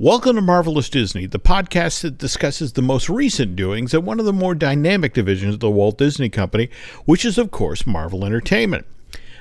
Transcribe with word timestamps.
Welcome 0.00 0.36
to 0.36 0.40
Marvelous 0.40 0.88
Disney, 0.88 1.26
the 1.26 1.38
podcast 1.38 2.00
that 2.00 2.16
discusses 2.16 2.72
the 2.72 2.80
most 2.80 3.10
recent 3.10 3.54
doings 3.54 3.92
at 3.92 4.02
one 4.02 4.18
of 4.18 4.24
the 4.24 4.32
more 4.32 4.54
dynamic 4.54 5.12
divisions 5.12 5.52
of 5.52 5.60
the 5.60 5.70
Walt 5.70 5.98
Disney 5.98 6.30
Company, 6.30 6.70
which 7.04 7.22
is, 7.22 7.36
of 7.36 7.50
course, 7.50 7.86
Marvel 7.86 8.24
Entertainment. 8.24 8.86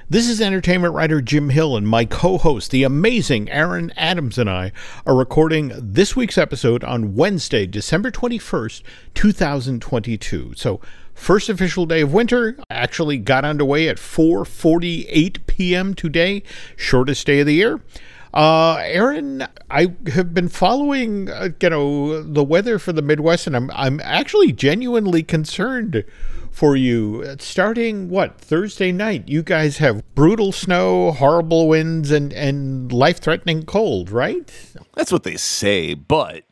This 0.09 0.27
is 0.27 0.41
entertainment 0.41 0.93
writer 0.93 1.21
Jim 1.21 1.51
Hill, 1.51 1.77
and 1.77 1.87
my 1.87 2.03
co 2.03 2.37
host, 2.37 2.71
the 2.71 2.83
amazing 2.83 3.49
Aaron 3.49 3.93
Adams, 3.95 4.37
and 4.37 4.49
I 4.49 4.73
are 5.05 5.15
recording 5.15 5.71
this 5.77 6.17
week's 6.17 6.37
episode 6.37 6.84
on 6.84 7.16
Wednesday, 7.16 7.66
December 7.66 8.12
21st, 8.12 8.84
2022. 9.14 10.55
So, 10.57 10.82
first 11.14 11.48
official 11.48 11.86
day 11.86 12.02
of 12.02 12.12
winter 12.12 12.57
actually 12.70 13.18
got 13.18 13.46
underway 13.46 13.88
at 13.88 13.96
4:48 13.96 15.48
p.m. 15.48 15.94
today, 15.94 16.44
shortest 16.76 17.26
day 17.26 17.39
of 17.39 17.46
the 17.46 17.54
year. 17.54 17.80
Uh, 18.34 18.77
Aaron, 18.82 19.48
I 19.71 19.93
have 20.14 20.34
been 20.34 20.50
following, 20.50 21.30
uh, 21.30 21.50
you 21.59 21.70
know, 21.70 22.21
the 22.21 22.44
weather 22.44 22.77
for 22.77 22.94
the 22.94 23.02
Midwest, 23.02 23.48
and 23.48 23.55
I'm 23.55 23.72
I'm 23.72 23.99
actually 24.03 24.52
genuinely 24.52 25.23
concerned 25.23 26.03
for 26.52 26.76
you. 26.76 27.26
Starting 27.39 28.09
what 28.09 28.39
Thursday 28.39 28.91
night, 28.91 29.27
you 29.27 29.41
guys 29.41 29.77
have 29.77 30.03
brutal 30.13 30.52
snow, 30.52 31.12
horrible 31.12 31.67
winds, 31.67 32.12
and 32.12 32.31
and 32.34 32.91
life 32.91 33.20
threatening 33.20 33.63
cold, 33.63 34.12
right? 34.12 34.52
That's 34.95 35.11
what 35.11 35.23
they 35.23 35.36
say, 35.36 35.95
but 35.95 36.44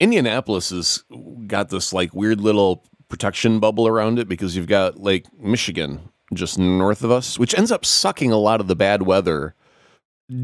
Indianapolis 0.00 0.70
has 0.70 1.04
got 1.46 1.68
this 1.68 1.92
like 1.92 2.14
weird 2.14 2.40
little 2.40 2.84
protection 3.08 3.60
bubble 3.60 3.86
around 3.86 4.18
it 4.18 4.28
because 4.28 4.56
you've 4.56 4.66
got 4.66 4.98
Lake 4.98 5.26
Michigan 5.38 6.10
just 6.34 6.58
north 6.58 7.04
of 7.04 7.10
us, 7.12 7.38
which 7.38 7.56
ends 7.56 7.70
up 7.70 7.84
sucking 7.84 8.32
a 8.32 8.38
lot 8.38 8.60
of 8.60 8.66
the 8.66 8.76
bad 8.76 9.02
weather 9.02 9.54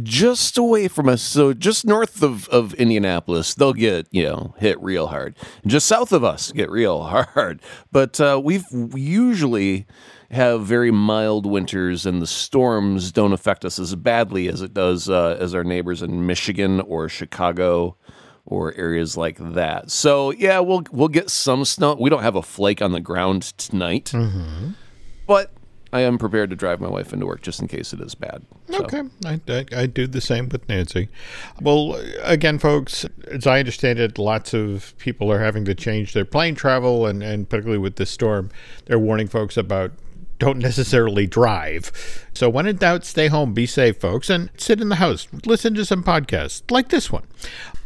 just 0.03 0.59
away 0.59 0.89
from 0.89 1.09
us. 1.09 1.23
So 1.23 1.53
just 1.53 1.85
north 1.85 2.23
of, 2.23 2.49
of 2.49 2.75
Indianapolis, 2.75 3.55
they'll 3.55 3.73
get, 3.73 4.09
you 4.11 4.25
know, 4.25 4.55
hit 4.59 4.81
real 4.83 5.09
hard. 5.09 5.37
Just 5.67 5.87
south 5.87 6.12
of 6.12 6.25
us, 6.25 6.53
get 6.53 6.70
real 6.70 7.03
hard. 7.34 7.61
But 7.93 8.20
uh, 8.20 8.41
we've 8.43 8.65
we 8.73 9.01
usually 9.01 9.87
have 10.31 10.67
very 10.67 10.91
mild 10.91 11.47
winters 11.47 12.05
and 12.05 12.20
the 12.20 12.27
storms 12.27 13.12
don't 13.12 13.33
affect 13.33 13.65
us 13.65 13.78
as 13.78 13.95
badly 13.95 14.48
as 14.48 14.61
it 14.61 14.75
does 14.75 15.09
uh, 15.09 15.37
as 15.41 15.55
our 15.55 15.62
neighbors 15.62 16.03
in 16.03 16.27
Michigan 16.27 16.81
or 16.81 17.09
Chicago 17.09 17.97
or 18.45 18.75
areas 18.75 19.17
like 19.17 19.39
that. 19.39 19.91
So 19.91 20.31
yeah, 20.33 20.59
we'll 20.61 20.83
we'll 20.91 21.09
get 21.09 21.31
some 21.31 21.65
snow. 21.65 21.97
We 21.98 22.11
don't 22.11 22.23
have 22.23 22.37
a 22.37 22.43
flake 22.43 22.83
on 22.83 22.93
the 22.93 23.00
ground 23.00 23.43
tonight. 23.59 24.06
Mm-hmm. 24.06 24.71
But 25.27 25.53
I 25.92 26.01
am 26.01 26.19
prepared 26.19 26.51
to 26.51 26.56
drive 26.56 26.81
my 26.81 26.89
wife 26.89 27.12
into 27.12 27.27
work 27.27 27.42
just 27.42 27.61
in 27.61 27.69
case 27.69 27.92
it 27.92 28.01
is 28.01 28.15
bad. 28.15 28.45
So. 28.69 28.84
Okay, 28.84 29.03
I, 29.25 29.41
I, 29.48 29.65
I, 29.75 29.87
do 29.87 30.06
the 30.06 30.20
same 30.20 30.48
with 30.48 30.69
Nancy. 30.69 31.09
Well, 31.61 31.95
again, 32.23 32.59
folks, 32.59 33.06
as 33.31 33.47
I 33.47 33.61
understand 33.61 33.98
it, 33.98 34.19
lots 34.19 34.53
of 34.53 34.95
people 34.98 35.31
are 35.31 35.39
having 35.39 35.65
to 35.67 35.75
change 35.75 36.12
their 36.12 36.25
plane 36.25 36.55
travel, 36.55 37.06
and, 37.06 37.23
and 37.23 37.48
particularly 37.48 37.78
with 37.78 37.97
this 37.97 38.11
storm, 38.11 38.51
they're 38.87 38.98
warning 38.98 39.28
folks 39.28 39.56
about 39.56 39.93
don't 40.39 40.59
necessarily 40.59 41.27
drive. 41.27 42.27
So 42.34 42.51
when 42.51 42.67
in 42.67 42.77
doubt, 42.77 43.05
stay 43.05 43.29
home, 43.29 43.55
be 43.55 43.67
safe, 43.67 43.97
folks, 43.97 44.29
and 44.29 44.51
sit 44.56 44.81
in 44.81 44.91
the 44.91 44.97
house. 44.97 45.27
Listen 45.47 45.75
to 45.75 45.84
some 45.84 46.05
podcasts 46.05 46.70
like 46.70 46.91
this 46.91 47.11
one. 47.11 47.25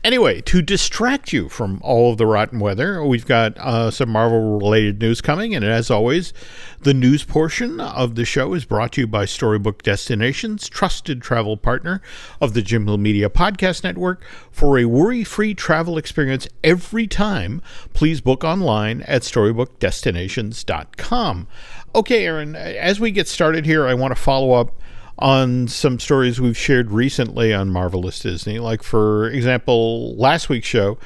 Anyway, 0.03 0.41
to 0.41 0.63
distract 0.63 1.31
you 1.31 1.51
from 1.51 1.79
all 1.83 2.13
of 2.13 2.17
the 2.17 2.27
rotten 2.27 2.59
weather, 2.59 3.05
we've 3.05 3.27
got 3.27 3.59
uh, 3.59 3.91
some 3.91 4.09
Marvel 4.09 4.59
related 4.59 4.99
news 4.99 5.21
coming. 5.21 5.55
And 5.55 5.63
as 5.63 5.91
always, 5.91 6.33
the 6.81 6.95
news 6.95 7.23
portion 7.23 7.81
of 7.81 8.15
the 8.15 8.25
show 8.25 8.55
is 8.55 8.65
brought 8.65 8.93
to 8.93 9.03
you 9.03 9.07
by 9.07 9.27
Storybook 9.27 9.83
Destinations, 9.83 10.71
trusted 10.71 11.21
travel 11.21 11.59
partner 11.59 12.01
of 12.41 12.55
the 12.55 12.63
Jim 12.63 12.87
Hill 12.87 12.97
Media 12.97 13.29
Podcast 13.29 13.85
Network. 13.85 14.25
For 14.51 14.79
a 14.79 14.87
worry 14.87 15.23
free 15.23 15.53
travel 15.53 15.99
experience 15.99 16.49
every 16.65 17.07
time, 17.07 17.61
please 17.93 18.23
book 18.23 18.43
online 18.43 19.03
at 19.03 19.21
StorybookDestinations.com. 19.21 21.47
Okay, 21.93 22.25
Aaron, 22.25 22.55
as 22.55 23.01
we 23.01 23.11
get 23.11 23.27
started 23.27 23.67
here, 23.67 23.85
I 23.85 23.95
want 23.95 24.15
to 24.15 24.21
follow 24.21 24.53
up 24.53 24.71
on 25.19 25.67
some 25.67 25.99
stories 25.99 26.41
we've 26.41 26.57
shared 26.57 26.93
recently 26.93 27.53
on 27.53 27.69
Marvelous 27.69 28.21
Disney. 28.21 28.61
Like, 28.61 28.85
for 28.85 29.29
example, 29.29 30.15
last 30.15 30.49
week's 30.49 30.69
show, 30.69 30.99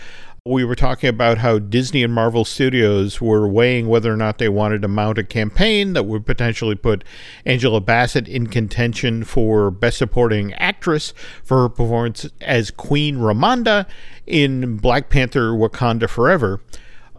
we 0.44 0.62
were 0.62 0.74
talking 0.74 1.08
about 1.08 1.38
how 1.38 1.58
Disney 1.58 2.02
and 2.02 2.12
Marvel 2.12 2.44
Studios 2.44 3.18
were 3.18 3.48
weighing 3.48 3.88
whether 3.88 4.12
or 4.12 4.16
not 4.18 4.36
they 4.36 4.50
wanted 4.50 4.82
to 4.82 4.88
mount 4.88 5.16
a 5.16 5.24
campaign 5.24 5.94
that 5.94 6.04
would 6.04 6.26
potentially 6.26 6.74
put 6.74 7.02
Angela 7.46 7.80
Bassett 7.80 8.28
in 8.28 8.48
contention 8.48 9.24
for 9.24 9.70
Best 9.70 9.96
Supporting 9.96 10.52
Actress 10.54 11.14
for 11.42 11.62
her 11.62 11.68
performance 11.70 12.28
as 12.42 12.70
Queen 12.70 13.16
Ramonda 13.16 13.86
in 14.26 14.76
Black 14.76 15.08
Panther 15.08 15.52
Wakanda 15.52 16.10
Forever. 16.10 16.60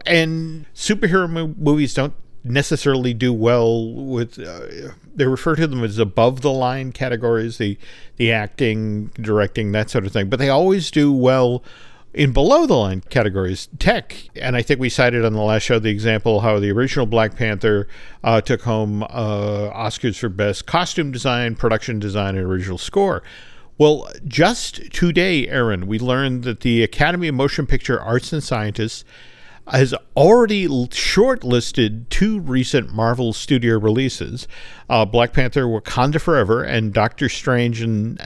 And 0.06 0.66
superhero 0.72 1.56
movies 1.58 1.94
don't 1.94 2.14
necessarily 2.50 3.14
do 3.14 3.32
well 3.32 3.92
with 3.92 4.38
uh, 4.38 4.92
they 5.14 5.26
refer 5.26 5.56
to 5.56 5.66
them 5.66 5.82
as 5.82 5.98
above 5.98 6.40
the 6.40 6.52
line 6.52 6.92
categories 6.92 7.58
the 7.58 7.78
the 8.16 8.32
acting 8.32 9.06
directing 9.20 9.72
that 9.72 9.90
sort 9.90 10.06
of 10.06 10.12
thing. 10.12 10.28
But 10.28 10.38
they 10.38 10.48
always 10.48 10.90
do 10.90 11.12
well 11.12 11.62
in 12.14 12.32
below 12.32 12.66
the 12.66 12.74
line 12.74 13.02
categories 13.10 13.68
tech. 13.78 14.30
And 14.34 14.56
i 14.56 14.62
think 14.62 14.80
we 14.80 14.88
cited 14.88 15.24
on 15.24 15.34
the 15.34 15.42
last 15.42 15.62
show 15.62 15.78
the 15.78 15.90
example 15.90 16.40
how 16.40 16.58
the 16.58 16.70
original 16.70 17.04
black 17.04 17.36
panther 17.36 17.86
uh, 18.24 18.40
took 18.40 18.62
home 18.62 19.02
uh, 19.02 19.70
oscars 19.74 20.18
for 20.18 20.30
best 20.30 20.66
costume 20.66 21.12
design 21.12 21.54
production 21.54 21.98
design 21.98 22.36
and 22.36 22.46
original 22.46 22.78
score. 22.78 23.22
Well, 23.78 24.10
just 24.26 24.90
today, 24.90 25.46
Aaron, 25.48 25.86
we 25.86 25.98
learned 25.98 26.44
that 26.44 26.60
the 26.60 26.82
Academy 26.82 27.28
of 27.28 27.34
Motion 27.34 27.66
Picture 27.66 28.00
Arts 28.00 28.32
and 28.32 28.42
Sciences 28.42 29.04
has 29.68 29.94
already 30.16 30.66
shortlisted 30.66 32.08
two 32.08 32.38
recent 32.40 32.92
Marvel 32.92 33.32
Studio 33.32 33.78
releases 33.78 34.46
uh, 34.88 35.04
Black 35.04 35.32
Panther 35.32 35.64
Wakanda 35.64 36.20
Forever 36.20 36.62
and 36.62 36.92
Doctor 36.92 37.28
Strange 37.28 37.82
in, 37.82 38.18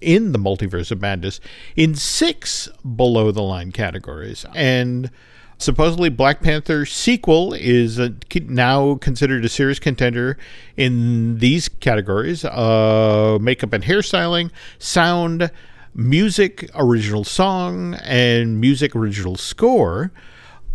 in 0.00 0.32
the 0.32 0.38
Multiverse 0.38 0.90
of 0.90 1.00
Madness 1.00 1.40
in 1.74 1.94
six 1.94 2.68
below 2.96 3.30
the 3.30 3.42
line 3.42 3.72
categories. 3.72 4.46
And 4.54 5.10
supposedly, 5.58 6.08
Black 6.08 6.40
Panther 6.40 6.86
sequel 6.86 7.52
is 7.52 7.98
a, 7.98 8.14
now 8.46 8.94
considered 8.96 9.44
a 9.44 9.48
serious 9.50 9.78
contender 9.78 10.38
in 10.78 11.38
these 11.38 11.68
categories 11.68 12.44
uh, 12.44 13.38
makeup 13.40 13.74
and 13.74 13.84
hairstyling, 13.84 14.50
sound, 14.78 15.50
music, 15.94 16.70
original 16.74 17.24
song, 17.24 17.94
and 18.02 18.60
music 18.60 18.96
original 18.96 19.36
score. 19.36 20.10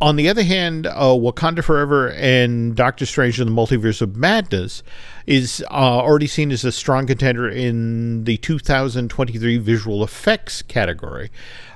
On 0.01 0.15
the 0.15 0.27
other 0.29 0.41
hand, 0.41 0.87
uh, 0.87 1.13
Wakanda 1.13 1.63
Forever 1.63 2.09
and 2.13 2.75
Doctor 2.75 3.05
Strange 3.05 3.39
in 3.39 3.45
the 3.45 3.53
Multiverse 3.53 4.01
of 4.01 4.15
Madness 4.15 4.81
is 5.27 5.63
uh, 5.69 5.73
already 5.75 6.25
seen 6.25 6.51
as 6.51 6.65
a 6.65 6.71
strong 6.71 7.05
contender 7.05 7.47
in 7.47 8.23
the 8.23 8.37
2023 8.37 9.59
visual 9.59 10.03
effects 10.03 10.63
category. 10.63 11.29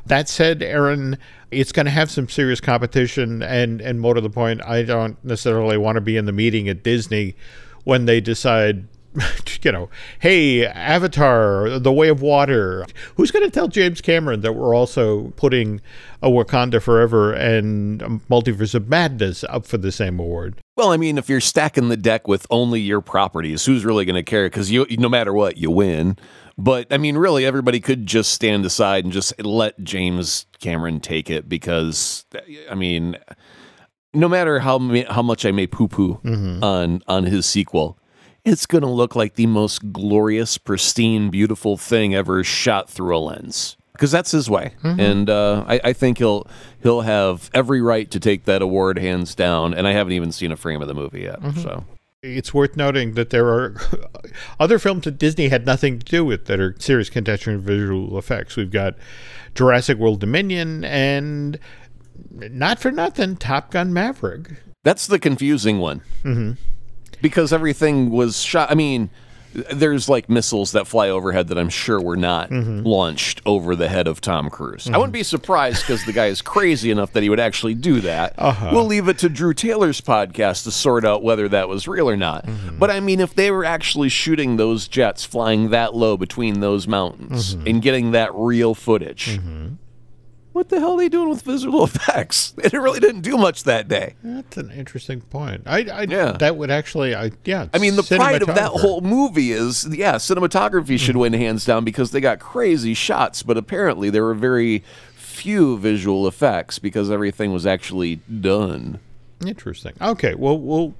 That 0.07 0.27
said, 0.27 0.63
Aaron, 0.63 1.19
it's 1.51 1.71
going 1.71 1.85
to 1.85 1.91
have 1.91 2.09
some 2.09 2.27
serious 2.27 2.59
competition, 2.59 3.43
and 3.43 3.79
and 3.79 4.01
more 4.01 4.15
to 4.15 4.21
the 4.21 4.29
point, 4.31 4.65
I 4.65 4.81
don't 4.81 5.23
necessarily 5.23 5.77
want 5.77 5.97
to 5.97 6.01
be 6.01 6.17
in 6.17 6.25
the 6.25 6.31
meeting 6.31 6.67
at 6.67 6.81
Disney 6.81 7.35
when 7.83 8.05
they 8.05 8.21
decide 8.21 8.87
you 9.61 9.71
know, 9.71 9.89
hey, 10.19 10.65
Avatar, 10.65 11.79
The 11.79 11.91
Way 11.91 12.09
of 12.09 12.21
Water. 12.21 12.85
Who's 13.15 13.31
going 13.31 13.45
to 13.45 13.51
tell 13.51 13.67
James 13.67 14.01
Cameron 14.01 14.41
that 14.41 14.53
we're 14.53 14.75
also 14.75 15.29
putting 15.37 15.81
a 16.21 16.29
Wakanda 16.29 16.81
Forever 16.81 17.33
and 17.33 18.01
Multiverse 18.27 18.75
of 18.75 18.87
Madness 18.87 19.43
up 19.45 19.65
for 19.65 19.77
the 19.77 19.91
same 19.91 20.19
award? 20.19 20.59
Well, 20.75 20.91
I 20.91 20.97
mean, 20.97 21.17
if 21.17 21.29
you're 21.29 21.41
stacking 21.41 21.89
the 21.89 21.97
deck 21.97 22.27
with 22.27 22.45
only 22.49 22.81
your 22.81 23.01
properties, 23.01 23.65
who's 23.65 23.85
really 23.85 24.05
going 24.05 24.15
to 24.15 24.23
care? 24.23 24.47
Because 24.47 24.71
you, 24.71 24.85
no 24.91 25.09
matter 25.09 25.33
what, 25.33 25.57
you 25.57 25.71
win. 25.71 26.17
But 26.57 26.87
I 26.91 26.97
mean, 26.97 27.17
really, 27.17 27.45
everybody 27.45 27.79
could 27.79 28.05
just 28.05 28.33
stand 28.33 28.65
aside 28.65 29.03
and 29.03 29.13
just 29.13 29.37
let 29.43 29.81
James 29.83 30.45
Cameron 30.59 31.01
take 31.01 31.29
it 31.29 31.49
because, 31.49 32.25
I 32.69 32.75
mean, 32.75 33.17
no 34.13 34.29
matter 34.29 34.59
how 34.59 34.79
how 35.09 35.21
much 35.21 35.45
I 35.45 35.51
may 35.51 35.67
poo 35.67 35.89
poo 35.89 36.15
mm-hmm. 36.23 36.63
on 36.63 37.01
on 37.07 37.25
his 37.25 37.45
sequel, 37.45 37.99
it's 38.45 38.65
going 38.67 38.83
to 38.83 38.89
look 38.89 39.15
like 39.15 39.33
the 39.33 39.47
most 39.47 39.91
glorious, 39.91 40.57
pristine, 40.57 41.29
beautiful 41.29 41.77
thing 41.77 42.13
ever 42.15 42.43
shot 42.43 42.89
through 42.89 43.17
a 43.17 43.19
lens. 43.19 43.75
Because 43.91 44.11
that's 44.11 44.31
his 44.31 44.49
way, 44.49 44.73
mm-hmm. 44.83 44.99
and 44.99 45.29
uh, 45.29 45.63
I, 45.65 45.79
I, 45.81 45.93
think 45.93 46.17
he'll 46.17 46.45
he'll 46.83 47.01
have 47.01 47.49
every 47.53 47.79
right 47.79 48.11
to 48.11 48.19
take 48.19 48.43
that 48.43 48.61
award 48.61 48.99
hands 48.99 49.35
down. 49.35 49.73
And 49.73 49.87
I 49.87 49.93
haven't 49.93 50.11
even 50.11 50.33
seen 50.33 50.51
a 50.51 50.57
frame 50.57 50.81
of 50.81 50.89
the 50.89 50.93
movie 50.93 51.21
yet, 51.21 51.39
mm-hmm. 51.39 51.61
so 51.61 51.85
it's 52.21 52.53
worth 52.53 52.75
noting 52.75 53.13
that 53.13 53.29
there 53.29 53.47
are 53.47 53.73
other 54.59 54.79
films 54.79 55.05
that 55.05 55.17
Disney 55.17 55.47
had 55.47 55.65
nothing 55.65 55.99
to 55.99 56.05
do 56.05 56.25
with 56.25 56.47
that 56.47 56.59
are 56.59 56.75
serious 56.77 57.09
contention 57.09 57.53
in 57.53 57.61
visual 57.61 58.17
effects. 58.17 58.57
We've 58.57 58.69
got 58.69 58.95
Jurassic 59.53 59.97
World 59.97 60.19
Dominion 60.19 60.83
and 60.83 61.57
not 62.33 62.79
for 62.79 62.91
nothing, 62.91 63.37
Top 63.37 63.71
Gun 63.71 63.93
Maverick. 63.93 64.61
That's 64.83 65.07
the 65.07 65.19
confusing 65.19 65.79
one. 65.79 66.01
Mm-hmm 66.25 66.51
because 67.21 67.53
everything 67.53 68.09
was 68.09 68.41
shot. 68.41 68.71
I 68.71 68.75
mean, 68.75 69.09
there's 69.71 70.09
like 70.09 70.29
missiles 70.29 70.73
that 70.73 70.85
fly 70.85 71.09
overhead 71.09 71.47
that 71.47 71.57
I'm 71.57 71.69
sure 71.69 72.01
were 72.01 72.17
not 72.17 72.49
mm-hmm. 72.49 72.81
launched 72.85 73.41
over 73.45 73.75
the 73.75 73.87
head 73.87 74.07
of 74.07 74.19
Tom 74.19 74.49
Cruise. 74.49 74.87
I 74.87 74.91
mm-hmm. 74.91 74.99
wouldn't 74.99 75.13
be 75.13 75.23
surprised 75.23 75.81
because 75.81 76.03
the 76.05 76.13
guy 76.13 76.27
is 76.27 76.41
crazy 76.41 76.91
enough 76.91 77.13
that 77.13 77.23
he 77.23 77.29
would 77.29 77.39
actually 77.39 77.73
do 77.73 78.01
that. 78.01 78.33
Uh-huh. 78.37 78.71
We'll 78.73 78.85
leave 78.85 79.07
it 79.07 79.17
to 79.19 79.29
Drew 79.29 79.53
Taylor's 79.53 80.01
podcast 80.01 80.63
to 80.63 80.71
sort 80.71 81.05
out 81.05 81.23
whether 81.23 81.47
that 81.49 81.69
was 81.69 81.87
real 81.87 82.09
or 82.09 82.17
not. 82.17 82.45
Mm-hmm. 82.45 82.79
But 82.79 82.91
I 82.91 82.99
mean, 82.99 83.19
if 83.19 83.33
they 83.33 83.49
were 83.51 83.65
actually 83.65 84.09
shooting 84.09 84.57
those 84.57 84.87
jets 84.87 85.23
flying 85.23 85.69
that 85.69 85.95
low 85.95 86.17
between 86.17 86.59
those 86.59 86.87
mountains 86.87 87.53
and 87.53 87.81
getting 87.81 88.11
that 88.11 88.31
real 88.33 88.75
footage. 88.75 89.39
What 90.55 90.69
the 90.69 90.79
hell 90.79 90.93
are 90.93 90.97
they 90.97 91.09
doing 91.09 91.27
with 91.27 91.41
visual 91.41 91.83
effects? 91.83 92.53
It 92.63 92.71
really 92.71 93.01
didn't 93.01 93.21
do 93.21 93.37
much 93.37 93.63
that 93.63 93.89
day. 93.89 94.15
That's 94.23 94.55
an 94.55 94.71
interesting 94.71 95.19
point. 95.19 95.63
I, 95.65 95.79
I 95.79 96.01
Yeah. 96.03 96.31
that 96.31 96.55
would 96.55 96.71
actually, 96.71 97.13
I 97.13 97.31
yeah. 97.43 97.67
I 97.73 97.77
mean, 97.77 97.97
the 97.97 98.03
pride 98.03 98.41
of 98.41 98.47
that 98.47 98.71
whole 98.71 99.01
movie 99.01 99.51
is, 99.51 99.85
yeah, 99.91 100.15
cinematography 100.15 100.97
should 100.97 101.15
hmm. 101.15 101.21
win 101.21 101.33
hands 101.33 101.65
down 101.65 101.83
because 101.83 102.11
they 102.11 102.21
got 102.21 102.39
crazy 102.39 102.93
shots, 102.93 103.43
but 103.43 103.57
apparently 103.57 104.09
there 104.09 104.23
were 104.23 104.33
very 104.33 104.81
few 105.13 105.77
visual 105.77 106.25
effects 106.25 106.79
because 106.79 107.11
everything 107.11 107.51
was 107.51 107.65
actually 107.65 108.21
done. 108.39 108.99
Interesting. 109.45 109.91
Okay, 109.99 110.35
well, 110.35 110.57
we'll 110.57 110.95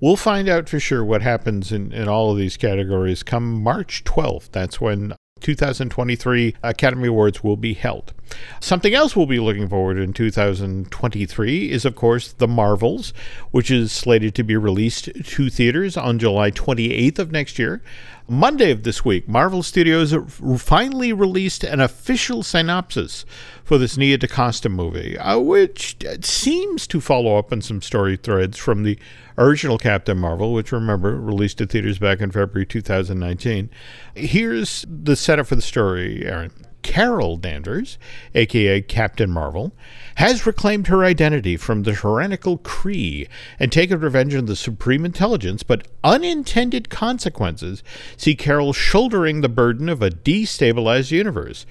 we'll 0.00 0.14
find 0.14 0.48
out 0.48 0.68
for 0.68 0.78
sure 0.78 1.04
what 1.04 1.22
happens 1.22 1.72
in 1.72 1.92
in 1.92 2.06
all 2.06 2.30
of 2.30 2.38
these 2.38 2.56
categories 2.56 3.24
come 3.24 3.64
March 3.64 4.04
twelfth. 4.04 4.52
That's 4.52 4.80
when 4.80 5.14
2023 5.42 6.54
Academy 6.62 7.08
Awards 7.08 7.42
will 7.42 7.56
be 7.56 7.74
held. 7.74 8.12
Something 8.60 8.94
else 8.94 9.14
we'll 9.14 9.26
be 9.26 9.40
looking 9.40 9.68
forward 9.68 9.94
to 9.94 10.02
in 10.02 10.12
2023 10.12 11.70
is, 11.70 11.84
of 11.84 11.94
course, 11.94 12.32
The 12.32 12.48
Marvels, 12.48 13.12
which 13.50 13.70
is 13.70 13.92
slated 13.92 14.34
to 14.36 14.42
be 14.42 14.56
released 14.56 15.10
to 15.24 15.50
theaters 15.50 15.96
on 15.96 16.18
July 16.18 16.50
28th 16.50 17.18
of 17.18 17.32
next 17.32 17.58
year. 17.58 17.82
Monday 18.28 18.70
of 18.70 18.82
this 18.84 19.04
week, 19.04 19.28
Marvel 19.28 19.62
Studios 19.62 20.14
finally 20.58 21.12
released 21.12 21.64
an 21.64 21.80
official 21.80 22.42
synopsis 22.42 23.24
for 23.64 23.78
this 23.78 23.96
Nia 23.96 24.18
DaCosta 24.18 24.68
movie, 24.68 25.18
uh, 25.18 25.38
which 25.38 25.96
seems 26.22 26.86
to 26.86 27.00
follow 27.00 27.36
up 27.36 27.52
on 27.52 27.60
some 27.60 27.82
story 27.82 28.16
threads 28.16 28.58
from 28.58 28.84
the 28.84 28.98
original 29.38 29.78
Captain 29.78 30.18
Marvel, 30.18 30.52
which 30.52 30.72
remember 30.72 31.20
released 31.20 31.58
to 31.58 31.66
theaters 31.66 31.98
back 31.98 32.20
in 32.20 32.30
February 32.30 32.66
2019. 32.66 33.70
Here's 34.14 34.86
the 34.88 35.16
setup 35.16 35.46
for 35.46 35.56
the 35.56 35.62
story, 35.62 36.24
Aaron. 36.24 36.52
Carol 36.82 37.36
Danvers, 37.36 37.98
aka 38.34 38.80
Captain 38.82 39.30
Marvel, 39.30 39.72
has 40.16 40.46
reclaimed 40.46 40.88
her 40.88 41.04
identity 41.04 41.56
from 41.56 41.82
the 41.82 41.94
tyrannical 41.94 42.58
Kree 42.58 43.28
and 43.58 43.72
taken 43.72 44.00
revenge 44.00 44.34
on 44.34 44.46
the 44.46 44.56
Supreme 44.56 45.04
Intelligence, 45.04 45.62
but 45.62 45.86
unintended 46.04 46.90
consequences 46.90 47.82
see 48.16 48.34
Carol 48.34 48.72
shouldering 48.72 49.40
the 49.40 49.48
burden 49.48 49.88
of 49.88 50.02
a 50.02 50.10
destabilized 50.10 51.10
universe. 51.10 51.66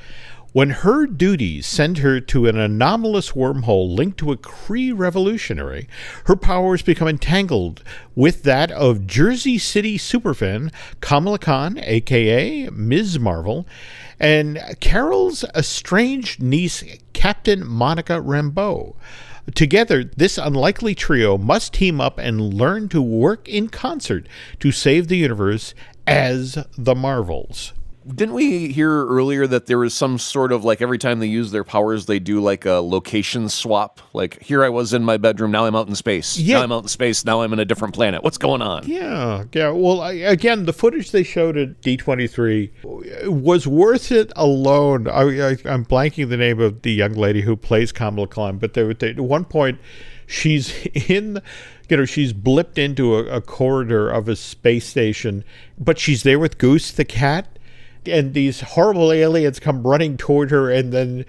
When 0.54 0.72
her 0.72 1.06
duties 1.06 1.66
send 1.66 2.00
her 2.00 2.20
to 2.20 2.46
an 2.46 2.58
anomalous 2.58 3.32
wormhole 3.32 3.96
linked 3.96 4.18
to 4.18 4.34
a 4.34 4.38
Kree 4.38 4.92
revolutionary, 4.94 5.88
her 6.26 6.36
powers 6.36 6.82
become 6.82 7.08
entangled 7.08 7.82
with 8.16 8.44
that 8.44 8.70
of 8.70 9.08
Jersey 9.08 9.58
City 9.58 9.98
superfan 9.98 10.74
Kamala 11.00 11.40
Khan, 11.40 11.78
aka 11.78 12.70
Ms. 12.70 13.18
Marvel, 13.18 13.66
and 14.20 14.60
Carol's 14.82 15.46
estranged 15.56 16.42
niece, 16.42 16.84
Captain 17.14 17.66
Monica 17.66 18.20
Rambeau. 18.20 18.96
Together, 19.56 20.04
this 20.04 20.38
unlikely 20.38 20.94
trio 20.94 21.38
must 21.38 21.72
team 21.72 22.02
up 22.02 22.18
and 22.18 22.54
learn 22.54 22.90
to 22.90 23.02
work 23.02 23.48
in 23.48 23.70
concert 23.70 24.28
to 24.60 24.74
save 24.74 25.08
the 25.08 25.18
universe 25.18 25.74
as 26.06 26.58
the 26.78 26.94
Marvels. 26.94 27.72
Didn't 28.08 28.34
we 28.34 28.70
hear 28.70 29.06
earlier 29.06 29.46
that 29.46 29.68
there 29.68 29.78
was 29.78 29.94
some 29.94 30.18
sort 30.18 30.52
of 30.52 30.64
like 30.64 30.82
every 30.82 30.98
time 30.98 31.20
they 31.20 31.28
use 31.28 31.52
their 31.52 31.64
powers, 31.64 32.08
they 32.08 32.18
do 32.18 32.42
like 32.42 32.66
a 32.66 32.82
location 32.82 33.48
swap? 33.48 34.02
Like, 34.14 34.42
here 34.42 34.64
I 34.64 34.70
was 34.70 34.94
in 34.94 35.04
my 35.04 35.18
bedroom, 35.18 35.52
now 35.52 35.66
I'm 35.66 35.76
out 35.76 35.88
in 35.88 35.96
space. 35.96 36.38
Yeah. 36.38 36.58
Now 36.58 36.64
I'm 36.64 36.72
out 36.72 36.84
in 36.84 36.88
space, 36.88 37.24
now 37.26 37.42
I'm 37.42 37.54
in 37.54 37.60
a 37.60 37.66
different 37.66 37.94
planet. 37.94 38.24
What's 38.24 38.40
going 38.40 38.64
on? 38.64 38.88
Yeah, 38.88 39.44
yeah. 39.54 39.70
Well, 39.70 40.02
I, 40.02 40.14
again, 40.14 40.66
the 40.66 40.74
footage 40.74 41.12
they 41.12 41.24
showed 41.24 41.58
at 41.58 41.82
D23 41.82 43.28
was 43.28 43.68
worth 43.68 44.12
it 44.12 44.32
alone. 44.36 45.08
I, 45.08 45.22
I, 45.22 45.58
I'm 45.66 45.86
blanking 45.86 46.30
the 46.30 46.38
name 46.38 46.60
of 46.60 46.82
the 46.82 46.92
young 46.92 47.14
lady 47.14 47.42
who 47.42 47.56
plays 47.56 47.92
Kamala 47.92 48.28
Khan, 48.28 48.58
but 48.58 48.74
there, 48.74 48.92
there, 48.96 49.12
at 49.12 49.20
one 49.20 49.46
point, 49.46 49.80
she's 50.26 50.86
in, 51.08 51.40
you 51.88 51.98
know, 51.98 52.06
she's 52.06 52.34
blipped 52.34 52.78
into 52.78 53.16
a, 53.16 53.26
a 53.26 53.42
corridor 53.42 54.10
of 54.10 54.28
a 54.28 54.36
space 54.36 54.88
station, 54.88 55.44
but 55.78 56.00
she's 56.00 56.24
there 56.24 56.40
with 56.40 56.58
Goose 56.58 56.92
the 56.92 57.06
cat, 57.06 57.60
and 58.06 58.34
these 58.34 58.62
horrible 58.62 59.12
aliens 59.12 59.60
come 59.60 59.84
running 59.84 60.18
toward 60.18 60.52
her, 60.52 60.70
and 60.70 60.92
then. 60.92 61.26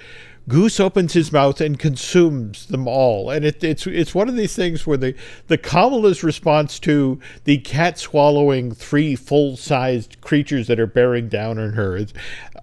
Goose 0.49 0.81
opens 0.81 1.13
his 1.13 1.31
mouth 1.31 1.61
and 1.61 1.79
consumes 1.79 2.67
them 2.67 2.89
all, 2.89 3.31
and 3.31 3.45
it, 3.45 3.63
it's 3.63 3.87
it's 3.87 4.13
one 4.13 4.29
of 4.29 4.35
these 4.35 4.57
things 4.57 4.85
where 4.85 4.97
the 4.97 5.15
the 5.47 5.57
Kamala's 5.57 6.25
response 6.25 6.81
to 6.81 7.21
the 7.45 7.59
cat 7.59 7.97
swallowing 7.97 8.75
three 8.75 9.15
full 9.15 9.57
sized 9.57 10.21
creatures 10.21 10.67
that 10.67 10.81
are 10.81 10.87
bearing 10.89 11.29
down 11.29 11.61
on 11.61 11.75
her. 11.75 12.07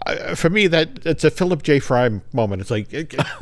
Uh, 0.06 0.36
for 0.36 0.50
me, 0.50 0.68
that 0.68 1.06
it's 1.06 1.24
a 1.24 1.32
Philip 1.32 1.64
J. 1.64 1.80
Fry 1.80 2.10
moment. 2.34 2.62
It's 2.62 2.72
like, 2.72 2.90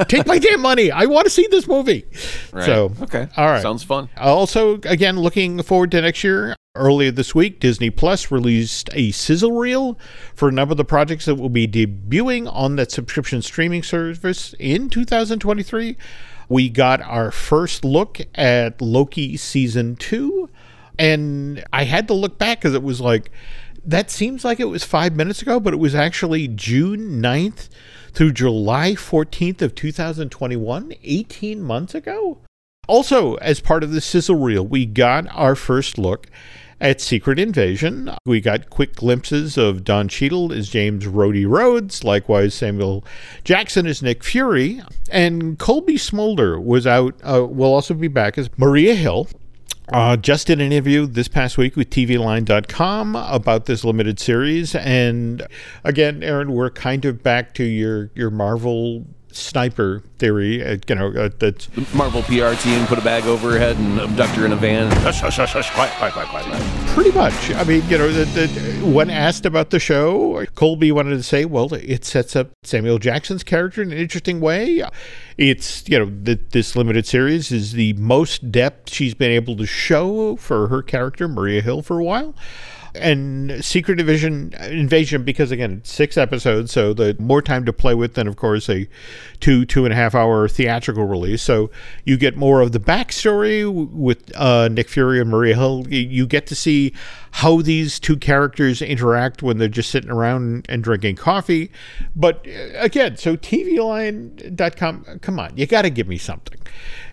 take 0.07 0.27
my 0.27 0.37
damn 0.37 0.61
money. 0.61 0.91
I 0.91 1.05
want 1.05 1.25
to 1.25 1.31
see 1.31 1.47
this 1.49 1.67
movie. 1.67 2.05
Right. 2.53 2.63
So 2.63 2.91
okay. 3.01 3.27
all 3.37 3.47
right. 3.47 3.61
Sounds 3.63 3.83
fun. 3.83 4.07
Also, 4.17 4.75
again, 4.83 5.19
looking 5.19 5.63
forward 5.63 5.89
to 5.91 6.01
next 6.01 6.23
year. 6.23 6.55
Earlier 6.77 7.11
this 7.11 7.33
week, 7.33 7.59
Disney 7.59 7.89
Plus 7.89 8.31
released 8.31 8.89
a 8.93 9.11
sizzle 9.11 9.53
reel 9.53 9.97
for 10.35 10.49
a 10.49 10.51
number 10.51 10.73
of 10.73 10.77
the 10.77 10.85
projects 10.85 11.25
that 11.25 11.35
will 11.35 11.49
be 11.49 11.67
debuting 11.67 12.51
on 12.53 12.75
that 12.75 12.91
subscription 12.91 13.41
streaming 13.41 13.83
service 13.83 14.53
in 14.59 14.89
2023. 14.89 15.97
We 16.49 16.69
got 16.69 17.01
our 17.01 17.31
first 17.31 17.83
look 17.83 18.19
at 18.35 18.81
Loki 18.81 19.35
season 19.35 19.95
two, 19.95 20.49
and 20.97 21.65
I 21.73 21.83
had 21.83 22.07
to 22.07 22.13
look 22.13 22.37
back 22.37 22.59
because 22.59 22.73
it 22.73 22.83
was 22.83 23.01
like, 23.01 23.31
that 23.83 24.11
seems 24.11 24.45
like 24.45 24.59
it 24.59 24.65
was 24.65 24.83
five 24.83 25.15
minutes 25.15 25.41
ago, 25.41 25.59
but 25.59 25.73
it 25.73 25.77
was 25.77 25.95
actually 25.95 26.47
June 26.47 27.21
9th 27.21 27.69
through 28.13 28.33
July 28.33 28.91
14th 28.93 29.61
of 29.61 29.75
2021, 29.75 30.93
18 31.03 31.61
months 31.61 31.95
ago. 31.95 32.39
Also, 32.87 33.35
as 33.35 33.59
part 33.59 33.83
of 33.83 33.91
the 33.91 34.01
sizzle 34.01 34.39
reel, 34.39 34.65
we 34.65 34.85
got 34.85 35.27
our 35.35 35.55
first 35.55 35.97
look 35.97 36.27
at 36.79 37.01
Secret 37.01 37.39
Invasion. 37.39 38.11
We 38.25 38.41
got 38.41 38.69
quick 38.69 38.95
glimpses 38.95 39.57
of 39.57 39.83
Don 39.83 40.07
Cheadle 40.07 40.53
as 40.53 40.69
James 40.69 41.05
Rhodey 41.05 41.47
Rhodes, 41.47 42.03
likewise 42.03 42.53
Samuel 42.53 43.03
Jackson 43.43 43.87
as 43.87 44.01
Nick 44.01 44.23
Fury, 44.23 44.81
and 45.09 45.57
Colby 45.57 45.97
Smolder 45.97 46.59
was 46.59 46.85
out. 46.85 47.15
Uh, 47.23 47.45
will 47.45 47.73
also 47.73 47.93
be 47.93 48.07
back 48.07 48.37
as 48.37 48.49
Maria 48.57 48.95
Hill. 48.95 49.27
Uh, 49.91 50.17
just 50.17 50.47
did 50.47 50.59
an 50.59 50.71
interview 50.71 51.05
this 51.05 51.29
past 51.29 51.57
week 51.57 51.77
with 51.77 51.89
TVLine.com 51.89 53.15
about 53.15 53.65
this 53.65 53.85
limited 53.85 54.19
series, 54.19 54.75
and 54.75 55.47
again, 55.85 56.21
Aaron, 56.23 56.51
we're 56.51 56.69
kind 56.69 57.05
of 57.05 57.23
back 57.23 57.53
to 57.53 57.63
your 57.63 58.11
your 58.13 58.29
Marvel 58.29 59.05
sniper 59.31 60.03
theory. 60.17 60.63
Uh, 60.63 60.77
you 60.87 60.95
know, 60.95 61.11
uh, 61.11 61.29
that's 61.39 61.67
The 61.67 61.87
Marvel 61.95 62.23
PR 62.23 62.53
team 62.61 62.85
put 62.87 62.97
a 62.97 63.01
bag 63.01 63.25
over 63.25 63.51
her 63.51 63.59
head 63.59 63.77
and 63.77 63.99
abduct 63.99 64.33
her 64.35 64.45
in 64.45 64.51
a 64.51 64.55
van. 64.55 64.91
Hush, 65.01 65.19
hush, 65.21 65.37
hush, 65.37 65.53
hush. 65.53 65.69
Quiet, 65.71 65.91
quiet, 65.93 66.13
quiet, 66.13 66.29
quiet, 66.29 66.45
quiet. 66.45 66.87
Pretty 66.89 67.11
much. 67.11 67.51
I 67.51 67.63
mean, 67.63 67.87
you 67.89 67.97
know, 67.97 68.11
the, 68.11 68.25
the, 68.25 68.85
when 68.85 69.09
asked 69.09 69.45
about 69.45 69.69
the 69.69 69.79
show, 69.79 70.45
Colby 70.55 70.91
wanted 70.91 71.17
to 71.17 71.23
say, 71.23 71.45
well, 71.45 71.73
it 71.73 72.05
sets 72.05 72.35
up 72.35 72.51
Samuel 72.63 72.99
Jackson's 72.99 73.43
character 73.43 73.81
in 73.81 73.91
an 73.91 73.97
interesting 73.97 74.39
way. 74.39 74.83
It's, 75.37 75.87
you 75.87 75.99
know, 75.99 76.05
the, 76.05 76.39
this 76.51 76.75
limited 76.75 77.05
series 77.05 77.51
is 77.51 77.73
the 77.73 77.93
most 77.93 78.51
depth 78.51 78.91
she's 78.91 79.13
been 79.13 79.31
able 79.31 79.55
to 79.57 79.65
show 79.65 80.35
for 80.37 80.67
her 80.69 80.81
character, 80.81 81.27
Maria 81.27 81.61
Hill, 81.61 81.81
for 81.81 81.99
a 81.99 82.03
while. 82.03 82.33
And 82.99 83.63
Secret 83.63 83.95
Division 83.95 84.53
Invasion, 84.61 85.23
because 85.23 85.51
again, 85.51 85.81
six 85.83 86.17
episodes, 86.17 86.71
so 86.71 86.93
the 86.93 87.15
more 87.19 87.41
time 87.41 87.65
to 87.65 87.73
play 87.73 87.93
with 87.93 88.15
than, 88.15 88.27
of 88.27 88.35
course, 88.35 88.69
a 88.69 88.87
two, 89.39 89.65
two 89.65 89.85
and 89.85 89.93
a 89.93 89.95
half 89.95 90.15
hour 90.15 90.47
theatrical 90.47 91.05
release. 91.05 91.41
So 91.41 91.69
you 92.05 92.17
get 92.17 92.35
more 92.35 92.61
of 92.61 92.71
the 92.71 92.79
backstory 92.79 93.71
with 93.71 94.35
uh, 94.35 94.67
Nick 94.69 94.89
Fury 94.89 95.19
and 95.21 95.29
Maria 95.29 95.55
Hill. 95.55 95.85
You 95.89 96.27
get 96.27 96.47
to 96.47 96.55
see 96.55 96.93
how 97.31 97.61
these 97.61 97.99
two 97.99 98.17
characters 98.17 98.81
interact 98.81 99.43
when 99.43 99.57
they're 99.57 99.67
just 99.67 99.91
sitting 99.91 100.09
around 100.09 100.65
and 100.69 100.83
drinking 100.83 101.15
coffee. 101.17 101.71
But 102.15 102.45
uh, 102.47 102.79
again, 102.79 103.17
so 103.17 103.37
TVLine.com, 103.37 105.19
come 105.21 105.39
on, 105.39 105.55
you 105.55 105.67
got 105.67 105.83
to 105.83 105.89
give 105.89 106.07
me 106.07 106.17
something. 106.17 106.59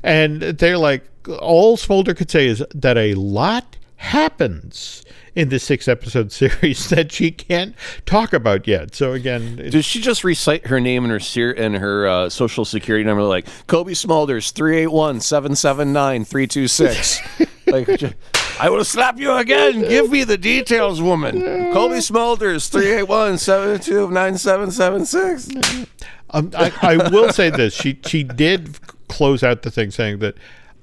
And 0.03 0.41
they're 0.43 0.79
like, 0.79 1.05
all 1.41 1.77
Smulders 1.77 2.17
could 2.17 2.31
say 2.31 2.47
is 2.47 2.65
that 2.75 2.97
a 2.97 3.15
lot 3.15 3.77
happens 4.05 5.05
in 5.35 5.49
this 5.49 5.65
six 5.65 5.89
episode 5.89 6.31
series 6.41 6.89
that 6.91 7.11
she 7.13 7.31
can't 7.31 7.75
talk 8.07 8.33
about 8.33 8.67
yet. 8.69 8.95
So 8.95 9.13
again, 9.13 9.57
Does 9.71 9.85
she 9.85 10.01
just 10.01 10.23
recite 10.25 10.67
her 10.69 10.81
name 10.81 11.05
and 11.05 11.13
her 11.13 11.21
ser- 11.21 11.53
and 11.53 11.75
her 11.77 12.07
uh, 12.07 12.29
social 12.31 12.65
security 12.65 13.05
number 13.05 13.23
like 13.25 13.47
Cobie 13.67 13.95
Smulders 13.95 14.53
381-779-326? 14.53 17.49
like 17.73 17.99
ju- 17.99 18.13
I 18.61 18.71
will 18.71 18.85
slap 18.85 19.19
you 19.19 19.33
again. 19.33 19.81
Give 19.81 20.09
me 20.11 20.23
the 20.25 20.39
details, 20.39 21.03
woman. 21.03 21.41
Cobie 21.73 21.97
Smulders, 21.97 22.71
381 22.71 23.39
722 23.39 24.11
9776. 24.13 25.87
Um, 26.31 26.51
I, 26.57 26.73
I 26.83 26.97
will 27.11 27.33
say 27.33 27.51
this: 27.51 27.75
she 27.75 27.99
she 28.07 28.23
did 28.23 28.79
close 29.09 29.43
out 29.43 29.63
the 29.63 29.71
thing 29.71 29.91
saying 29.91 30.19
that 30.21 30.37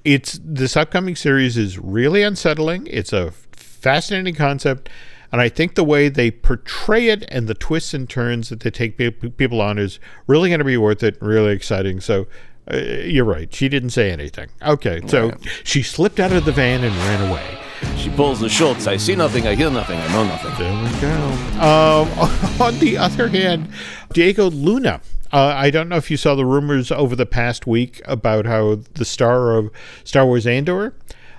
it's 0.04 0.40
this 0.42 0.76
upcoming 0.76 1.16
series 1.16 1.56
is 1.56 1.78
really 1.78 2.22
unsettling. 2.22 2.86
It's 2.88 3.12
a 3.12 3.30
fascinating 3.52 4.34
concept, 4.34 4.88
and 5.30 5.40
I 5.40 5.48
think 5.48 5.74
the 5.74 5.84
way 5.84 6.08
they 6.08 6.30
portray 6.30 7.08
it 7.08 7.24
and 7.28 7.48
the 7.48 7.54
twists 7.54 7.94
and 7.94 8.08
turns 8.08 8.48
that 8.48 8.60
they 8.60 8.70
take 8.70 8.96
pe- 8.96 9.10
people 9.10 9.60
on 9.60 9.78
is 9.78 9.98
really 10.26 10.50
going 10.50 10.58
to 10.58 10.64
be 10.64 10.76
worth 10.76 11.02
it. 11.02 11.20
Really 11.20 11.52
exciting. 11.52 12.00
So. 12.00 12.26
Uh, 12.72 12.76
you're 12.76 13.24
right. 13.24 13.52
She 13.52 13.68
didn't 13.68 13.90
say 13.90 14.12
anything. 14.12 14.48
Okay, 14.62 15.00
so 15.08 15.32
she 15.64 15.82
slipped 15.82 16.20
out 16.20 16.30
of 16.30 16.44
the 16.44 16.52
van 16.52 16.84
and 16.84 16.94
ran 16.94 17.28
away. 17.28 17.58
She 17.96 18.08
pulls 18.10 18.38
the 18.38 18.48
Schultz. 18.48 18.86
I 18.86 18.96
see 18.96 19.16
nothing, 19.16 19.48
I 19.48 19.56
hear 19.56 19.68
nothing, 19.68 19.98
I 19.98 20.06
know 20.12 20.24
nothing. 20.24 20.54
There 20.58 20.84
we 20.84 21.00
go. 21.00 21.12
Um, 21.60 22.60
on 22.60 22.78
the 22.78 22.98
other 22.98 23.26
hand, 23.26 23.68
Diego 24.12 24.48
Luna. 24.48 25.00
Uh, 25.32 25.54
I 25.56 25.70
don't 25.70 25.88
know 25.88 25.96
if 25.96 26.10
you 26.10 26.16
saw 26.16 26.34
the 26.34 26.44
rumors 26.44 26.90
over 26.92 27.16
the 27.16 27.24
past 27.26 27.66
week 27.66 28.02
about 28.04 28.44
how 28.44 28.80
the 28.94 29.04
star 29.04 29.56
of 29.56 29.70
Star 30.04 30.26
Wars 30.26 30.46
Andor 30.46 30.94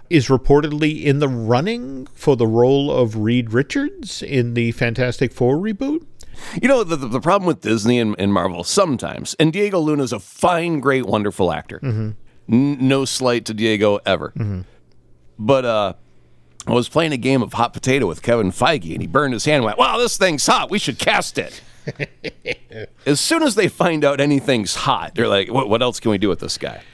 is 0.09 0.27
reportedly 0.27 1.03
in 1.03 1.19
the 1.19 1.27
running 1.29 2.07
for 2.13 2.35
the 2.35 2.47
role 2.47 2.91
of 2.91 3.17
Reed 3.17 3.53
Richards 3.53 4.21
in 4.23 4.53
the 4.55 4.71
Fantastic 4.71 5.31
Four 5.31 5.57
reboot. 5.57 6.05
You 6.61 6.67
know, 6.67 6.83
the, 6.83 6.95
the 6.95 7.19
problem 7.21 7.47
with 7.47 7.61
Disney 7.61 7.99
and, 7.99 8.15
and 8.17 8.33
Marvel 8.33 8.63
sometimes, 8.63 9.35
and 9.35 9.53
Diego 9.53 9.79
Luna 9.79 10.03
is 10.03 10.11
a 10.11 10.19
fine, 10.19 10.79
great, 10.79 11.05
wonderful 11.05 11.51
actor. 11.51 11.79
N- 11.83 12.15
no 12.49 13.05
slight 13.05 13.45
to 13.45 13.53
Diego 13.53 13.99
ever. 14.05 14.33
But 15.39 15.65
uh, 15.65 15.93
I 16.67 16.71
was 16.73 16.89
playing 16.89 17.11
a 17.13 17.17
game 17.17 17.41
of 17.41 17.53
hot 17.53 17.73
potato 17.73 18.07
with 18.07 18.21
Kevin 18.23 18.51
Feige, 18.51 18.91
and 18.93 19.01
he 19.01 19.07
burned 19.07 19.33
his 19.33 19.45
hand 19.45 19.57
and 19.57 19.65
went, 19.65 19.77
Wow, 19.77 19.97
this 19.99 20.17
thing's 20.17 20.45
hot. 20.45 20.69
We 20.71 20.79
should 20.79 20.97
cast 20.99 21.37
it. 21.37 21.61
as 23.05 23.19
soon 23.19 23.43
as 23.43 23.55
they 23.55 23.67
find 23.67 24.03
out 24.05 24.19
anything's 24.19 24.75
hot, 24.75 25.15
they're 25.15 25.27
like, 25.27 25.51
What, 25.51 25.69
what 25.69 25.81
else 25.81 25.99
can 25.99 26.11
we 26.11 26.17
do 26.17 26.29
with 26.29 26.39
this 26.39 26.57
guy? 26.57 26.81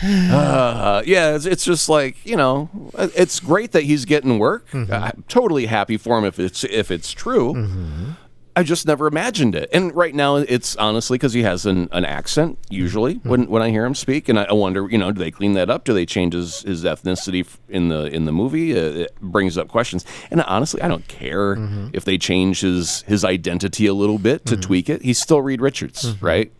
Uh, 0.00 1.02
yeah, 1.06 1.34
it's, 1.34 1.44
it's 1.44 1.64
just 1.64 1.88
like 1.88 2.24
you 2.24 2.36
know, 2.36 2.70
it's 2.96 3.40
great 3.40 3.72
that 3.72 3.82
he's 3.82 4.04
getting 4.04 4.38
work. 4.38 4.66
I'm 4.72 5.24
totally 5.26 5.66
happy 5.66 5.96
for 5.96 6.16
him 6.18 6.24
if 6.24 6.38
it's 6.38 6.62
if 6.62 6.92
it's 6.92 7.10
true. 7.10 8.14
I 8.58 8.64
just 8.64 8.88
never 8.88 9.06
imagined 9.06 9.54
it. 9.54 9.68
And 9.72 9.94
right 9.94 10.12
now, 10.12 10.34
it's 10.34 10.74
honestly 10.74 11.16
because 11.16 11.32
he 11.32 11.44
has 11.44 11.64
an, 11.64 11.88
an 11.92 12.04
accent, 12.04 12.58
usually, 12.68 13.14
mm-hmm. 13.14 13.28
when, 13.28 13.48
when 13.48 13.62
I 13.62 13.70
hear 13.70 13.84
him 13.84 13.94
speak. 13.94 14.28
And 14.28 14.36
I, 14.36 14.46
I 14.46 14.52
wonder, 14.52 14.88
you 14.90 14.98
know, 14.98 15.12
do 15.12 15.20
they 15.20 15.30
clean 15.30 15.52
that 15.52 15.70
up? 15.70 15.84
Do 15.84 15.94
they 15.94 16.04
change 16.04 16.34
his, 16.34 16.62
his 16.62 16.82
ethnicity 16.82 17.46
in 17.68 17.86
the 17.86 18.06
in 18.06 18.24
the 18.24 18.32
movie? 18.32 18.76
Uh, 18.76 19.04
it 19.04 19.20
brings 19.20 19.56
up 19.56 19.68
questions. 19.68 20.04
And 20.32 20.42
honestly, 20.42 20.82
I 20.82 20.88
don't 20.88 21.06
care 21.06 21.54
mm-hmm. 21.54 21.90
if 21.92 22.04
they 22.04 22.18
change 22.18 22.62
his, 22.62 23.02
his 23.02 23.24
identity 23.24 23.86
a 23.86 23.94
little 23.94 24.18
bit 24.18 24.44
to 24.46 24.54
mm-hmm. 24.54 24.60
tweak 24.62 24.88
it. 24.88 25.02
He's 25.02 25.20
still 25.20 25.40
Reed 25.40 25.60
Richards, 25.60 26.20
right? 26.20 26.50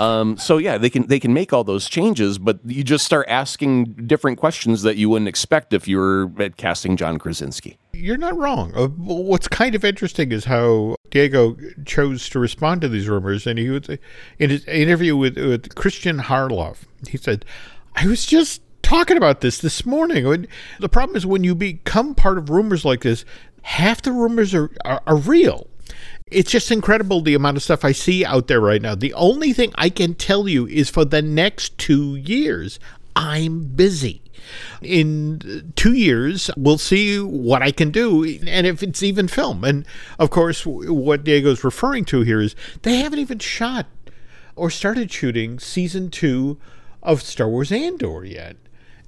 Um, 0.00 0.36
so 0.36 0.58
yeah, 0.58 0.78
they 0.78 0.90
can 0.90 1.06
they 1.06 1.18
can 1.18 1.32
make 1.32 1.52
all 1.52 1.64
those 1.64 1.88
changes, 1.88 2.38
but 2.38 2.60
you 2.64 2.84
just 2.84 3.04
start 3.04 3.26
asking 3.28 4.06
different 4.06 4.38
questions 4.38 4.82
that 4.82 4.96
you 4.96 5.10
wouldn't 5.10 5.28
expect 5.28 5.72
if 5.72 5.88
you 5.88 5.98
were 5.98 6.30
casting 6.56 6.96
John 6.96 7.18
Krasinski. 7.18 7.78
You're 7.92 8.16
not 8.16 8.36
wrong. 8.36 8.72
Uh, 8.76 8.86
what's 8.86 9.48
kind 9.48 9.74
of 9.74 9.84
interesting 9.84 10.30
is 10.30 10.44
how 10.44 10.94
Diego 11.10 11.56
chose 11.84 12.28
to 12.28 12.38
respond 12.38 12.80
to 12.82 12.88
these 12.88 13.08
rumors. 13.08 13.46
And 13.46 13.58
he 13.58 13.70
was 13.70 13.88
in 14.38 14.50
his 14.50 14.64
interview 14.66 15.16
with, 15.16 15.36
with 15.36 15.74
Kristian 15.74 16.22
Harloff. 16.22 16.84
He 17.08 17.16
said, 17.16 17.44
"I 17.96 18.06
was 18.06 18.24
just 18.24 18.62
talking 18.82 19.16
about 19.16 19.40
this 19.40 19.58
this 19.58 19.84
morning. 19.84 20.46
The 20.78 20.88
problem 20.88 21.16
is 21.16 21.26
when 21.26 21.42
you 21.42 21.54
become 21.54 22.14
part 22.14 22.38
of 22.38 22.50
rumors 22.50 22.84
like 22.84 23.00
this, 23.00 23.24
half 23.62 24.00
the 24.02 24.12
rumors 24.12 24.54
are, 24.54 24.70
are, 24.84 25.02
are 25.06 25.16
real." 25.16 25.66
It's 26.30 26.50
just 26.50 26.70
incredible 26.70 27.20
the 27.22 27.34
amount 27.34 27.56
of 27.56 27.62
stuff 27.62 27.84
I 27.84 27.92
see 27.92 28.24
out 28.24 28.48
there 28.48 28.60
right 28.60 28.82
now. 28.82 28.94
The 28.94 29.14
only 29.14 29.52
thing 29.52 29.72
I 29.76 29.88
can 29.88 30.14
tell 30.14 30.48
you 30.48 30.66
is 30.66 30.90
for 30.90 31.04
the 31.04 31.22
next 31.22 31.78
two 31.78 32.16
years, 32.16 32.78
I'm 33.16 33.64
busy. 33.64 34.22
In 34.80 35.72
two 35.74 35.92
years, 35.92 36.50
we'll 36.56 36.78
see 36.78 37.18
what 37.20 37.62
I 37.62 37.70
can 37.70 37.90
do 37.90 38.24
and 38.24 38.66
if 38.66 38.82
it's 38.82 39.02
even 39.02 39.28
film. 39.28 39.64
And 39.64 39.84
of 40.18 40.30
course, 40.30 40.64
what 40.64 41.24
Diego's 41.24 41.64
referring 41.64 42.04
to 42.06 42.22
here 42.22 42.40
is 42.40 42.54
they 42.82 42.96
haven't 42.96 43.18
even 43.18 43.38
shot 43.40 43.86
or 44.56 44.70
started 44.70 45.10
shooting 45.10 45.58
season 45.58 46.10
two 46.10 46.58
of 47.02 47.22
Star 47.22 47.48
Wars 47.48 47.72
Andor 47.72 48.24
yet. 48.24 48.56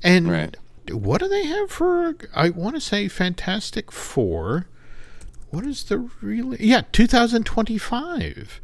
And 0.02 0.28
Right. 0.30 0.56
what 0.90 1.20
do 1.20 1.28
they 1.28 1.44
have 1.46 1.70
for, 1.70 2.16
I 2.34 2.50
want 2.50 2.74
to 2.74 2.80
say 2.80 3.08
Fantastic 3.08 3.90
Four? 3.92 4.66
What 5.50 5.66
is 5.66 5.84
the 5.84 5.98
real 6.20 6.54
yeah 6.56 6.82
2025 6.92 8.60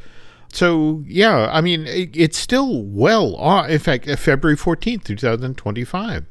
so 0.53 1.03
yeah 1.07 1.49
i 1.53 1.61
mean 1.61 1.87
it, 1.87 2.11
it's 2.15 2.39
still 2.39 2.83
well 2.83 3.35
on 3.37 3.71
in 3.71 3.79
fact 3.79 4.07
february 4.19 4.57
14th 4.57 5.05
2025 5.05 6.25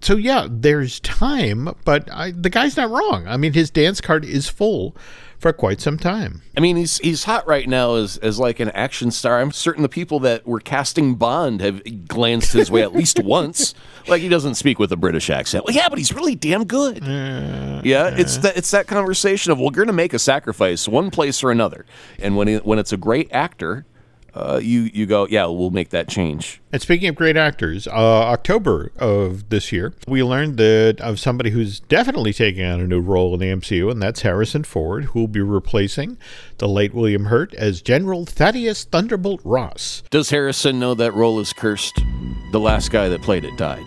so 0.00 0.16
yeah 0.16 0.46
there's 0.50 1.00
time 1.00 1.74
but 1.84 2.10
I, 2.12 2.32
the 2.32 2.50
guy's 2.50 2.76
not 2.76 2.90
wrong 2.90 3.26
i 3.26 3.36
mean 3.36 3.52
his 3.52 3.70
dance 3.70 4.00
card 4.00 4.24
is 4.24 4.48
full 4.48 4.96
for 5.38 5.52
quite 5.52 5.80
some 5.80 5.98
time 5.98 6.42
I 6.58 6.60
mean, 6.60 6.74
he's 6.74 6.98
he's 6.98 7.22
hot 7.22 7.46
right 7.46 7.68
now 7.68 7.94
as 7.94 8.16
as 8.16 8.40
like 8.40 8.58
an 8.58 8.70
action 8.70 9.12
star. 9.12 9.38
I'm 9.38 9.52
certain 9.52 9.82
the 9.84 9.88
people 9.88 10.18
that 10.20 10.44
were 10.44 10.58
casting 10.58 11.14
Bond 11.14 11.60
have 11.60 11.80
glanced 12.08 12.52
his 12.52 12.68
way 12.68 12.82
at 12.82 12.92
least 12.92 13.20
once. 13.24 13.74
Like 14.08 14.22
he 14.22 14.28
doesn't 14.28 14.56
speak 14.56 14.80
with 14.80 14.90
a 14.90 14.96
British 14.96 15.30
accent. 15.30 15.64
Well, 15.64 15.72
yeah, 15.72 15.88
but 15.88 15.98
he's 15.98 16.12
really 16.12 16.34
damn 16.34 16.64
good. 16.64 17.04
yeah, 17.04 18.08
it's 18.08 18.38
that 18.38 18.56
it's 18.56 18.72
that 18.72 18.88
conversation 18.88 19.52
of 19.52 19.58
well, 19.58 19.66
we're 19.66 19.76
going 19.76 19.86
to 19.86 19.92
make 19.92 20.14
a 20.14 20.18
sacrifice 20.18 20.88
one 20.88 21.12
place 21.12 21.44
or 21.44 21.52
another, 21.52 21.86
and 22.18 22.36
when 22.36 22.48
he, 22.48 22.56
when 22.56 22.80
it's 22.80 22.92
a 22.92 22.96
great 22.96 23.30
actor, 23.30 23.86
uh, 24.38 24.60
you 24.62 24.82
you 24.94 25.04
go, 25.04 25.26
yeah, 25.28 25.46
we'll 25.46 25.70
make 25.70 25.90
that 25.90 26.08
change. 26.08 26.60
And 26.72 26.80
speaking 26.80 27.08
of 27.08 27.14
great 27.14 27.36
actors, 27.36 27.86
uh, 27.88 27.90
October 27.90 28.92
of 28.98 29.48
this 29.48 29.72
year, 29.72 29.94
we 30.06 30.22
learned 30.22 30.58
that 30.58 31.00
of 31.00 31.18
somebody 31.18 31.50
who's 31.50 31.80
definitely 31.80 32.32
taking 32.32 32.64
on 32.64 32.80
a 32.80 32.86
new 32.86 33.00
role 33.00 33.34
in 33.34 33.40
the 33.40 33.46
MCU, 33.46 33.90
and 33.90 34.00
that's 34.00 34.22
Harrison 34.22 34.64
Ford, 34.64 35.06
who 35.06 35.20
will 35.20 35.28
be 35.28 35.40
replacing 35.40 36.18
the 36.58 36.68
late 36.68 36.94
William 36.94 37.26
Hurt 37.26 37.52
as 37.54 37.82
General 37.82 38.24
Thaddeus 38.24 38.84
Thunderbolt 38.84 39.40
Ross. 39.44 40.02
Does 40.10 40.30
Harrison 40.30 40.78
know 40.78 40.94
that 40.94 41.14
role 41.14 41.40
is 41.40 41.52
cursed? 41.52 42.00
The 42.52 42.60
last 42.60 42.90
guy 42.90 43.08
that 43.08 43.22
played 43.22 43.44
it 43.44 43.56
died. 43.56 43.84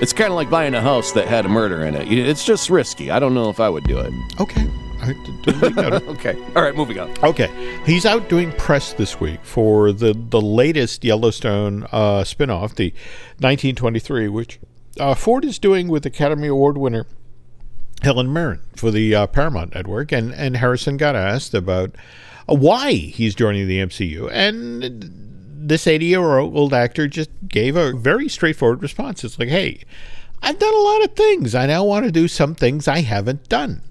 It's 0.00 0.12
kind 0.12 0.30
of 0.30 0.36
like 0.36 0.50
buying 0.50 0.74
a 0.74 0.80
house 0.80 1.12
that 1.12 1.26
had 1.26 1.44
a 1.44 1.48
murder 1.48 1.84
in 1.84 1.94
it. 1.94 2.10
It's 2.12 2.44
just 2.44 2.70
risky. 2.70 3.10
I 3.10 3.18
don't 3.18 3.34
know 3.34 3.50
if 3.50 3.60
I 3.60 3.68
would 3.68 3.84
do 3.84 3.98
it. 3.98 4.12
Okay. 4.40 4.68
I 5.00 5.12
d- 5.12 5.38
duly 5.42 5.72
noted. 5.74 6.02
Okay. 6.08 6.36
All 6.56 6.62
right, 6.62 6.74
moving 6.74 6.98
on. 6.98 7.12
Okay, 7.22 7.48
he's 7.86 8.04
out 8.04 8.28
doing 8.28 8.52
press 8.52 8.92
this 8.92 9.20
week 9.20 9.40
for 9.44 9.92
the 9.92 10.12
the 10.12 10.40
latest 10.40 11.04
Yellowstone 11.04 11.84
uh, 11.92 12.22
spinoff, 12.24 12.74
the 12.74 12.90
1923, 13.38 14.28
which 14.28 14.58
uh, 14.98 15.14
Ford 15.14 15.44
is 15.44 15.58
doing 15.58 15.88
with 15.88 16.04
Academy 16.06 16.48
Award 16.48 16.76
winner 16.78 17.06
Helen 18.02 18.32
Mirren 18.32 18.60
for 18.76 18.90
the 18.90 19.14
uh, 19.14 19.26
Paramount 19.26 19.74
Network, 19.74 20.12
and 20.12 20.32
and 20.34 20.56
Harrison 20.56 20.96
got 20.96 21.16
asked 21.16 21.54
about 21.54 21.94
uh, 22.48 22.54
why 22.54 22.92
he's 22.92 23.34
joining 23.34 23.66
the 23.68 23.78
MCU, 23.78 24.28
and 24.32 25.28
this 25.68 25.86
80 25.86 26.06
year 26.06 26.38
old 26.38 26.72
actor 26.72 27.08
just 27.08 27.30
gave 27.46 27.76
a 27.76 27.92
very 27.92 28.28
straightforward 28.28 28.82
response. 28.82 29.24
It's 29.24 29.38
like, 29.38 29.48
hey, 29.48 29.82
I've 30.42 30.58
done 30.58 30.74
a 30.74 30.78
lot 30.78 31.04
of 31.04 31.12
things. 31.12 31.54
I 31.54 31.66
now 31.66 31.84
want 31.84 32.06
to 32.06 32.12
do 32.12 32.28
some 32.28 32.54
things 32.54 32.88
I 32.88 33.00
haven't 33.00 33.48
done. 33.48 33.82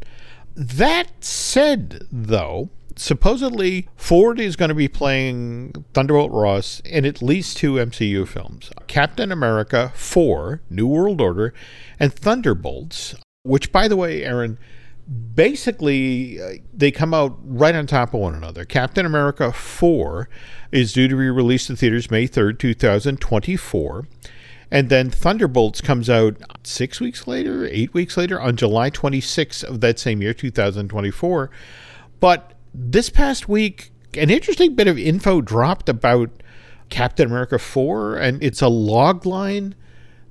That 0.57 1.23
said, 1.23 2.07
though, 2.11 2.71
supposedly 2.95 3.87
Ford 3.95 4.39
is 4.39 4.55
going 4.55 4.69
to 4.69 4.75
be 4.75 4.87
playing 4.87 5.85
Thunderbolt 5.93 6.31
Ross 6.31 6.79
in 6.79 7.05
at 7.05 7.21
least 7.21 7.57
two 7.57 7.73
MCU 7.73 8.27
films 8.27 8.71
Captain 8.87 9.31
America 9.31 9.91
4, 9.93 10.61
New 10.71 10.87
World 10.87 11.21
Order, 11.21 11.53
and 11.99 12.11
Thunderbolts, 12.11 13.13
which, 13.43 13.71
by 13.71 13.87
the 13.87 13.95
way, 13.95 14.23
Aaron, 14.23 14.57
basically 15.35 16.41
uh, 16.41 16.53
they 16.73 16.89
come 16.89 17.13
out 17.13 17.37
right 17.43 17.75
on 17.75 17.85
top 17.85 18.15
of 18.15 18.21
one 18.21 18.33
another. 18.33 18.65
Captain 18.65 19.05
America 19.05 19.51
4 19.51 20.27
is 20.71 20.91
due 20.91 21.07
to 21.07 21.15
be 21.15 21.29
released 21.29 21.69
in 21.69 21.75
theaters 21.75 22.09
May 22.09 22.27
3rd, 22.27 22.57
2024. 22.57 24.07
And 24.69 24.89
then 24.89 25.09
Thunderbolts 25.09 25.81
comes 25.81 26.09
out 26.09 26.37
six 26.63 26.99
weeks 26.99 27.25
later, 27.27 27.65
eight 27.65 27.93
weeks 27.93 28.17
later, 28.17 28.39
on 28.39 28.57
July 28.57 28.89
26th 28.89 29.63
of 29.63 29.81
that 29.81 29.97
same 29.97 30.21
year, 30.21 30.33
2024. 30.33 31.49
But 32.19 32.53
this 32.73 33.09
past 33.09 33.47
week, 33.47 33.91
an 34.17 34.29
interesting 34.29 34.75
bit 34.75 34.87
of 34.87 34.97
info 34.97 35.41
dropped 35.41 35.87
about 35.87 36.29
Captain 36.89 37.27
America 37.27 37.59
4, 37.59 38.17
and 38.17 38.43
it's 38.43 38.61
a 38.61 38.67
log 38.67 39.25
line 39.25 39.75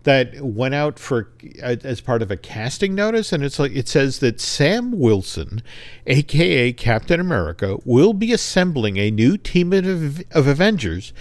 that 0.07 0.40
went 0.40 0.73
out 0.73 1.00
for 1.00 1.33
as 1.61 2.00
part 2.00 2.23
of 2.23 2.31
a 2.31 2.37
casting 2.37 2.95
notice 2.95 3.33
and 3.33 3.43
it's 3.43 3.59
like 3.59 3.75
it 3.75 3.88
says 3.88 4.21
that 4.21 4.40
Sam 4.40 4.93
Wilson 4.93 5.64
aka 6.07 6.73
Captain 6.75 7.19
America 7.19 7.76
will 7.85 8.12
be 8.12 8.33
assembling 8.33 8.99
a 8.99 9.11
new 9.11 9.37
team 9.37 9.73
of, 9.73 10.23
of 10.31 10.47
Avengers 10.47 11.12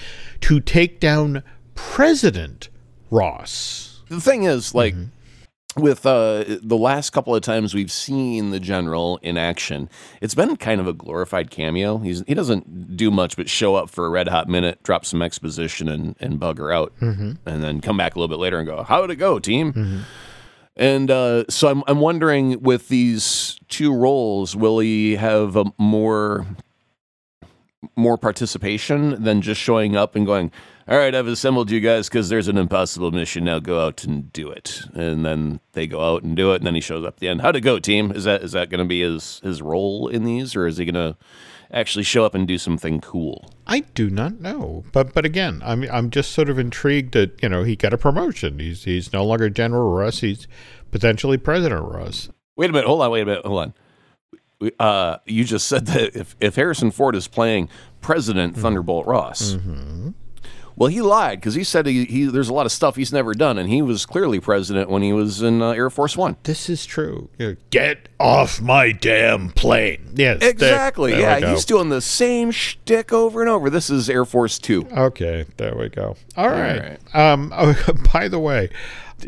to 0.41 0.59
take 0.59 0.99
down 0.99 1.41
President 1.73 2.69
Ross. 3.15 4.01
The 4.09 4.19
thing 4.19 4.43
is, 4.43 4.75
like, 4.75 4.93
with 5.77 6.05
uh, 6.05 6.43
the 6.61 6.77
last 6.77 7.11
couple 7.11 7.33
of 7.33 7.41
times 7.41 7.73
we've 7.73 7.91
seen 7.91 8.51
the 8.51 8.59
general 8.59 9.19
in 9.21 9.37
action, 9.37 9.89
it's 10.21 10.35
been 10.35 10.57
kind 10.57 10.81
of 10.81 10.87
a 10.87 10.93
glorified 10.93 11.49
cameo. 11.49 11.97
He's 11.99 12.23
he 12.27 12.33
doesn't 12.33 12.97
do 12.97 13.09
much 13.11 13.35
but 13.35 13.49
show 13.49 13.75
up 13.75 13.89
for 13.89 14.05
a 14.05 14.09
red 14.09 14.27
hot 14.27 14.47
minute, 14.47 14.83
drop 14.83 15.05
some 15.05 15.21
exposition, 15.21 15.87
and 15.89 16.15
and 16.19 16.39
bugger 16.39 16.73
out, 16.73 16.93
mm-hmm. 17.01 17.33
and 17.45 17.63
then 17.63 17.81
come 17.81 17.97
back 17.97 18.15
a 18.15 18.19
little 18.19 18.33
bit 18.33 18.41
later 18.41 18.59
and 18.59 18.67
go, 18.67 18.83
"How'd 18.83 19.09
it 19.11 19.15
go, 19.15 19.39
team?" 19.39 19.73
Mm-hmm. 19.73 19.99
And 20.77 21.09
uh, 21.09 21.45
so 21.49 21.69
I'm 21.69 21.83
I'm 21.87 21.99
wondering 21.99 22.61
with 22.61 22.89
these 22.89 23.57
two 23.69 23.93
roles, 23.93 24.55
will 24.55 24.79
he 24.79 25.15
have 25.15 25.55
a 25.55 25.65
more 25.77 26.45
more 27.95 28.17
participation 28.17 29.23
than 29.23 29.41
just 29.41 29.61
showing 29.61 29.95
up 29.95 30.15
and 30.15 30.25
going, 30.25 30.51
all 30.87 30.97
right, 30.97 31.15
I've 31.15 31.25
assembled 31.27 31.71
you 31.71 31.79
guys 31.79 32.07
because 32.07 32.29
there's 32.29 32.47
an 32.47 32.59
impossible 32.59 33.11
mission. 33.11 33.45
Now 33.45 33.57
go 33.57 33.83
out 33.83 34.03
and 34.03 34.31
do 34.31 34.51
it. 34.51 34.83
And 34.93 35.25
then 35.25 35.59
they 35.71 35.87
go 35.87 35.99
out 35.99 36.21
and 36.21 36.35
do 36.35 36.53
it, 36.53 36.57
and 36.57 36.67
then 36.67 36.75
he 36.75 36.81
shows 36.81 37.03
up 37.03 37.15
at 37.15 37.19
the 37.19 37.27
end. 37.27 37.41
How'd 37.41 37.55
it 37.55 37.61
go, 37.61 37.79
team? 37.79 38.11
Is 38.11 38.25
that 38.25 38.43
is 38.43 38.51
that 38.51 38.69
going 38.69 38.79
to 38.79 38.85
be 38.85 39.01
his 39.01 39.39
his 39.43 39.63
role 39.63 40.07
in 40.07 40.25
these, 40.25 40.55
or 40.55 40.67
is 40.67 40.77
he 40.77 40.85
going 40.85 40.93
to 40.93 41.17
actually 41.71 42.03
show 42.03 42.23
up 42.23 42.35
and 42.35 42.47
do 42.47 42.59
something 42.59 43.01
cool? 43.01 43.49
I 43.65 43.79
do 43.79 44.11
not 44.11 44.39
know, 44.39 44.83
but 44.91 45.13
but 45.13 45.25
again, 45.25 45.61
I'm 45.65 45.89
I'm 45.91 46.11
just 46.11 46.33
sort 46.33 46.49
of 46.49 46.59
intrigued 46.59 47.15
that 47.15 47.41
you 47.41 47.49
know 47.49 47.63
he 47.63 47.75
got 47.75 47.93
a 47.93 47.97
promotion. 47.97 48.59
He's 48.59 48.83
he's 48.83 49.11
no 49.11 49.25
longer 49.25 49.49
General 49.49 49.91
Russ. 49.91 50.19
He's 50.19 50.47
potentially 50.91 51.37
President 51.39 51.83
Russ. 51.83 52.29
Wait 52.55 52.69
a 52.69 52.73
minute. 52.73 52.85
Hold 52.87 53.01
on. 53.01 53.09
Wait 53.09 53.21
a 53.21 53.25
minute. 53.25 53.45
Hold 53.45 53.59
on 53.59 53.73
uh, 54.79 55.17
you 55.25 55.43
just 55.43 55.67
said 55.67 55.87
that 55.87 56.15
if, 56.15 56.35
if 56.39 56.55
Harrison 56.55 56.91
Ford 56.91 57.15
is 57.15 57.27
playing 57.27 57.69
President 58.01 58.53
mm-hmm. 58.53 58.61
Thunderbolt 58.61 59.05
Ross, 59.05 59.53
mm-hmm. 59.53 60.11
well, 60.75 60.89
he 60.89 61.01
lied 61.01 61.39
because 61.39 61.55
he 61.55 61.63
said 61.63 61.85
he, 61.85 62.05
he, 62.05 62.25
there's 62.25 62.49
a 62.49 62.53
lot 62.53 62.65
of 62.65 62.71
stuff 62.71 62.95
he's 62.95 63.11
never 63.11 63.33
done, 63.33 63.57
and 63.57 63.69
he 63.69 63.81
was 63.81 64.05
clearly 64.05 64.39
president 64.39 64.89
when 64.89 65.01
he 65.01 65.11
was 65.11 65.41
in 65.41 65.61
uh, 65.61 65.71
Air 65.71 65.89
Force 65.89 66.15
One. 66.15 66.37
This 66.43 66.69
is 66.69 66.85
true. 66.85 67.29
Get 67.69 68.09
off 68.19 68.61
my 68.61 68.91
damn 68.91 69.49
plane. 69.49 70.13
Yes, 70.15 70.41
exactly. 70.41 71.11
There, 71.11 71.21
there 71.21 71.39
yeah, 71.39 71.51
he's 71.51 71.65
doing 71.65 71.89
the 71.89 72.01
same 72.01 72.51
shtick 72.51 73.11
over 73.11 73.41
and 73.41 73.49
over. 73.49 73.69
This 73.69 73.89
is 73.89 74.09
Air 74.09 74.25
Force 74.25 74.57
Two. 74.59 74.87
Okay, 74.91 75.45
there 75.57 75.75
we 75.75 75.89
go. 75.89 76.15
All 76.37 76.49
right. 76.49 76.99
All 77.13 77.21
right. 77.23 77.31
Um, 77.33 77.51
oh, 77.53 77.75
by 78.13 78.27
the 78.27 78.39
way, 78.39 78.69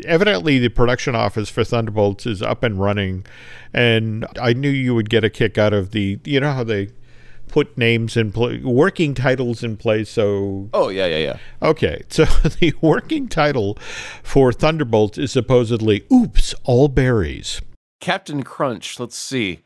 evidently 0.04 0.58
the 0.58 0.68
production 0.68 1.14
office 1.14 1.48
for 1.48 1.64
Thunderbolts 1.64 2.26
is 2.26 2.42
up 2.42 2.62
and 2.62 2.80
running, 2.80 3.24
and 3.72 4.26
I 4.40 4.52
knew 4.52 4.70
you 4.70 4.94
would 4.94 5.10
get 5.10 5.24
a 5.24 5.30
kick 5.30 5.58
out 5.58 5.72
of 5.72 5.90
the. 5.92 6.18
You 6.24 6.40
know 6.40 6.52
how 6.52 6.64
they 6.64 6.90
put 7.48 7.76
names 7.78 8.16
in 8.16 8.30
place, 8.30 8.62
working 8.62 9.14
titles 9.14 9.62
in 9.62 9.76
place. 9.76 10.10
So, 10.10 10.68
oh 10.72 10.88
yeah, 10.88 11.06
yeah, 11.06 11.18
yeah. 11.18 11.38
Okay, 11.62 12.02
so 12.08 12.24
the 12.24 12.74
working 12.80 13.28
title 13.28 13.78
for 14.22 14.52
Thunderbolts 14.52 15.18
is 15.18 15.32
supposedly 15.32 16.06
"Oops, 16.12 16.54
all 16.64 16.88
berries." 16.88 17.60
Captain 18.00 18.42
Crunch. 18.42 19.00
Let's 19.00 19.16
see. 19.16 19.60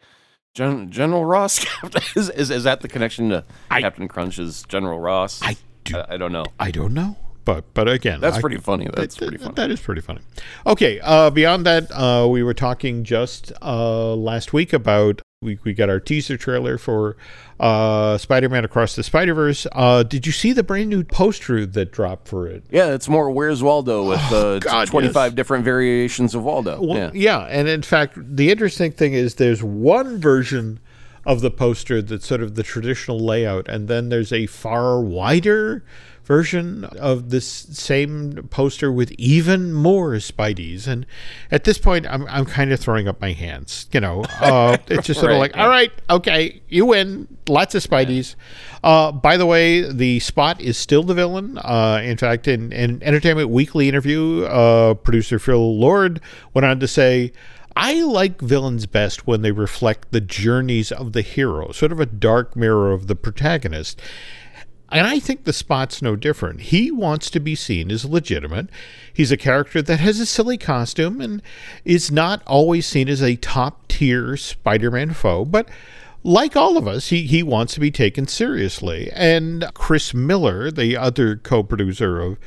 Gen- 0.54 0.90
General 0.90 1.24
Ross 1.24 1.66
is, 2.16 2.28
is 2.30 2.50
is 2.50 2.64
that 2.64 2.80
the 2.80 2.88
connection 2.88 3.30
to 3.30 3.44
I, 3.70 3.80
Captain 3.80 4.08
Crunch? 4.08 4.38
Is 4.38 4.64
General 4.68 5.00
Ross? 5.00 5.40
I 5.42 5.56
do. 5.84 5.96
I, 5.96 6.14
I 6.14 6.16
don't 6.16 6.32
know. 6.32 6.44
I 6.58 6.70
don't 6.70 6.94
know 6.94 7.16
but 7.44 7.64
but 7.74 7.88
again, 7.88 8.20
that's 8.20 8.38
I, 8.38 8.40
pretty 8.40 8.58
funny. 8.58 8.88
That's 8.92 9.16
that, 9.16 9.28
pretty 9.28 9.42
funny. 9.42 9.54
That 9.54 9.70
is 9.70 9.80
pretty 9.80 10.00
funny. 10.00 10.20
Okay. 10.66 11.00
Uh, 11.00 11.30
beyond 11.30 11.66
that, 11.66 11.90
uh, 11.90 12.26
we 12.28 12.42
were 12.42 12.54
talking 12.54 13.04
just 13.04 13.52
uh, 13.62 14.14
last 14.14 14.52
week 14.52 14.72
about 14.72 15.22
we 15.42 15.58
we 15.64 15.74
got 15.74 15.90
our 15.90 16.00
teaser 16.00 16.36
trailer 16.36 16.78
for 16.78 17.16
uh, 17.60 18.16
Spider-Man 18.18 18.64
Across 18.64 18.96
the 18.96 19.02
Spider-Verse. 19.02 19.66
Uh, 19.72 20.02
did 20.02 20.26
you 20.26 20.32
see 20.32 20.52
the 20.52 20.62
brand 20.62 20.88
new 20.88 21.04
poster 21.04 21.66
that 21.66 21.92
dropped 21.92 22.28
for 22.28 22.46
it? 22.48 22.64
Yeah, 22.70 22.94
it's 22.94 23.08
more 23.08 23.30
Where's 23.30 23.62
Waldo 23.62 24.08
with 24.08 24.20
oh, 24.30 24.56
uh, 24.56 24.58
God, 24.58 24.88
25 24.88 25.14
yes. 25.14 25.36
different 25.36 25.64
variations 25.64 26.34
of 26.34 26.44
Waldo. 26.44 26.80
Well, 26.80 26.96
yeah. 26.96 27.10
yeah, 27.12 27.40
and 27.44 27.68
in 27.68 27.82
fact, 27.82 28.18
the 28.18 28.50
interesting 28.50 28.92
thing 28.92 29.12
is 29.12 29.36
there's 29.36 29.62
one 29.62 30.18
version 30.18 30.80
of 31.24 31.40
the 31.40 31.50
poster 31.50 32.02
that's 32.02 32.26
sort 32.26 32.42
of 32.42 32.54
the 32.54 32.62
traditional 32.62 33.18
layout, 33.18 33.68
and 33.68 33.88
then 33.88 34.08
there's 34.08 34.32
a 34.32 34.46
far 34.46 35.00
wider 35.00 35.84
version 36.24 36.84
of 36.84 37.30
this 37.30 37.46
same 37.46 38.48
poster 38.50 38.92
with 38.92 39.12
even 39.12 39.72
more 39.72 40.12
Spideys. 40.14 40.86
And 40.86 41.06
at 41.50 41.64
this 41.64 41.78
point, 41.78 42.06
I'm, 42.06 42.26
I'm 42.28 42.44
kind 42.44 42.72
of 42.72 42.80
throwing 42.80 43.08
up 43.08 43.20
my 43.20 43.32
hands. 43.32 43.86
You 43.92 44.00
know, 44.00 44.24
uh, 44.40 44.76
it's 44.86 45.06
just 45.06 45.20
sort 45.20 45.30
right, 45.30 45.34
of 45.34 45.40
like, 45.40 45.56
yeah. 45.56 45.64
all 45.64 45.68
right, 45.68 45.92
okay, 46.10 46.62
you 46.68 46.86
win. 46.86 47.28
Lots 47.48 47.74
of 47.74 47.82
Spideys. 47.82 48.36
Uh, 48.84 49.10
by 49.10 49.36
the 49.36 49.46
way, 49.46 49.82
the 49.82 50.20
spot 50.20 50.60
is 50.60 50.78
still 50.78 51.02
the 51.02 51.14
villain. 51.14 51.58
Uh, 51.58 52.00
in 52.02 52.16
fact, 52.16 52.46
in 52.46 52.72
an 52.72 53.02
Entertainment 53.02 53.50
Weekly 53.50 53.88
interview, 53.88 54.44
uh, 54.44 54.94
producer 54.94 55.38
Phil 55.38 55.78
Lord 55.78 56.20
went 56.54 56.64
on 56.64 56.78
to 56.80 56.88
say, 56.88 57.32
I 57.74 58.02
like 58.02 58.40
villains 58.40 58.86
best 58.86 59.26
when 59.26 59.42
they 59.42 59.50
reflect 59.50 60.12
the 60.12 60.20
journeys 60.20 60.92
of 60.92 61.12
the 61.12 61.22
hero, 61.22 61.72
sort 61.72 61.92
of 61.92 62.00
a 62.00 62.06
dark 62.06 62.54
mirror 62.54 62.92
of 62.92 63.06
the 63.06 63.16
protagonist. 63.16 64.00
And 64.92 65.06
I 65.06 65.18
think 65.18 65.44
the 65.44 65.52
spot's 65.52 66.02
no 66.02 66.16
different. 66.16 66.60
He 66.60 66.90
wants 66.90 67.30
to 67.30 67.40
be 67.40 67.54
seen 67.54 67.90
as 67.90 68.04
legitimate. 68.04 68.68
He's 69.12 69.32
a 69.32 69.36
character 69.36 69.80
that 69.80 70.00
has 70.00 70.20
a 70.20 70.26
silly 70.26 70.58
costume 70.58 71.20
and 71.20 71.42
is 71.84 72.10
not 72.10 72.42
always 72.46 72.86
seen 72.86 73.08
as 73.08 73.22
a 73.22 73.36
top 73.36 73.88
tier 73.88 74.36
Spider 74.36 74.90
Man 74.90 75.14
foe, 75.14 75.44
but 75.44 75.68
like 76.24 76.56
all 76.56 76.76
of 76.76 76.86
us, 76.86 77.08
he, 77.08 77.22
he 77.22 77.42
wants 77.42 77.74
to 77.74 77.80
be 77.80 77.90
taken 77.90 78.26
seriously. 78.26 79.10
And 79.12 79.64
Chris 79.74 80.14
Miller, 80.14 80.70
the 80.70 80.96
other 80.96 81.36
co 81.36 81.62
producer 81.62 82.20
of 82.20 82.38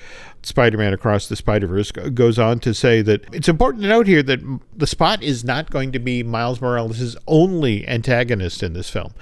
Spider 0.44 0.78
Man 0.78 0.94
Across 0.94 1.28
the 1.28 1.36
Spider 1.36 1.68
Verse, 1.68 1.92
goes 1.92 2.38
on 2.38 2.60
to 2.60 2.74
say 2.74 3.02
that 3.02 3.26
it's 3.34 3.50
important 3.50 3.82
to 3.84 3.90
note 3.90 4.08
here 4.08 4.24
that 4.24 4.40
the 4.76 4.88
spot 4.88 5.24
is 5.24 5.44
not 5.44 5.72
going 5.72 5.92
to 5.92 6.00
be 6.00 6.24
Miles 6.24 6.62
Morales' 6.62 7.18
only 7.28 7.88
antagonist 7.88 8.62
in 8.62 8.74
this 8.74 8.90
film 8.90 9.14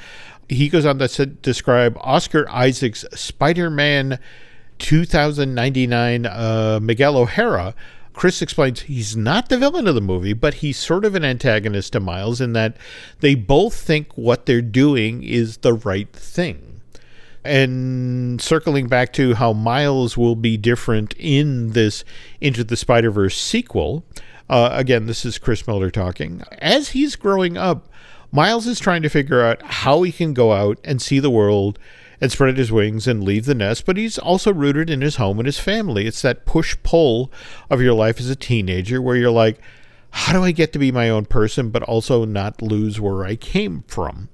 he 0.53 0.69
goes 0.69 0.85
on 0.85 0.99
to 0.99 1.25
describe 1.25 1.97
Oscar 2.01 2.49
Isaac's 2.49 3.05
Spider 3.13 3.69
Man 3.69 4.19
2099 4.79 6.25
uh, 6.25 6.79
Miguel 6.81 7.17
O'Hara. 7.17 7.75
Chris 8.13 8.41
explains 8.41 8.81
he's 8.81 9.17
not 9.17 9.49
the 9.49 9.57
villain 9.57 9.87
of 9.87 9.95
the 9.95 10.01
movie, 10.01 10.33
but 10.33 10.55
he's 10.55 10.77
sort 10.77 11.03
of 11.03 11.15
an 11.15 11.25
antagonist 11.25 11.93
to 11.93 11.99
Miles 11.99 12.39
in 12.39 12.53
that 12.53 12.77
they 13.21 13.33
both 13.33 13.73
think 13.73 14.15
what 14.15 14.45
they're 14.45 14.61
doing 14.61 15.23
is 15.23 15.57
the 15.57 15.73
right 15.73 16.11
thing. 16.13 16.81
And 17.43 18.39
circling 18.39 18.87
back 18.87 19.11
to 19.13 19.33
how 19.33 19.51
Miles 19.51 20.15
will 20.15 20.35
be 20.35 20.57
different 20.57 21.13
in 21.17 21.71
this 21.71 22.05
Into 22.39 22.63
the 22.63 22.77
Spider 22.77 23.11
Verse 23.11 23.37
sequel, 23.37 24.05
uh, 24.49 24.69
again, 24.71 25.07
this 25.07 25.25
is 25.25 25.37
Chris 25.37 25.65
Miller 25.67 25.89
talking. 25.89 26.43
As 26.59 26.89
he's 26.89 27.15
growing 27.15 27.57
up, 27.57 27.89
Miles 28.35 28.65
is 28.65 28.79
trying 28.79 29.03
to 29.03 29.09
figure 29.09 29.43
out 29.43 29.61
how 29.61 30.01
he 30.01 30.11
can 30.11 30.33
go 30.33 30.53
out 30.53 30.79
and 30.83 30.99
see 30.99 31.19
the 31.19 31.29
world 31.29 31.77
and 32.19 32.31
spread 32.31 32.57
his 32.57 32.71
wings 32.71 33.07
and 33.07 33.23
leave 33.23 33.45
the 33.45 33.53
nest, 33.53 33.85
but 33.85 33.95
he's 33.95 34.17
also 34.17 34.51
rooted 34.51 34.89
in 34.89 35.01
his 35.01 35.17
home 35.17 35.37
and 35.37 35.45
his 35.45 35.59
family. 35.59 36.07
It's 36.07 36.23
that 36.23 36.43
push 36.43 36.75
pull 36.81 37.31
of 37.69 37.79
your 37.79 37.93
life 37.93 38.19
as 38.19 38.31
a 38.31 38.35
teenager 38.35 38.99
where 38.99 39.15
you're 39.15 39.29
like, 39.29 39.59
how 40.09 40.33
do 40.33 40.43
I 40.43 40.51
get 40.51 40.73
to 40.73 40.79
be 40.79 40.91
my 40.91 41.11
own 41.11 41.25
person, 41.25 41.69
but 41.69 41.83
also 41.83 42.25
not 42.25 42.59
lose 42.59 42.99
where 42.99 43.23
I 43.23 43.35
came 43.35 43.83
from? 43.87 44.29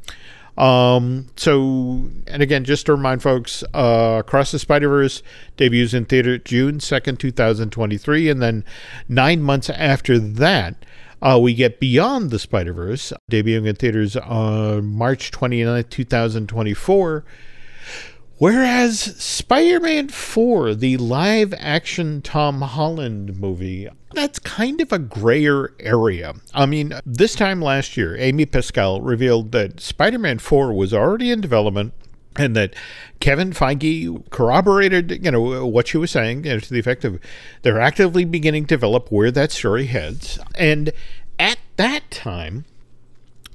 Um, 0.58 1.28
so, 1.36 2.10
and 2.26 2.42
again, 2.42 2.64
just 2.64 2.86
to 2.86 2.94
remind 2.94 3.22
folks, 3.22 3.66
uh, 3.74 4.18
Across 4.20 4.52
the 4.52 4.60
Spider 4.60 4.88
Verse 4.88 5.24
debuts 5.58 5.94
in 5.94 6.06
theater 6.06 6.38
June 6.38 6.80
2nd, 6.80 7.20
2023, 7.20 8.30
and 8.30 8.42
then 8.42 8.64
nine 9.10 9.42
months 9.42 9.70
after 9.70 10.20
that, 10.20 10.86
uh, 11.22 11.40
we 11.42 11.54
get 11.54 11.80
Beyond 11.80 12.32
the 12.32 12.40
Spider 12.40 12.74
Verse, 12.74 13.14
debuting 13.32 13.68
in 13.68 13.76
theaters 13.76 14.16
on 14.16 14.86
March 14.86 15.32
29, 15.32 15.84
2024. 15.86 17.26
Whereas 18.38 19.00
Spider 19.22 19.82
Man 19.82 20.08
4, 20.08 20.74
the 20.76 20.96
live 20.96 21.54
action 21.58 22.22
Tom 22.22 22.62
Holland 22.62 23.38
movie, 23.38 23.90
that's 24.14 24.40
kind 24.40 24.80
of 24.80 24.94
a 24.94 25.00
grayer 25.00 25.74
area. 25.82 26.34
I 26.54 26.66
mean, 26.66 26.94
this 27.06 27.36
time 27.36 27.62
last 27.62 27.98
year, 27.98 28.16
Amy 28.18 28.46
Pascal 28.46 29.02
revealed 29.02 29.52
that 29.52 29.82
Spider 29.82 30.20
Man 30.20 30.40
4 30.40 30.72
was 30.72 30.94
already 30.94 31.32
in 31.32 31.42
development 31.42 31.94
and 32.36 32.56
that 32.56 32.76
Kevin 33.20 33.52
Feige 33.52 34.30
corroborated, 34.30 35.24
you 35.24 35.32
know, 35.32 35.66
what 35.66 35.88
she 35.88 35.98
was 35.98 36.12
saying, 36.12 36.46
you 36.46 36.54
know, 36.54 36.60
to 36.60 36.74
the 36.74 36.80
effect 36.80 37.04
of 37.04 37.20
they're 37.64 37.82
actively 37.82 38.24
beginning 38.24 38.64
to 38.66 38.76
develop 38.76 39.12
where 39.12 39.32
that 39.32 39.52
story 39.52 39.88
heads. 39.88 40.40
And 40.56 40.92
at 41.38 41.58
that 41.78 42.10
time, 42.12 42.66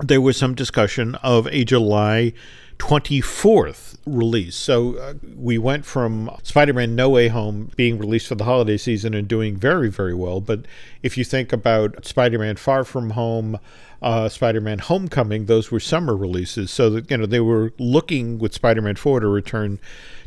there 0.03 0.21
was 0.21 0.37
some 0.37 0.55
discussion 0.55 1.15
of 1.17 1.47
a 1.49 1.65
July 1.65 2.33
24th 2.79 3.97
release. 4.05 4.57
So 4.57 4.97
uh, 4.97 5.15
we 5.37 5.59
went 5.59 5.85
from 5.85 6.31
Spider 6.43 6.73
Man 6.73 6.95
No 6.95 7.09
Way 7.09 7.29
Home 7.29 7.71
being 7.77 7.99
released 7.99 8.27
for 8.27 8.35
the 8.35 8.45
holiday 8.45 8.77
season 8.77 9.15
and 9.15 9.29
doing 9.29 9.57
very, 9.57 9.89
very 9.89 10.15
well. 10.15 10.41
But 10.41 10.67
if 11.03 11.17
you 11.17 11.25
think 11.25 11.53
about 11.53 12.05
Spider 12.05 12.39
Man 12.39 12.57
Far 12.57 12.85
From 12.85 13.11
Home, 13.11 13.59
uh, 14.05 14.29
Spider 14.29 14.61
Man 14.61 14.81
Homecoming, 14.81 15.47
those 15.47 15.71
were 15.71 15.81
summer 15.81 16.15
releases. 16.15 16.71
So 16.71 16.91
that, 16.91 17.11
you 17.11 17.17
know, 17.17 17.25
they 17.25 17.41
were 17.41 17.73
looking 17.79 18.39
with 18.39 18.53
Spider 18.53 18.83
Man 18.83 18.97
4 18.97 19.21
to 19.21 19.27
return 19.27 19.81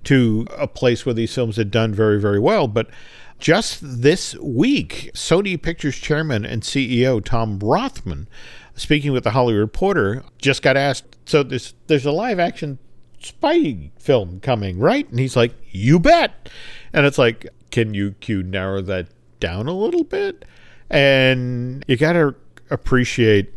to 0.06 0.48
a 0.58 0.68
place 0.68 1.06
where 1.06 1.13
these 1.13 1.34
films 1.34 1.58
had 1.58 1.70
done 1.70 1.94
very, 1.94 2.20
very 2.20 2.40
well. 2.40 2.68
But 2.68 2.90
just 3.38 3.80
this 3.84 4.36
week, 4.38 5.12
Sony 5.13 5.62
Pictures 5.62 5.96
chairman 5.96 6.44
and 6.44 6.63
CEO 6.63 7.24
Tom 7.24 7.60
Rothman, 7.60 8.28
speaking 8.74 9.12
with 9.12 9.24
the 9.24 9.32
Hollywood 9.32 9.62
Reporter, 9.62 10.24
just 10.40 10.63
got 10.63 10.76
asked, 10.76 11.16
"So 11.28 11.44
there's 11.44 11.76
there's 11.86 12.06
a 12.06 12.12
live 12.12 12.40
action 12.40 12.80
spy 13.20 13.92
film 14.00 14.40
coming, 14.40 14.80
right?" 14.80 15.08
And 15.08 15.20
he's 15.20 15.36
like, 15.36 15.54
"You 15.70 16.00
bet." 16.00 16.50
And 16.94 17.06
it's 17.06 17.20
like, 17.20 17.46
"Can 17.70 17.94
you 17.94 18.16
can 18.22 18.38
you 18.38 18.44
narrow 18.44 18.82
that 18.82 19.10
down 19.40 19.68
a 19.68 19.78
little 19.78 20.04
bit?" 20.04 20.46
And 20.90 21.86
you 21.88 21.96
got 21.96 22.13
to 22.13 22.34
appreciate, 22.69 23.53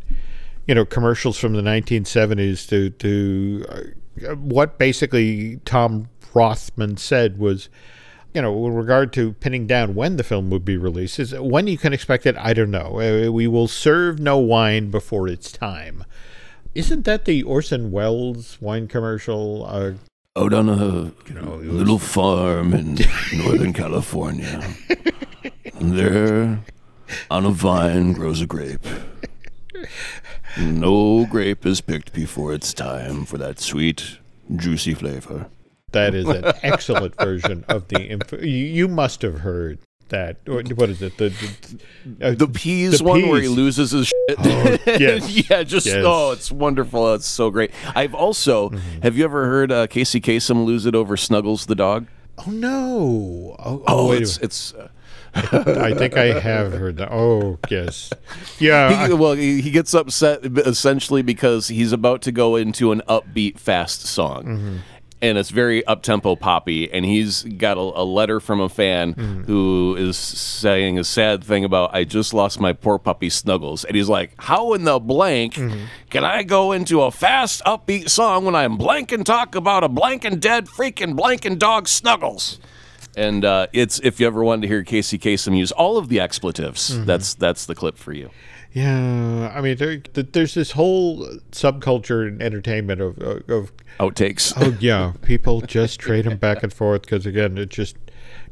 you 0.67 0.75
know, 0.75 0.85
commercials 0.85 1.39
from 1.39 1.55
the 1.55 1.63
1970s 1.63 2.69
to 2.69 2.91
to 2.91 3.65
uh, 4.29 4.35
what 4.37 4.79
basically 4.79 5.57
Tom 5.65 6.09
Rothman 6.35 6.97
said 6.97 7.39
was 7.39 7.69
you 8.35 8.41
know, 8.43 8.53
with 8.53 8.75
regard 8.75 9.13
to 9.15 9.33
pinning 9.35 9.67
down 9.67 9.95
when 9.95 10.17
the 10.17 10.23
film 10.23 10.51
would 10.51 10.65
be 10.65 10.77
released, 10.77 11.19
is 11.19 11.35
when 11.35 11.67
you 11.67 11.77
can 11.77 11.93
expect 11.93 12.27
it, 12.27 12.37
I 12.37 12.53
don't 12.53 12.71
know. 12.71 13.01
Uh, 13.01 13.31
we 13.33 13.47
will 13.49 13.67
serve 13.67 14.21
no 14.21 14.39
wine 14.39 14.91
before 14.91 15.27
its 15.27 15.51
time. 15.51 16.05
Isn't 16.75 17.05
that 17.05 17.25
the 17.25 17.43
Orson 17.43 17.91
Welles 17.91 18.59
wine 18.61 18.87
commercial? 18.87 19.67
Uh, 19.67 19.93
Out 20.37 20.55
on 20.55 20.69
a 20.69 21.13
you 21.29 21.35
know, 21.35 21.57
little 21.57 21.99
farm 21.99 22.73
in 22.73 22.99
Northern 23.35 23.73
California. 23.73 24.63
and 25.75 25.99
there, 25.99 26.61
on 27.31 27.47
a 27.47 27.51
vine, 27.51 28.13
grows 28.13 28.41
a 28.41 28.47
grape. 28.47 28.87
No 30.59 31.27
grape 31.27 31.65
is 31.65 31.81
picked 31.81 32.13
before 32.13 32.53
it's 32.53 32.75
time 32.75 33.25
for 33.25 33.39
that 33.39 33.61
sweet, 33.61 34.19
juicy 34.55 34.95
flavor. 34.95 35.47
That 35.93 36.15
is 36.15 36.29
an 36.29 36.45
excellent 36.63 37.17
version 37.17 37.65
of 37.69 37.89
the. 37.89 38.11
Inf- 38.11 38.33
you, 38.33 38.49
you 38.49 38.89
must 38.89 39.23
have 39.23 39.41
heard 39.41 39.79
that. 40.09 40.37
What 40.47 40.91
is 40.91 41.03
it? 41.03 41.17
The 41.17 41.31
the, 41.31 42.27
uh, 42.27 42.35
the 42.35 42.47
peas 42.47 42.99
the 42.99 43.05
one 43.05 43.21
peas. 43.21 43.31
where 43.31 43.41
he 43.41 43.49
loses 43.49 43.91
his 43.93 44.07
shit. 44.07 44.39
Oh, 44.39 44.79
yes. 44.87 45.31
yeah, 45.51 45.63
just 45.63 45.87
yes. 45.87 46.05
oh, 46.07 46.33
it's 46.33 46.53
wonderful. 46.53 47.15
It's 47.15 47.27
so 47.27 47.51
great. 47.51 47.73
I've 47.95 48.15
also 48.15 48.71
mm-hmm. 48.71 49.01
have 49.03 49.17
you 49.17 49.25
ever 49.25 49.47
heard 49.47 49.73
uh, 49.73 49.87
Casey 49.87 50.21
Kasem 50.21 50.65
lose 50.65 50.87
it 50.87 50.95
over 50.95 51.17
Snuggles 51.17 51.67
the 51.67 51.75
dog? 51.75 52.07
Oh 52.39 52.51
no! 52.51 53.57
Oh, 53.59 53.83
oh, 53.83 53.85
oh 53.87 54.13
it's 54.13 54.39
it's. 54.39 54.75
Uh, 54.75 54.89
I 55.35 55.95
think 55.95 56.17
I 56.17 56.39
have 56.39 56.73
heard 56.73 56.97
that. 56.97 57.13
Oh, 57.13 57.59
yes. 57.69 58.13
Yeah. 58.59 59.09
He, 59.09 59.15
well, 59.15 59.33
he, 59.33 59.71
gets 59.71 59.95
upset 59.95 60.45
essentially 60.45 61.23
because 61.23 61.69
he's 61.69 61.93
about 61.93 62.23
to 62.23 62.33
go 62.33 62.57
into 62.57 62.91
an 62.93 63.03
upbeat, 63.09 63.59
fast 63.59 64.03
song. 64.03 64.45
Mm-hmm 64.45 64.77
and 65.23 65.37
it's 65.37 65.51
very 65.51 65.85
up 65.87 66.03
tempo 66.03 66.37
poppy. 66.37 66.91
And 66.91 67.05
he's 67.05 67.43
got 67.43 67.77
a, 67.77 67.81
a 67.81 68.05
letter 68.05 68.41
from 68.41 68.61
a 68.61 68.69
fan 68.69 69.15
mm. 69.15 69.47
who 69.47 69.97
is 69.99 70.17
saying 70.17 70.99
a 70.99 71.05
sad 71.05 71.45
thing 71.45 71.65
about 71.65 71.95
I 71.95 72.05
just 72.05 72.33
lost 72.33 72.61
my 72.61 72.73
poor 72.73 72.99
puppy 72.99 73.31
Snuggles, 73.31 73.85
and 73.85 73.97
he's 73.97 74.09
like, 74.09 74.33
"How 74.39 74.73
in 74.73 74.85
the 74.85 74.99
blank 74.99 75.55
mm-hmm. 75.55 75.85
can 76.09 76.25
I 76.25 76.43
go 76.43 76.73
into 76.73 77.03
a 77.03 77.11
fast 77.11 77.63
upbeat 77.65 78.09
song 78.09 78.45
when 78.45 78.55
I'm 78.55 78.77
blank 78.77 79.13
and 79.13 79.25
talk 79.25 79.55
about 79.55 79.85
a 79.85 79.89
blank 79.89 80.25
and 80.25 80.41
dead 80.41 80.67
freaking 80.67 81.17
blank 81.17 81.45
and 81.45 81.59
dog 81.59 81.89
Snuggles?" 81.89 82.59
And 83.17 83.45
uh, 83.45 83.67
it's 83.73 83.99
if 84.01 84.21
you 84.21 84.27
ever 84.27 84.45
wanted 84.45 84.63
to 84.63 84.69
hear 84.69 84.83
Casey 84.85 85.19
Kasem 85.19 85.57
use 85.57 85.73
all 85.73 85.97
of 85.99 86.09
the 86.09 86.21
expletives, 86.21 86.91
mm-hmm. 86.91 87.05
that's 87.05 87.35
that's 87.35 87.67
the 87.67 87.75
clip 87.75 87.99
for 87.99 88.13
you. 88.13 88.31
Yeah, 88.73 89.53
I 89.53 89.61
mean, 89.61 89.77
there, 89.79 90.01
there's 90.15 90.55
this 90.55 90.73
whole 90.73 91.27
subculture 91.51 92.29
and 92.29 92.41
entertainment 92.41 93.01
of, 93.01 93.19
of 93.19 93.73
outtakes. 93.99 94.53
Oh 94.57 94.77
yeah, 94.81 95.15
people 95.23 95.61
just 95.61 95.99
trade 95.99 96.25
them 96.25 96.39
back 96.39 96.63
and 96.63 96.73
forth 96.73 97.03
because 97.03 97.27
again, 97.27 97.59
it 97.59 97.69
just 97.69 97.97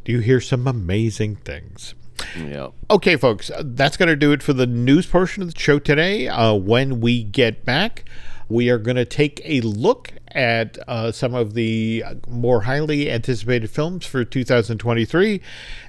do 0.05 0.13
you 0.13 0.19
hear 0.19 0.41
some 0.41 0.67
amazing 0.67 1.37
things. 1.37 1.95
Yeah. 2.37 2.69
Okay, 2.91 3.17
folks, 3.17 3.51
that's 3.61 3.97
going 3.97 4.09
to 4.09 4.17
do 4.17 4.33
it 4.33 4.43
for 4.43 4.53
the 4.53 4.67
news 4.67 5.07
portion 5.07 5.43
of 5.43 5.55
the 5.55 5.59
show 5.61 5.79
today. 5.79 6.29
Uh, 6.29 6.55
when 6.55 7.01
we 7.01 7.23
get 7.23 7.65
back, 7.65 8.05
we 8.49 8.71
are 8.71 8.79
going 8.79 8.97
to 8.97 9.05
take 9.05 9.41
a 9.45 9.61
look 9.61 10.13
at 10.29 10.79
uh, 10.89 11.13
some 11.13 11.35
of 11.35 11.55
the 11.55 12.05
more 12.27 12.63
highly 12.63 13.11
anticipated 13.11 13.71
films 13.71 14.07
for 14.07 14.25
2023. 14.25 15.41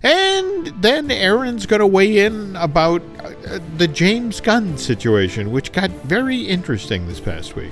And 0.04 0.68
then 0.82 1.12
Aaron's 1.12 1.66
going 1.66 1.80
to 1.80 1.88
weigh 1.88 2.20
in 2.20 2.56
about 2.56 3.02
uh, 3.20 3.60
the 3.78 3.88
James 3.88 4.42
Gunn 4.42 4.78
situation, 4.78 5.52
which 5.52 5.72
got 5.72 5.90
very 5.90 6.42
interesting 6.42 7.08
this 7.08 7.20
past 7.20 7.56
week. 7.56 7.72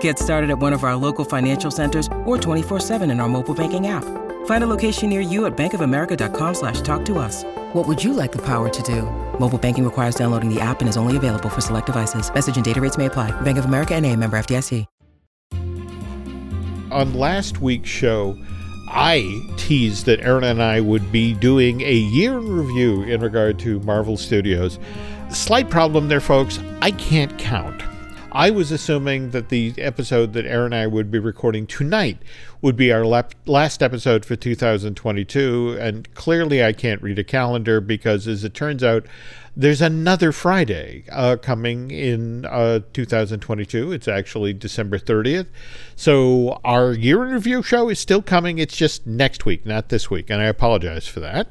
Get 0.00 0.18
started 0.18 0.50
at 0.50 0.58
one 0.58 0.74
of 0.74 0.84
our 0.84 0.96
local 0.96 1.24
financial 1.24 1.70
centers 1.70 2.06
or 2.26 2.36
24-7 2.36 3.10
in 3.10 3.20
our 3.20 3.28
mobile 3.28 3.54
banking 3.54 3.86
app. 3.86 4.04
Find 4.46 4.64
a 4.64 4.66
location 4.66 5.08
near 5.08 5.20
you 5.20 5.46
at 5.46 5.56
bankofamerica.com 5.56 6.54
slash 6.54 6.82
talk 6.82 7.04
to 7.06 7.18
us. 7.18 7.44
What 7.72 7.88
would 7.88 8.02
you 8.02 8.12
like 8.12 8.32
the 8.32 8.44
power 8.44 8.68
to 8.68 8.82
do? 8.82 9.02
Mobile 9.38 9.58
banking 9.58 9.84
requires 9.84 10.14
downloading 10.14 10.52
the 10.52 10.60
app 10.60 10.80
and 10.80 10.88
is 10.88 10.96
only 10.98 11.16
available 11.16 11.48
for 11.48 11.62
select 11.62 11.86
devices. 11.86 12.32
Message 12.34 12.56
and 12.56 12.64
data 12.64 12.80
rates 12.80 12.98
may 12.98 13.06
apply. 13.06 13.38
Bank 13.40 13.58
of 13.58 13.64
America 13.64 13.94
and 13.94 14.04
a 14.04 14.14
member 14.16 14.38
FDIC. 14.38 14.86
On 16.90 17.14
last 17.14 17.60
week's 17.60 17.88
show, 17.88 18.36
I 18.88 19.48
teased 19.56 20.06
that 20.06 20.20
Aaron 20.20 20.42
and 20.42 20.60
I 20.60 20.80
would 20.80 21.12
be 21.12 21.34
doing 21.34 21.82
a 21.82 21.94
year 21.94 22.38
in 22.38 22.48
review 22.48 23.04
in 23.04 23.20
regard 23.20 23.60
to 23.60 23.78
Marvel 23.80 24.16
Studios. 24.16 24.80
Slight 25.30 25.70
problem 25.70 26.08
there, 26.08 26.20
folks. 26.20 26.58
I 26.82 26.90
can't 26.90 27.38
count. 27.38 27.84
I 28.32 28.50
was 28.50 28.70
assuming 28.70 29.30
that 29.30 29.48
the 29.48 29.74
episode 29.76 30.34
that 30.34 30.46
Aaron 30.46 30.72
and 30.72 30.74
I 30.74 30.86
would 30.86 31.10
be 31.10 31.18
recording 31.18 31.66
tonight 31.66 32.18
would 32.62 32.76
be 32.76 32.92
our 32.92 33.04
last 33.04 33.82
episode 33.82 34.24
for 34.24 34.36
2022. 34.36 35.76
And 35.80 36.12
clearly, 36.14 36.62
I 36.64 36.72
can't 36.72 37.02
read 37.02 37.18
a 37.18 37.24
calendar 37.24 37.80
because, 37.80 38.28
as 38.28 38.44
it 38.44 38.54
turns 38.54 38.84
out, 38.84 39.06
there's 39.56 39.80
another 39.80 40.30
Friday 40.30 41.04
uh, 41.10 41.36
coming 41.42 41.90
in 41.90 42.44
uh, 42.44 42.80
2022. 42.92 43.90
It's 43.90 44.06
actually 44.06 44.52
December 44.52 44.98
30th. 44.98 45.48
So, 45.96 46.60
our 46.64 46.92
year 46.92 47.24
in 47.24 47.32
review 47.32 47.62
show 47.62 47.88
is 47.88 47.98
still 47.98 48.22
coming. 48.22 48.58
It's 48.58 48.76
just 48.76 49.06
next 49.06 49.44
week, 49.44 49.66
not 49.66 49.88
this 49.88 50.08
week. 50.08 50.30
And 50.30 50.40
I 50.40 50.44
apologize 50.44 51.08
for 51.08 51.18
that. 51.20 51.48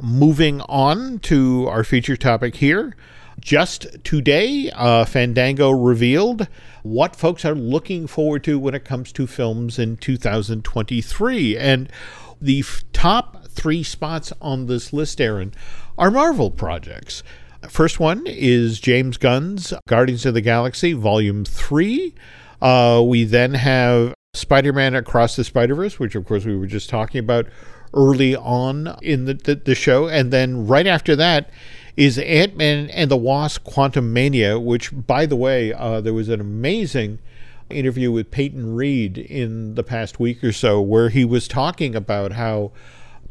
Moving 0.00 0.62
on 0.62 1.18
to 1.20 1.66
our 1.68 1.84
feature 1.84 2.16
topic 2.16 2.56
here. 2.56 2.96
Just 3.40 4.04
today, 4.04 4.70
uh, 4.74 5.04
Fandango 5.04 5.70
revealed 5.70 6.46
what 6.82 7.16
folks 7.16 7.44
are 7.44 7.54
looking 7.54 8.06
forward 8.06 8.44
to 8.44 8.58
when 8.58 8.74
it 8.74 8.84
comes 8.84 9.12
to 9.12 9.26
films 9.26 9.78
in 9.78 9.96
2023. 9.96 11.56
And 11.56 11.90
the 12.40 12.60
f- 12.60 12.82
top 12.92 13.46
three 13.48 13.82
spots 13.82 14.32
on 14.40 14.66
this 14.66 14.92
list, 14.92 15.20
Aaron, 15.20 15.54
are 15.98 16.10
Marvel 16.10 16.50
projects. 16.50 17.22
First 17.68 18.00
one 18.00 18.26
is 18.26 18.80
James 18.80 19.16
Gunn's 19.16 19.74
Guardians 19.86 20.24
of 20.26 20.34
the 20.34 20.40
Galaxy 20.40 20.92
Volume 20.92 21.44
3. 21.44 22.14
Uh, 22.60 23.02
we 23.04 23.24
then 23.24 23.54
have 23.54 24.14
Spider 24.34 24.72
Man 24.72 24.94
Across 24.94 25.36
the 25.36 25.44
Spider 25.44 25.74
Verse, 25.74 25.98
which, 25.98 26.14
of 26.14 26.24
course, 26.24 26.44
we 26.44 26.56
were 26.56 26.66
just 26.66 26.88
talking 26.88 27.18
about 27.18 27.46
early 27.92 28.36
on 28.36 28.96
in 29.02 29.24
the, 29.24 29.34
the, 29.34 29.54
the 29.56 29.74
show. 29.74 30.08
And 30.08 30.32
then 30.32 30.66
right 30.66 30.86
after 30.86 31.16
that 31.16 31.50
is 31.96 32.18
Ant 32.18 32.56
Man 32.56 32.90
and 32.90 33.10
the 33.10 33.16
Wasp 33.16 33.64
Quantumania, 33.64 34.62
which, 34.62 34.90
by 35.06 35.26
the 35.26 35.36
way, 35.36 35.72
uh, 35.72 36.00
there 36.00 36.14
was 36.14 36.28
an 36.28 36.40
amazing 36.40 37.18
interview 37.68 38.10
with 38.10 38.30
Peyton 38.30 38.74
Reed 38.74 39.18
in 39.18 39.74
the 39.74 39.84
past 39.84 40.18
week 40.18 40.42
or 40.42 40.52
so 40.52 40.80
where 40.80 41.08
he 41.08 41.24
was 41.24 41.46
talking 41.46 41.94
about 41.94 42.32
how 42.32 42.72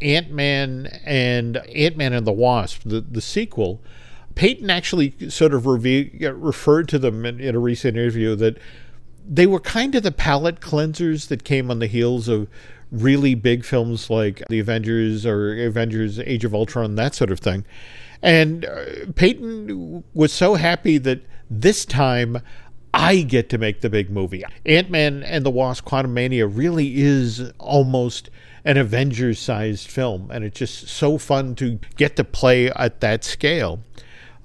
Ant 0.01 0.31
Man 0.31 0.87
and 1.03 1.57
Ant 1.57 1.97
Man 1.97 2.13
and 2.13 2.25
the 2.25 2.31
Wasp, 2.31 2.81
the, 2.85 3.01
the 3.01 3.21
sequel, 3.21 3.81
Peyton 4.35 4.69
actually 4.69 5.29
sort 5.29 5.53
of 5.53 5.65
referred 5.65 6.87
to 6.89 6.99
them 6.99 7.25
in, 7.25 7.39
in 7.39 7.55
a 7.55 7.59
recent 7.59 7.97
interview 7.97 8.35
that 8.35 8.57
they 9.27 9.45
were 9.45 9.59
kind 9.59 9.93
of 9.95 10.03
the 10.03 10.11
palate 10.11 10.59
cleansers 10.59 11.27
that 11.27 11.43
came 11.43 11.69
on 11.69 11.79
the 11.79 11.87
heels 11.87 12.27
of 12.27 12.47
really 12.91 13.35
big 13.35 13.63
films 13.63 14.09
like 14.09 14.41
The 14.49 14.59
Avengers 14.59 15.25
or 15.25 15.53
Avengers 15.65 16.19
Age 16.19 16.45
of 16.45 16.55
Ultron, 16.55 16.95
that 16.95 17.13
sort 17.13 17.31
of 17.31 17.39
thing. 17.39 17.65
And 18.21 18.65
uh, 18.65 18.85
Peyton 19.15 20.03
was 20.13 20.33
so 20.33 20.55
happy 20.55 20.97
that 20.97 21.21
this 21.49 21.85
time 21.85 22.39
I 22.93 23.21
get 23.21 23.49
to 23.49 23.57
make 23.57 23.81
the 23.81 23.89
big 23.89 24.09
movie. 24.09 24.43
Ant 24.65 24.89
Man 24.89 25.23
and 25.23 25.45
the 25.45 25.51
Wasp 25.51 25.85
Quantumania 25.85 26.49
really 26.51 26.99
is 26.99 27.51
almost 27.59 28.29
an 28.65 28.77
Avengers 28.77 29.39
sized 29.39 29.87
film, 29.89 30.29
and 30.31 30.43
it's 30.43 30.59
just 30.59 30.87
so 30.87 31.17
fun 31.17 31.55
to 31.55 31.79
get 31.95 32.15
to 32.17 32.23
play 32.23 32.69
at 32.71 32.99
that 33.01 33.23
scale. 33.23 33.79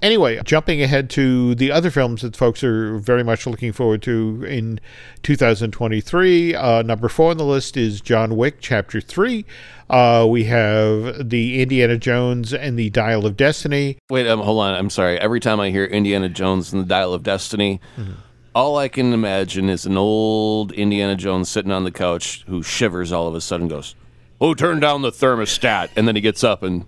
Anyway, 0.01 0.39
jumping 0.43 0.81
ahead 0.81 1.09
to 1.09 1.55
the 1.55 1.71
other 1.71 1.89
films 1.89 2.21
that 2.21 2.35
folks 2.35 2.63
are 2.63 2.97
very 2.97 3.23
much 3.23 3.47
looking 3.47 3.71
forward 3.71 4.01
to 4.01 4.43
in 4.47 4.79
2023, 5.23 6.53
uh, 6.53 6.81
number 6.81 7.07
four 7.07 7.31
on 7.31 7.37
the 7.37 7.45
list 7.45 7.77
is 7.77 8.01
John 8.01 8.35
Wick 8.35 8.57
Chapter 8.59 8.99
3. 8.99 9.45
Uh, 9.89 10.27
we 10.29 10.43
have 10.45 11.29
the 11.29 11.61
Indiana 11.61 11.97
Jones 11.97 12.53
and 12.53 12.77
the 12.77 12.89
Dial 12.89 13.25
of 13.25 13.37
Destiny. 13.37 13.97
Wait, 14.09 14.27
um, 14.27 14.41
hold 14.41 14.61
on. 14.61 14.75
I'm 14.75 14.89
sorry. 14.89 15.17
Every 15.17 15.39
time 15.39 15.59
I 15.59 15.69
hear 15.69 15.85
Indiana 15.85 16.27
Jones 16.27 16.73
and 16.73 16.83
the 16.83 16.87
Dial 16.87 17.13
of 17.13 17.23
Destiny, 17.23 17.79
mm-hmm. 17.97 18.13
all 18.53 18.77
I 18.77 18.89
can 18.89 19.13
imagine 19.13 19.69
is 19.69 19.85
an 19.85 19.97
old 19.97 20.73
Indiana 20.73 21.15
Jones 21.15 21.49
sitting 21.49 21.71
on 21.71 21.85
the 21.85 21.91
couch 21.91 22.43
who 22.47 22.61
shivers 22.61 23.13
all 23.13 23.27
of 23.27 23.35
a 23.35 23.41
sudden 23.41 23.69
goes, 23.69 23.95
Who 24.39 24.55
turned 24.55 24.81
down 24.81 25.03
the 25.03 25.11
thermostat? 25.11 25.89
And 25.95 26.07
then 26.07 26.15
he 26.15 26.21
gets 26.21 26.43
up 26.43 26.63
and 26.63 26.85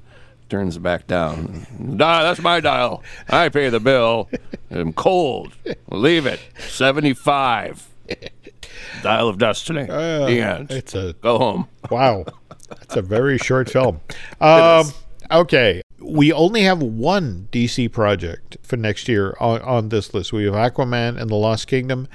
turns 0.49 0.77
back 0.77 1.07
down. 1.07 1.67
that's 1.79 2.41
my 2.41 2.59
dial. 2.59 3.03
I 3.27 3.49
pay 3.49 3.69
the 3.69 3.79
bill. 3.79 4.29
I'm 4.71 4.93
cold. 4.93 5.53
Leave 5.89 6.25
it. 6.25 6.39
75. 6.59 7.87
Dial 9.03 9.27
of 9.29 9.37
Destiny. 9.37 9.87
Uh, 9.89 10.25
the 10.25 10.41
end. 10.41 10.71
It's 10.71 10.95
a 10.95 11.13
go 11.21 11.37
home. 11.37 11.67
Wow. 11.89 12.25
It's 12.81 12.95
a 12.95 13.01
very 13.01 13.37
short 13.37 13.69
film. 13.69 14.01
Um, 14.39 14.91
okay. 15.31 15.81
We 15.99 16.31
only 16.31 16.61
have 16.61 16.81
one 16.81 17.47
DC 17.51 17.91
project 17.91 18.57
for 18.61 18.77
next 18.77 19.07
year 19.07 19.35
on, 19.39 19.61
on 19.61 19.89
this 19.89 20.13
list. 20.13 20.31
We 20.31 20.45
have 20.45 20.53
Aquaman 20.53 21.19
and 21.19 21.29
the 21.29 21.35
Lost 21.35 21.67
Kingdom, 21.67 22.07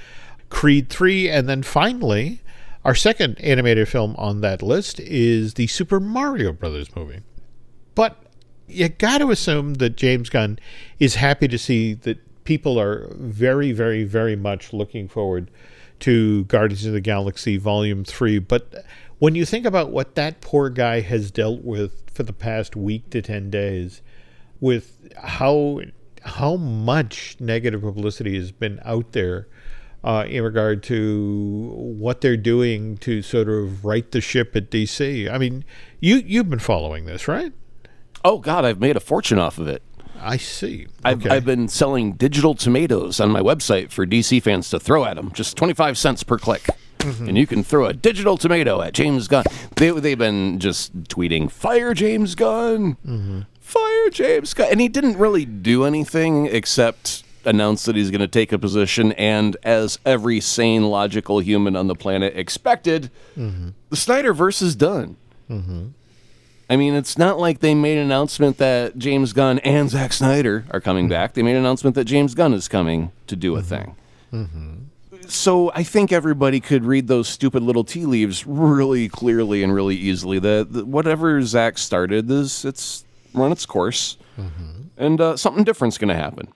Creed 0.50 0.88
3, 0.88 1.28
and 1.28 1.48
then 1.48 1.62
finally, 1.64 2.42
our 2.84 2.94
second 2.94 3.40
animated 3.40 3.88
film 3.88 4.14
on 4.18 4.40
that 4.42 4.62
list 4.62 5.00
is 5.00 5.54
the 5.54 5.66
Super 5.66 5.98
Mario 5.98 6.52
Brothers 6.52 6.94
movie. 6.94 7.22
But 7.94 8.18
you 8.68 8.88
got 8.88 9.18
to 9.18 9.30
assume 9.30 9.74
that 9.74 9.96
James 9.96 10.30
Gunn 10.30 10.58
is 10.98 11.16
happy 11.16 11.48
to 11.48 11.58
see 11.58 11.94
that 11.94 12.18
people 12.44 12.80
are 12.80 13.08
very, 13.14 13.72
very, 13.72 14.04
very 14.04 14.36
much 14.36 14.72
looking 14.72 15.08
forward 15.08 15.50
to 16.00 16.44
Guardians 16.44 16.86
of 16.86 16.92
the 16.92 17.00
Galaxy 17.00 17.56
Volume 17.56 18.04
3. 18.04 18.38
But 18.40 18.84
when 19.18 19.34
you 19.34 19.44
think 19.44 19.66
about 19.66 19.90
what 19.90 20.14
that 20.16 20.40
poor 20.40 20.68
guy 20.68 21.00
has 21.00 21.30
dealt 21.30 21.62
with 21.62 22.10
for 22.10 22.24
the 22.24 22.32
past 22.32 22.74
week 22.74 23.10
to 23.10 23.22
10 23.22 23.50
days, 23.50 24.02
with 24.60 25.12
how 25.16 25.80
how 26.24 26.54
much 26.54 27.36
negative 27.40 27.82
publicity 27.82 28.36
has 28.38 28.52
been 28.52 28.80
out 28.84 29.10
there 29.10 29.48
uh, 30.04 30.24
in 30.28 30.42
regard 30.42 30.82
to 30.84 31.72
what 31.74 32.20
they're 32.20 32.36
doing 32.36 32.96
to 32.98 33.22
sort 33.22 33.48
of 33.48 33.84
right 33.84 34.10
the 34.12 34.20
ship 34.20 34.54
at 34.54 34.70
DC. 34.70 35.30
I 35.30 35.36
mean, 35.36 35.64
you 36.00 36.16
you've 36.16 36.48
been 36.48 36.60
following 36.60 37.06
this, 37.06 37.28
right? 37.28 37.52
Oh 38.24 38.38
God, 38.38 38.64
I've 38.64 38.80
made 38.80 38.96
a 38.96 39.00
fortune 39.00 39.38
off 39.38 39.58
of 39.58 39.66
it. 39.68 39.82
I 40.20 40.36
see. 40.36 40.86
I've, 41.04 41.26
I've 41.26 41.44
been 41.44 41.68
selling 41.68 42.12
digital 42.12 42.54
tomatoes 42.54 43.18
on 43.18 43.30
my 43.30 43.40
website 43.40 43.90
for 43.90 44.06
DC 44.06 44.40
fans 44.42 44.70
to 44.70 44.78
throw 44.78 45.04
at 45.04 45.16
them, 45.16 45.32
just 45.32 45.56
25 45.56 45.98
cents 45.98 46.22
per 46.22 46.38
click. 46.38 46.68
Mm-hmm. 46.98 47.28
And 47.28 47.38
you 47.38 47.48
can 47.48 47.64
throw 47.64 47.86
a 47.86 47.92
digital 47.92 48.36
tomato 48.36 48.80
at 48.80 48.92
James 48.92 49.26
Gunn. 49.26 49.44
They, 49.74 49.90
they've 49.90 50.16
been 50.16 50.60
just 50.60 50.96
tweeting, 51.04 51.50
fire 51.50 51.94
James 51.94 52.36
Gunn, 52.36 52.94
mm-hmm. 53.04 53.40
fire 53.60 54.10
James 54.10 54.54
Gunn. 54.54 54.68
And 54.70 54.80
he 54.80 54.86
didn't 54.86 55.18
really 55.18 55.44
do 55.44 55.84
anything 55.84 56.46
except 56.46 57.24
announce 57.44 57.84
that 57.86 57.96
he's 57.96 58.12
going 58.12 58.20
to 58.20 58.28
take 58.28 58.52
a 58.52 58.58
position. 58.58 59.10
And 59.12 59.56
as 59.64 59.98
every 60.06 60.38
sane, 60.40 60.84
logical 60.84 61.40
human 61.40 61.74
on 61.74 61.88
the 61.88 61.96
planet 61.96 62.36
expected, 62.36 63.10
mm-hmm. 63.36 63.70
the 63.90 63.96
Snyderverse 63.96 64.62
is 64.62 64.76
done. 64.76 65.16
I 66.70 66.76
mean, 66.76 66.94
it's 66.94 67.18
not 67.18 67.38
like 67.38 67.60
they 67.60 67.74
made 67.74 67.98
an 67.98 68.04
announcement 68.04 68.58
that 68.58 68.96
James 68.96 69.32
Gunn 69.32 69.58
and 69.60 69.90
Zack 69.90 70.12
Snyder 70.12 70.64
are 70.70 70.80
coming 70.80 71.04
mm-hmm. 71.04 71.12
back. 71.12 71.34
They 71.34 71.42
made 71.42 71.52
an 71.52 71.58
announcement 71.58 71.94
that 71.96 72.04
James 72.04 72.34
Gunn 72.34 72.54
is 72.54 72.68
coming 72.68 73.12
to 73.26 73.36
do 73.36 73.56
a 73.56 73.58
mm-hmm. 73.58 73.68
thing. 73.68 73.96
Mm-hmm. 74.32 74.74
So 75.28 75.70
I 75.74 75.82
think 75.82 76.12
everybody 76.12 76.60
could 76.60 76.84
read 76.84 77.06
those 77.06 77.28
stupid 77.28 77.62
little 77.62 77.84
tea 77.84 78.06
leaves 78.06 78.46
really 78.46 79.08
clearly 79.08 79.62
and 79.62 79.72
really 79.72 79.96
easily. 79.96 80.38
That 80.38 80.86
whatever 80.86 81.40
Zack 81.42 81.78
started 81.78 82.30
is 82.30 82.64
it's 82.64 83.04
run 83.32 83.52
its 83.52 83.64
course, 83.64 84.16
mm-hmm. 84.38 84.82
and 84.96 85.20
uh, 85.20 85.36
something 85.36 85.64
different's 85.64 85.96
going 85.96 86.08
to 86.08 86.14
happen 86.14 86.48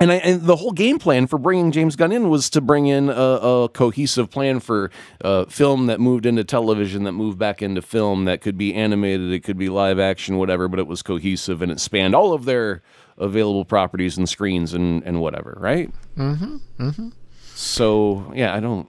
and, 0.00 0.10
I, 0.10 0.16
and 0.16 0.42
the 0.42 0.56
whole 0.56 0.72
game 0.72 0.98
plan 0.98 1.26
for 1.26 1.38
bringing 1.38 1.70
James 1.70 1.94
Gunn 1.94 2.10
in 2.10 2.28
was 2.28 2.50
to 2.50 2.60
bring 2.60 2.86
in 2.86 3.08
a, 3.08 3.12
a 3.12 3.68
cohesive 3.68 4.30
plan 4.30 4.60
for 4.60 4.90
uh, 5.22 5.44
film 5.46 5.86
that 5.86 6.00
moved 6.00 6.26
into 6.26 6.42
television, 6.42 7.04
that 7.04 7.12
moved 7.12 7.38
back 7.38 7.62
into 7.62 7.80
film, 7.80 8.24
that 8.24 8.40
could 8.40 8.58
be 8.58 8.74
animated, 8.74 9.30
it 9.30 9.40
could 9.40 9.56
be 9.56 9.68
live 9.68 9.98
action, 9.98 10.36
whatever, 10.36 10.66
but 10.68 10.78
it 10.80 10.86
was 10.86 11.02
cohesive 11.02 11.62
and 11.62 11.70
it 11.70 11.78
spanned 11.78 12.14
all 12.14 12.32
of 12.32 12.44
their 12.44 12.82
available 13.18 13.64
properties 13.64 14.16
and 14.16 14.28
screens 14.28 14.74
and, 14.74 15.02
and 15.04 15.20
whatever, 15.20 15.56
right? 15.60 15.92
Mm-hmm. 16.16 16.56
Mm-hmm. 16.80 17.08
So 17.54 18.32
yeah, 18.34 18.54
I 18.54 18.60
don't. 18.60 18.88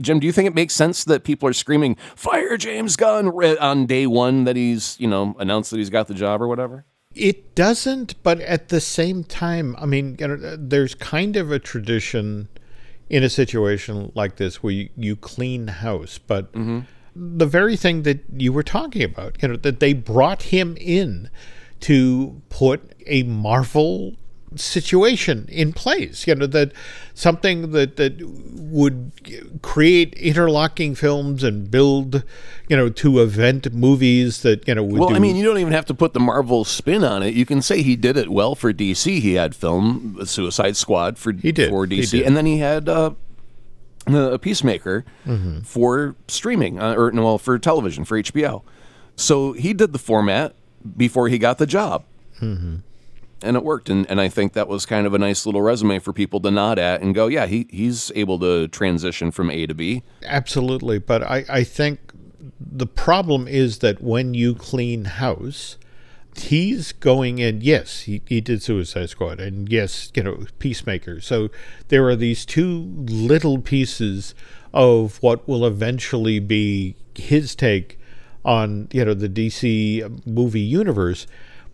Jim, 0.00 0.20
do 0.20 0.26
you 0.26 0.32
think 0.32 0.46
it 0.46 0.54
makes 0.54 0.74
sense 0.74 1.04
that 1.04 1.24
people 1.24 1.48
are 1.48 1.54
screaming 1.54 1.96
"Fire 2.14 2.58
James 2.58 2.96
Gunn" 2.96 3.28
on 3.28 3.86
day 3.86 4.06
one 4.06 4.44
that 4.44 4.56
he's 4.56 5.00
you 5.00 5.08
know 5.08 5.34
announced 5.38 5.70
that 5.70 5.78
he's 5.78 5.88
got 5.90 6.06
the 6.06 6.14
job 6.14 6.42
or 6.42 6.48
whatever? 6.48 6.84
It 7.18 7.54
doesn't, 7.54 8.22
but 8.22 8.40
at 8.40 8.68
the 8.68 8.80
same 8.80 9.24
time, 9.24 9.74
I 9.78 9.86
mean, 9.86 10.16
you 10.20 10.28
know, 10.28 10.56
there's 10.56 10.94
kind 10.94 11.36
of 11.36 11.50
a 11.50 11.58
tradition 11.58 12.48
in 13.10 13.24
a 13.24 13.28
situation 13.28 14.12
like 14.14 14.36
this 14.36 14.62
where 14.62 14.72
you, 14.72 14.88
you 14.96 15.16
clean 15.16 15.66
house, 15.66 16.18
but 16.18 16.52
mm-hmm. 16.52 16.80
the 17.16 17.46
very 17.46 17.76
thing 17.76 18.02
that 18.02 18.20
you 18.36 18.52
were 18.52 18.62
talking 18.62 19.02
about, 19.02 19.42
you 19.42 19.48
know, 19.48 19.56
that 19.56 19.80
they 19.80 19.92
brought 19.92 20.42
him 20.42 20.76
in 20.80 21.30
to 21.80 22.40
put 22.50 22.92
a 23.06 23.22
Marvel 23.24 24.14
situation 24.56 25.46
in 25.50 25.72
place. 25.72 26.26
You 26.26 26.34
know 26.34 26.46
that 26.46 26.72
something 27.14 27.72
that 27.72 27.96
that 27.96 28.20
would 28.22 29.12
create 29.62 30.14
interlocking 30.14 30.94
films 30.94 31.42
and 31.42 31.70
build 31.70 32.22
you 32.68 32.76
know 32.76 32.88
to 32.88 33.20
event 33.20 33.72
movies 33.72 34.42
that 34.42 34.66
you 34.68 34.74
know 34.74 34.82
well 34.82 35.08
do... 35.08 35.14
i 35.14 35.18
mean 35.18 35.36
you 35.36 35.44
don't 35.44 35.58
even 35.58 35.72
have 35.72 35.86
to 35.86 35.94
put 35.94 36.12
the 36.12 36.20
marvel 36.20 36.64
spin 36.64 37.02
on 37.04 37.22
it. 37.22 37.34
You 37.34 37.46
can 37.46 37.62
say 37.62 37.82
he 37.82 37.96
did 37.96 38.16
it 38.16 38.28
well 38.28 38.54
for 38.54 38.72
dc 38.72 39.04
he 39.20 39.34
had 39.34 39.54
film 39.54 40.18
suicide 40.24 40.76
squad 40.76 41.18
for 41.18 41.32
he 41.32 41.52
did. 41.52 41.70
for 41.70 41.86
dc 41.86 42.10
did. 42.10 42.26
and 42.26 42.36
then 42.36 42.46
he 42.46 42.58
had 42.58 42.88
uh 42.88 43.12
a 44.06 44.38
peacemaker 44.38 45.04
mm-hmm. 45.26 45.60
for 45.60 46.14
streaming 46.28 46.80
uh, 46.80 46.94
or 46.94 47.10
no 47.12 47.24
well, 47.24 47.38
for 47.38 47.58
television 47.58 48.04
for 48.04 48.20
hbo 48.22 48.62
so 49.16 49.52
he 49.52 49.72
did 49.74 49.92
the 49.92 49.98
format 49.98 50.54
before 50.96 51.28
he 51.28 51.38
got 51.38 51.58
the 51.58 51.66
job. 51.66 52.04
Mm-hmm 52.40 52.76
and 53.42 53.56
it 53.56 53.64
worked. 53.64 53.88
And, 53.88 54.08
and 54.10 54.20
I 54.20 54.28
think 54.28 54.52
that 54.54 54.68
was 54.68 54.86
kind 54.86 55.06
of 55.06 55.14
a 55.14 55.18
nice 55.18 55.46
little 55.46 55.62
resume 55.62 55.98
for 55.98 56.12
people 56.12 56.40
to 56.40 56.50
nod 56.50 56.78
at 56.78 57.00
and 57.00 57.14
go, 57.14 57.26
yeah, 57.26 57.46
he, 57.46 57.66
he's 57.70 58.10
able 58.14 58.38
to 58.40 58.68
transition 58.68 59.30
from 59.30 59.50
A 59.50 59.66
to 59.66 59.74
B. 59.74 60.02
Absolutely. 60.24 60.98
But 60.98 61.22
I, 61.22 61.44
I 61.48 61.64
think 61.64 62.12
the 62.60 62.86
problem 62.86 63.46
is 63.46 63.78
that 63.78 64.02
when 64.02 64.34
you 64.34 64.54
clean 64.54 65.04
house, 65.04 65.76
he's 66.36 66.92
going 66.92 67.38
in, 67.38 67.60
yes, 67.60 68.00
he, 68.02 68.22
he 68.26 68.40
did 68.40 68.62
Suicide 68.62 69.10
Squad, 69.10 69.40
and 69.40 69.70
yes, 69.70 70.10
you 70.14 70.22
know, 70.22 70.44
Peacemaker. 70.58 71.20
So 71.20 71.50
there 71.88 72.08
are 72.08 72.16
these 72.16 72.44
two 72.44 72.92
little 73.08 73.58
pieces 73.58 74.34
of 74.72 75.22
what 75.22 75.46
will 75.48 75.64
eventually 75.64 76.38
be 76.38 76.94
his 77.14 77.54
take 77.54 77.98
on, 78.44 78.88
you 78.92 79.04
know, 79.04 79.14
the 79.14 79.28
DC 79.28 80.26
movie 80.26 80.60
universe 80.60 81.26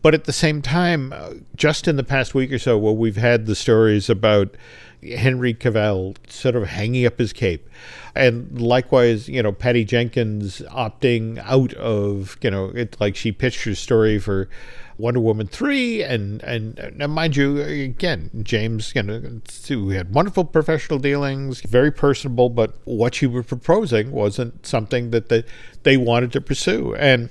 But 0.05 0.13
at 0.13 0.25
the 0.25 0.35
same 0.35 0.61
time, 0.61 1.15
uh, 1.15 1.31
just 1.57 1.89
in 1.89 1.97
the 1.97 2.05
past 2.05 2.35
week 2.35 2.53
or 2.53 2.59
so, 2.59 2.77
where 2.77 2.93
we've 2.93 3.17
had 3.17 3.47
the 3.47 3.55
stories 3.55 4.11
about 4.11 4.55
Henry 5.03 5.55
Cavill 5.55 6.15
sort 6.29 6.57
of 6.57 6.67
hanging 6.67 7.07
up 7.07 7.19
his 7.19 7.33
cape. 7.33 7.67
And 8.15 8.61
likewise, 8.61 9.31
you 9.31 9.43
know, 9.43 9.51
Patty 9.51 9.83
Jenkins 9.83 10.61
opting 10.71 11.39
out 11.39 11.73
of, 11.73 12.37
you 12.43 12.51
know, 12.51 12.67
it 12.67 12.99
like 13.01 13.17
she 13.17 13.33
pitched 13.33 13.65
her 13.65 13.75
story 13.75 14.19
for 14.19 14.51
Wonder 14.99 15.21
Woman 15.21 15.47
3 15.47 16.03
and 16.03 16.43
and, 16.43 16.79
and 16.79 17.13
mind 17.13 17.35
you 17.35 17.61
again 17.63 18.31
James 18.43 18.93
you 18.95 19.03
know 19.03 19.41
we 19.71 19.97
had 19.97 20.15
wonderful 20.15 20.45
professional 20.45 21.01
dealings 21.01 21.63
very 21.63 21.91
personable 21.91 22.49
but 22.49 22.77
what 22.85 23.17
she 23.17 23.27
was 23.27 23.45
proposing 23.45 24.13
wasn't 24.13 24.65
something 24.65 25.11
that 25.11 25.31
they, 25.31 25.43
they 25.83 25.97
wanted 25.97 26.31
to 26.31 26.41
pursue 26.41 26.95
and 26.95 27.29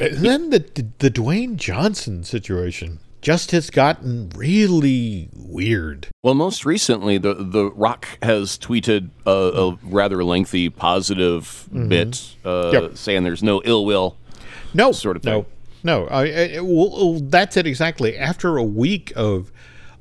and 0.00 0.16
then 0.18 0.50
the 0.50 0.58
the 0.98 1.10
Dwayne 1.10 1.56
Johnson 1.56 2.24
situation 2.24 3.00
just 3.20 3.50
has 3.50 3.70
gotten 3.70 4.30
really 4.34 5.28
weird. 5.34 6.08
Well, 6.22 6.34
most 6.34 6.64
recently, 6.64 7.18
the 7.18 7.34
the 7.34 7.70
Rock 7.72 8.06
has 8.22 8.58
tweeted 8.58 9.10
a, 9.26 9.30
a 9.30 9.78
rather 9.82 10.24
lengthy 10.24 10.70
positive 10.70 11.68
mm-hmm. 11.72 11.88
bit, 11.88 12.36
uh, 12.44 12.70
yep. 12.72 12.96
saying 12.96 13.24
there's 13.24 13.42
no 13.42 13.60
ill 13.64 13.84
will, 13.84 14.16
no 14.74 14.92
sort 14.92 15.16
of 15.16 15.22
thing. 15.22 15.46
No, 15.82 16.06
no. 16.06 16.08
I, 16.08 16.60
well, 16.60 17.20
that's 17.20 17.56
it 17.56 17.66
exactly. 17.66 18.16
After 18.16 18.56
a 18.56 18.64
week 18.64 19.12
of 19.16 19.52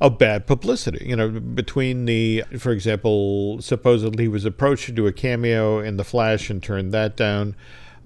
of 0.01 0.17
bad 0.17 0.47
publicity, 0.47 1.05
you 1.05 1.15
know, 1.15 1.29
between 1.29 2.05
the, 2.05 2.45
for 2.57 2.71
example, 2.71 3.61
supposedly 3.61 4.25
he 4.25 4.27
was 4.29 4.45
approached 4.45 4.85
to 4.85 4.93
do 4.93 5.07
a 5.07 5.11
cameo 5.11 5.79
in 5.79 5.97
The 5.97 6.05
Flash 6.05 6.49
and 6.49 6.63
turned 6.63 6.93
that 6.93 7.17
down. 7.17 7.55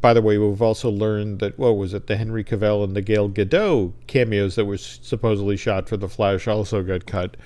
By 0.03 0.13
the 0.13 0.21
way, 0.21 0.37
we've 0.37 0.61
also 0.61 0.89
learned 0.89 1.39
that 1.39 1.57
what 1.57 1.77
was 1.77 1.93
it, 1.93 2.07
the 2.07 2.17
Henry 2.17 2.43
Cavill 2.43 2.83
and 2.83 2.93
the 2.93 3.01
Gal 3.01 3.29
Gadot 3.29 3.93
cameos 4.05 4.55
that 4.55 4.65
were 4.65 4.75
supposedly 4.75 5.55
shot 5.55 5.87
for 5.87 5.95
The 5.95 6.09
Flash 6.09 6.45
also 6.45 6.83
got 6.83 7.05
cut. 7.05 7.37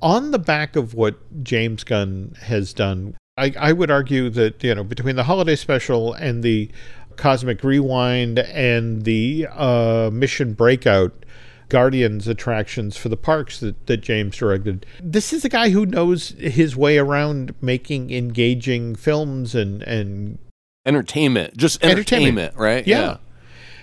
On 0.00 0.30
the 0.30 0.38
back 0.38 0.76
of 0.76 0.94
what 0.94 1.42
James 1.42 1.82
Gunn 1.82 2.36
has 2.42 2.72
done, 2.72 3.16
I, 3.36 3.52
I 3.58 3.72
would 3.72 3.90
argue 3.90 4.30
that 4.30 4.62
you 4.62 4.72
know 4.72 4.84
between 4.84 5.16
the 5.16 5.24
holiday 5.24 5.56
special 5.56 6.14
and 6.14 6.44
the 6.44 6.70
Cosmic 7.16 7.64
Rewind 7.64 8.38
and 8.38 9.02
the 9.02 9.48
uh, 9.50 10.10
Mission 10.12 10.52
Breakout 10.52 11.24
Guardians 11.70 12.28
attractions 12.28 12.96
for 12.96 13.08
the 13.08 13.16
parks 13.16 13.58
that, 13.58 13.88
that 13.88 13.96
James 13.96 14.36
directed. 14.36 14.86
This 15.02 15.32
is 15.32 15.44
a 15.44 15.48
guy 15.48 15.70
who 15.70 15.86
knows 15.86 16.36
his 16.38 16.76
way 16.76 16.98
around 16.98 17.52
making 17.60 18.12
engaging 18.12 18.94
films 18.94 19.56
and, 19.56 19.82
and 19.82 20.38
entertainment, 20.86 21.56
just 21.56 21.82
entertainment, 21.84 22.38
entertainment. 22.38 22.56
right? 22.56 22.86
Yeah. 22.86 23.00
yeah. 23.00 23.16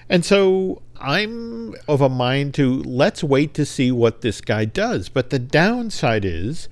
And 0.10 0.24
so 0.24 0.82
I'm 1.00 1.76
of 1.88 2.02
a 2.02 2.10
mind 2.10 2.54
to 2.56 2.82
let's 2.84 3.24
wait 3.24 3.54
to 3.56 3.66
see 3.66 3.92
what 3.92 4.22
this 4.22 4.42
guy 4.42 4.66
does. 4.66 5.10
But 5.10 5.30
the 5.30 5.40
downside 5.40 6.26
is 6.26 6.70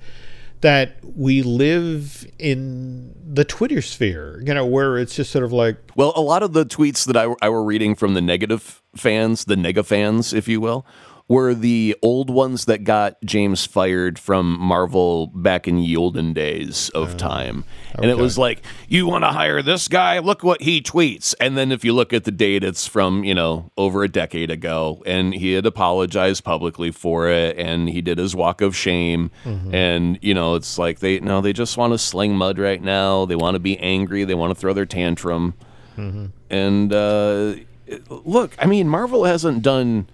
that 0.62 0.96
we 1.04 1.42
live 1.42 2.26
in 2.38 3.14
the 3.24 3.44
Twitter 3.44 3.82
sphere, 3.82 4.42
you 4.44 4.54
know, 4.54 4.64
where 4.64 4.98
it's 4.98 5.14
just 5.14 5.30
sort 5.30 5.44
of 5.44 5.52
like. 5.52 5.76
Well, 5.94 6.12
a 6.16 6.20
lot 6.20 6.42
of 6.42 6.54
the 6.54 6.64
tweets 6.64 7.04
that 7.06 7.16
I, 7.16 7.34
I 7.42 7.48
were 7.48 7.62
reading 7.62 7.94
from 7.94 8.14
the 8.14 8.22
negative 8.22 8.82
fans, 8.96 9.44
the 9.44 9.54
nega 9.54 9.84
fans, 9.84 10.32
if 10.32 10.48
you 10.48 10.60
will, 10.60 10.86
were 11.28 11.54
the 11.54 11.96
old 12.02 12.30
ones 12.30 12.66
that 12.66 12.84
got 12.84 13.20
James 13.24 13.66
fired 13.66 14.16
from 14.16 14.58
Marvel 14.60 15.26
back 15.28 15.66
in 15.66 15.76
the 15.76 15.96
olden 15.96 16.32
days 16.32 16.88
of 16.90 17.14
uh, 17.14 17.16
time. 17.16 17.64
Okay. 17.94 18.02
And 18.02 18.10
it 18.10 18.16
was 18.16 18.38
like, 18.38 18.62
you 18.88 19.08
want 19.08 19.24
to 19.24 19.30
hire 19.30 19.60
this 19.60 19.88
guy? 19.88 20.20
Look 20.20 20.44
what 20.44 20.62
he 20.62 20.80
tweets. 20.80 21.34
And 21.40 21.56
then 21.58 21.72
if 21.72 21.84
you 21.84 21.92
look 21.92 22.12
at 22.12 22.24
the 22.24 22.30
date, 22.30 22.62
it's 22.62 22.86
from, 22.86 23.24
you 23.24 23.34
know, 23.34 23.72
over 23.76 24.04
a 24.04 24.08
decade 24.08 24.52
ago. 24.52 25.02
And 25.04 25.34
he 25.34 25.54
had 25.54 25.66
apologized 25.66 26.44
publicly 26.44 26.92
for 26.92 27.28
it. 27.28 27.58
And 27.58 27.88
he 27.88 28.00
did 28.00 28.18
his 28.18 28.36
walk 28.36 28.60
of 28.60 28.76
shame. 28.76 29.32
Mm-hmm. 29.44 29.74
And, 29.74 30.18
you 30.22 30.32
know, 30.32 30.54
it's 30.54 30.78
like 30.78 31.00
they, 31.00 31.18
no, 31.18 31.40
they 31.40 31.52
just 31.52 31.76
want 31.76 31.92
to 31.92 31.98
sling 31.98 32.36
mud 32.36 32.56
right 32.56 32.82
now. 32.82 33.26
They 33.26 33.36
want 33.36 33.56
to 33.56 33.60
be 33.60 33.76
angry. 33.78 34.22
They 34.22 34.34
want 34.34 34.52
to 34.52 34.60
throw 34.60 34.72
their 34.72 34.86
tantrum. 34.86 35.54
Mm-hmm. 35.96 36.26
And 36.50 36.92
uh, 36.92 37.54
look, 38.08 38.54
I 38.60 38.66
mean, 38.66 38.88
Marvel 38.88 39.24
hasn't 39.24 39.62
done 39.62 40.08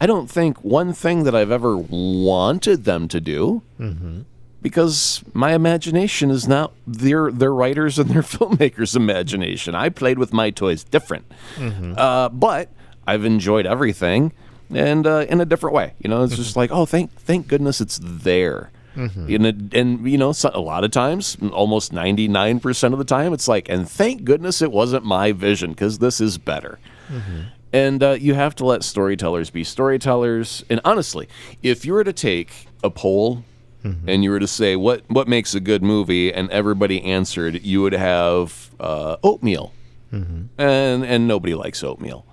I 0.00 0.06
don't 0.06 0.30
think 0.30 0.62
one 0.62 0.92
thing 0.92 1.24
that 1.24 1.34
I've 1.34 1.50
ever 1.50 1.76
wanted 1.76 2.84
them 2.84 3.08
to 3.08 3.20
do. 3.20 3.62
Mm-hmm. 3.80 4.22
Because 4.62 5.22
my 5.32 5.54
imagination 5.54 6.30
is 6.30 6.48
not 6.48 6.72
their 6.88 7.30
their 7.30 7.54
writers 7.54 8.00
and 8.00 8.10
their 8.10 8.22
filmmakers' 8.34 8.96
imagination. 8.96 9.76
I 9.76 9.90
played 9.90 10.18
with 10.18 10.32
my 10.32 10.50
toys 10.50 10.82
different, 10.82 11.30
mm-hmm. 11.54 11.94
uh, 11.96 12.30
but 12.30 12.70
I've 13.06 13.24
enjoyed 13.24 13.64
everything, 13.64 14.32
and 14.74 15.06
uh, 15.06 15.26
in 15.28 15.40
a 15.40 15.44
different 15.44 15.76
way. 15.76 15.92
You 16.02 16.10
know, 16.10 16.24
it's 16.24 16.32
mm-hmm. 16.32 16.42
just 16.42 16.56
like, 16.56 16.72
oh, 16.72 16.84
thank 16.84 17.12
thank 17.12 17.46
goodness 17.46 17.80
it's 17.80 18.00
there. 18.02 18.72
Mm-hmm. 18.96 19.44
And, 19.46 19.74
and 19.74 20.10
you 20.10 20.18
know, 20.18 20.34
a 20.52 20.58
lot 20.58 20.82
of 20.82 20.90
times, 20.90 21.36
almost 21.52 21.92
ninety 21.92 22.26
nine 22.26 22.58
percent 22.58 22.92
of 22.92 22.98
the 22.98 23.04
time, 23.04 23.32
it's 23.32 23.46
like, 23.46 23.68
and 23.68 23.88
thank 23.88 24.24
goodness 24.24 24.62
it 24.62 24.72
wasn't 24.72 25.04
my 25.04 25.30
vision 25.30 25.70
because 25.70 25.98
this 25.98 26.20
is 26.20 26.38
better. 26.38 26.80
Mm-hmm. 27.08 27.40
And 27.76 28.02
uh, 28.02 28.12
you 28.12 28.32
have 28.32 28.54
to 28.54 28.64
let 28.64 28.82
storytellers 28.82 29.50
be 29.50 29.62
storytellers. 29.62 30.64
And 30.70 30.80
honestly, 30.82 31.28
if 31.62 31.84
you 31.84 31.92
were 31.92 32.04
to 32.04 32.12
take 32.14 32.68
a 32.82 32.88
poll 32.88 33.44
mm-hmm. 33.84 34.08
and 34.08 34.24
you 34.24 34.30
were 34.30 34.40
to 34.40 34.46
say 34.46 34.76
what 34.76 35.02
what 35.08 35.28
makes 35.28 35.54
a 35.54 35.60
good 35.60 35.82
movie, 35.82 36.32
and 36.32 36.50
everybody 36.50 37.02
answered, 37.04 37.62
you 37.62 37.82
would 37.82 37.92
have 37.92 38.70
uh, 38.80 39.18
oatmeal, 39.22 39.74
mm-hmm. 40.10 40.44
and 40.58 41.04
and 41.04 41.28
nobody 41.28 41.54
likes 41.54 41.84
oatmeal, 41.84 42.24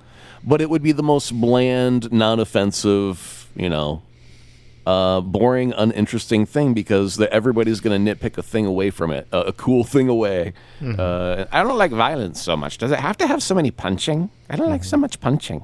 but 0.46 0.62
it 0.62 0.70
would 0.70 0.82
be 0.82 0.94
the 0.94 1.04
most 1.04 1.34
bland, 1.34 2.10
non-offensive, 2.14 3.50
you 3.54 3.68
know, 3.68 4.02
uh, 4.86 5.22
boring, 5.22 5.74
uninteresting 5.74 6.46
thing 6.46 6.74
because 6.74 7.16
the, 7.16 7.32
everybody's 7.32 7.80
going 7.80 8.06
to 8.06 8.16
nitpick 8.16 8.38
a 8.38 8.44
thing 8.44 8.66
away 8.66 8.90
from 8.90 9.12
it, 9.12 9.28
a, 9.32 9.42
a 9.42 9.54
cool 9.54 9.84
thing 9.84 10.10
away. 10.10 10.54
Mm-hmm. 10.82 11.00
Uh, 11.00 11.46
I 11.52 11.64
don't 11.64 11.78
like 11.78 11.92
violence 11.92 12.42
so 12.42 12.58
much. 12.58 12.78
Does 12.78 12.92
it 12.92 13.00
have 13.00 13.18
to 13.18 13.28
have 13.28 13.42
so 13.42 13.56
many 13.56 13.72
punching? 13.72 14.30
I 14.50 14.56
don't 14.56 14.66
mm-hmm. 14.66 14.72
like 14.74 14.84
so 14.84 14.98
much 14.98 15.20
punching. 15.20 15.64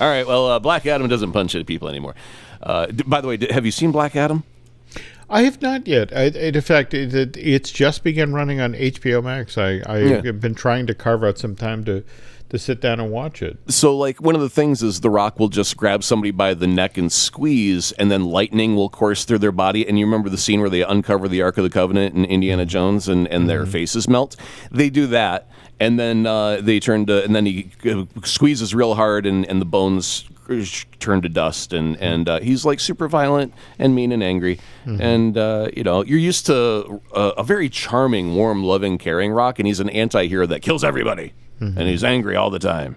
All 0.00 0.08
right, 0.08 0.26
well, 0.26 0.48
uh, 0.48 0.58
Black 0.58 0.86
Adam 0.86 1.08
doesn't 1.08 1.32
punch 1.32 1.54
at 1.54 1.66
people 1.66 1.88
anymore. 1.88 2.14
Uh, 2.62 2.86
d- 2.86 3.04
by 3.06 3.20
the 3.20 3.28
way, 3.28 3.36
d- 3.36 3.52
have 3.52 3.64
you 3.64 3.70
seen 3.70 3.92
Black 3.92 4.16
Adam? 4.16 4.42
I 5.30 5.42
have 5.42 5.62
not 5.62 5.86
yet. 5.86 6.14
I, 6.16 6.24
in 6.24 6.60
fact, 6.60 6.94
it, 6.94 7.36
it's 7.36 7.70
just 7.70 8.04
begun 8.04 8.32
running 8.34 8.60
on 8.60 8.74
HBO 8.74 9.22
Max. 9.22 9.56
I, 9.56 9.82
I 9.86 9.98
yeah. 9.98 10.22
have 10.22 10.40
been 10.40 10.54
trying 10.54 10.86
to 10.86 10.94
carve 10.94 11.24
out 11.24 11.38
some 11.38 11.56
time 11.56 11.84
to 11.84 12.04
to 12.54 12.58
sit 12.58 12.80
down 12.80 13.00
and 13.00 13.10
watch 13.10 13.42
it. 13.42 13.58
So, 13.68 13.96
like, 13.96 14.22
one 14.22 14.36
of 14.36 14.40
the 14.40 14.48
things 14.48 14.82
is 14.82 15.00
The 15.00 15.10
Rock 15.10 15.40
will 15.40 15.48
just 15.48 15.76
grab 15.76 16.04
somebody 16.04 16.30
by 16.30 16.54
the 16.54 16.68
neck 16.68 16.96
and 16.96 17.10
squeeze, 17.10 17.90
and 17.92 18.10
then 18.10 18.24
lightning 18.24 18.76
will 18.76 18.88
course 18.88 19.24
through 19.24 19.40
their 19.40 19.52
body. 19.52 19.86
And 19.86 19.98
you 19.98 20.06
remember 20.06 20.28
the 20.28 20.38
scene 20.38 20.60
where 20.60 20.70
they 20.70 20.82
uncover 20.82 21.28
the 21.28 21.42
Ark 21.42 21.58
of 21.58 21.64
the 21.64 21.70
Covenant 21.70 22.14
in 22.14 22.24
Indiana 22.24 22.64
Jones 22.64 23.08
and, 23.08 23.26
and 23.26 23.40
mm-hmm. 23.40 23.48
their 23.48 23.66
faces 23.66 24.08
melt? 24.08 24.36
They 24.70 24.88
do 24.88 25.08
that. 25.08 25.48
And 25.80 25.98
then 25.98 26.24
uh, 26.26 26.60
they 26.60 26.78
turn 26.78 27.06
to, 27.06 27.24
and 27.24 27.34
then 27.34 27.44
he 27.46 27.72
squeezes 28.22 28.72
real 28.72 28.94
hard, 28.94 29.26
and, 29.26 29.44
and 29.46 29.60
the 29.60 29.66
bones 29.66 30.24
turn 31.00 31.22
to 31.22 31.28
dust 31.30 31.72
and 31.72 31.96
and 31.96 32.28
uh, 32.28 32.38
he's 32.40 32.66
like 32.66 32.78
super 32.78 33.08
violent 33.08 33.54
and 33.78 33.94
mean 33.94 34.12
and 34.12 34.22
angry 34.22 34.58
mm-hmm. 34.84 35.00
and 35.00 35.38
uh, 35.38 35.70
you 35.74 35.82
know 35.82 36.04
you're 36.04 36.18
used 36.18 36.44
to 36.44 37.00
a, 37.14 37.20
a, 37.38 37.42
very 37.42 37.70
charming 37.70 38.34
warm 38.34 38.62
loving 38.62 38.98
caring 38.98 39.32
rock 39.32 39.58
and 39.58 39.66
he's 39.66 39.80
an 39.80 39.88
anti-hero 39.88 40.44
that 40.44 40.60
kills 40.60 40.84
everybody 40.84 41.32
mm-hmm. 41.60 41.78
and 41.78 41.88
he's 41.88 42.04
angry 42.04 42.36
all 42.36 42.50
the 42.50 42.58
time. 42.58 42.96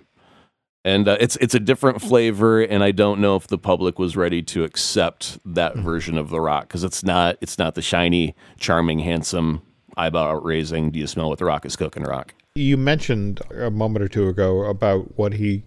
And 0.87 1.07
uh, 1.07 1.17
it's 1.19 1.35
it's 1.37 1.53
a 1.53 1.59
different 1.59 2.01
flavor, 2.01 2.61
and 2.61 2.81
I 2.81 2.91
don't 2.91 3.19
know 3.19 3.35
if 3.35 3.47
the 3.47 3.57
public 3.57 3.99
was 3.99 4.15
ready 4.15 4.41
to 4.43 4.63
accept 4.63 5.37
that 5.43 5.73
mm-hmm. 5.73 5.83
version 5.83 6.17
of 6.17 6.29
The 6.29 6.39
Rock 6.39 6.69
because 6.69 6.85
it's 6.85 7.03
not 7.03 7.37
it's 7.41 7.57
not 7.57 7.75
the 7.75 7.81
shiny, 7.81 8.35
charming, 8.57 8.99
handsome, 8.99 9.63
eyebrow 9.97 10.35
raising. 10.35 10.91
Do 10.91 10.99
you 10.99 11.07
smell 11.07 11.27
what 11.27 11.39
The 11.39 11.45
Rock 11.45 11.65
is 11.65 11.75
cooking? 11.75 12.03
Rock. 12.03 12.33
You 12.55 12.77
mentioned 12.77 13.41
a 13.53 13.69
moment 13.69 14.03
or 14.03 14.07
two 14.07 14.29
ago 14.29 14.63
about 14.63 15.17
what 15.17 15.33
he 15.33 15.63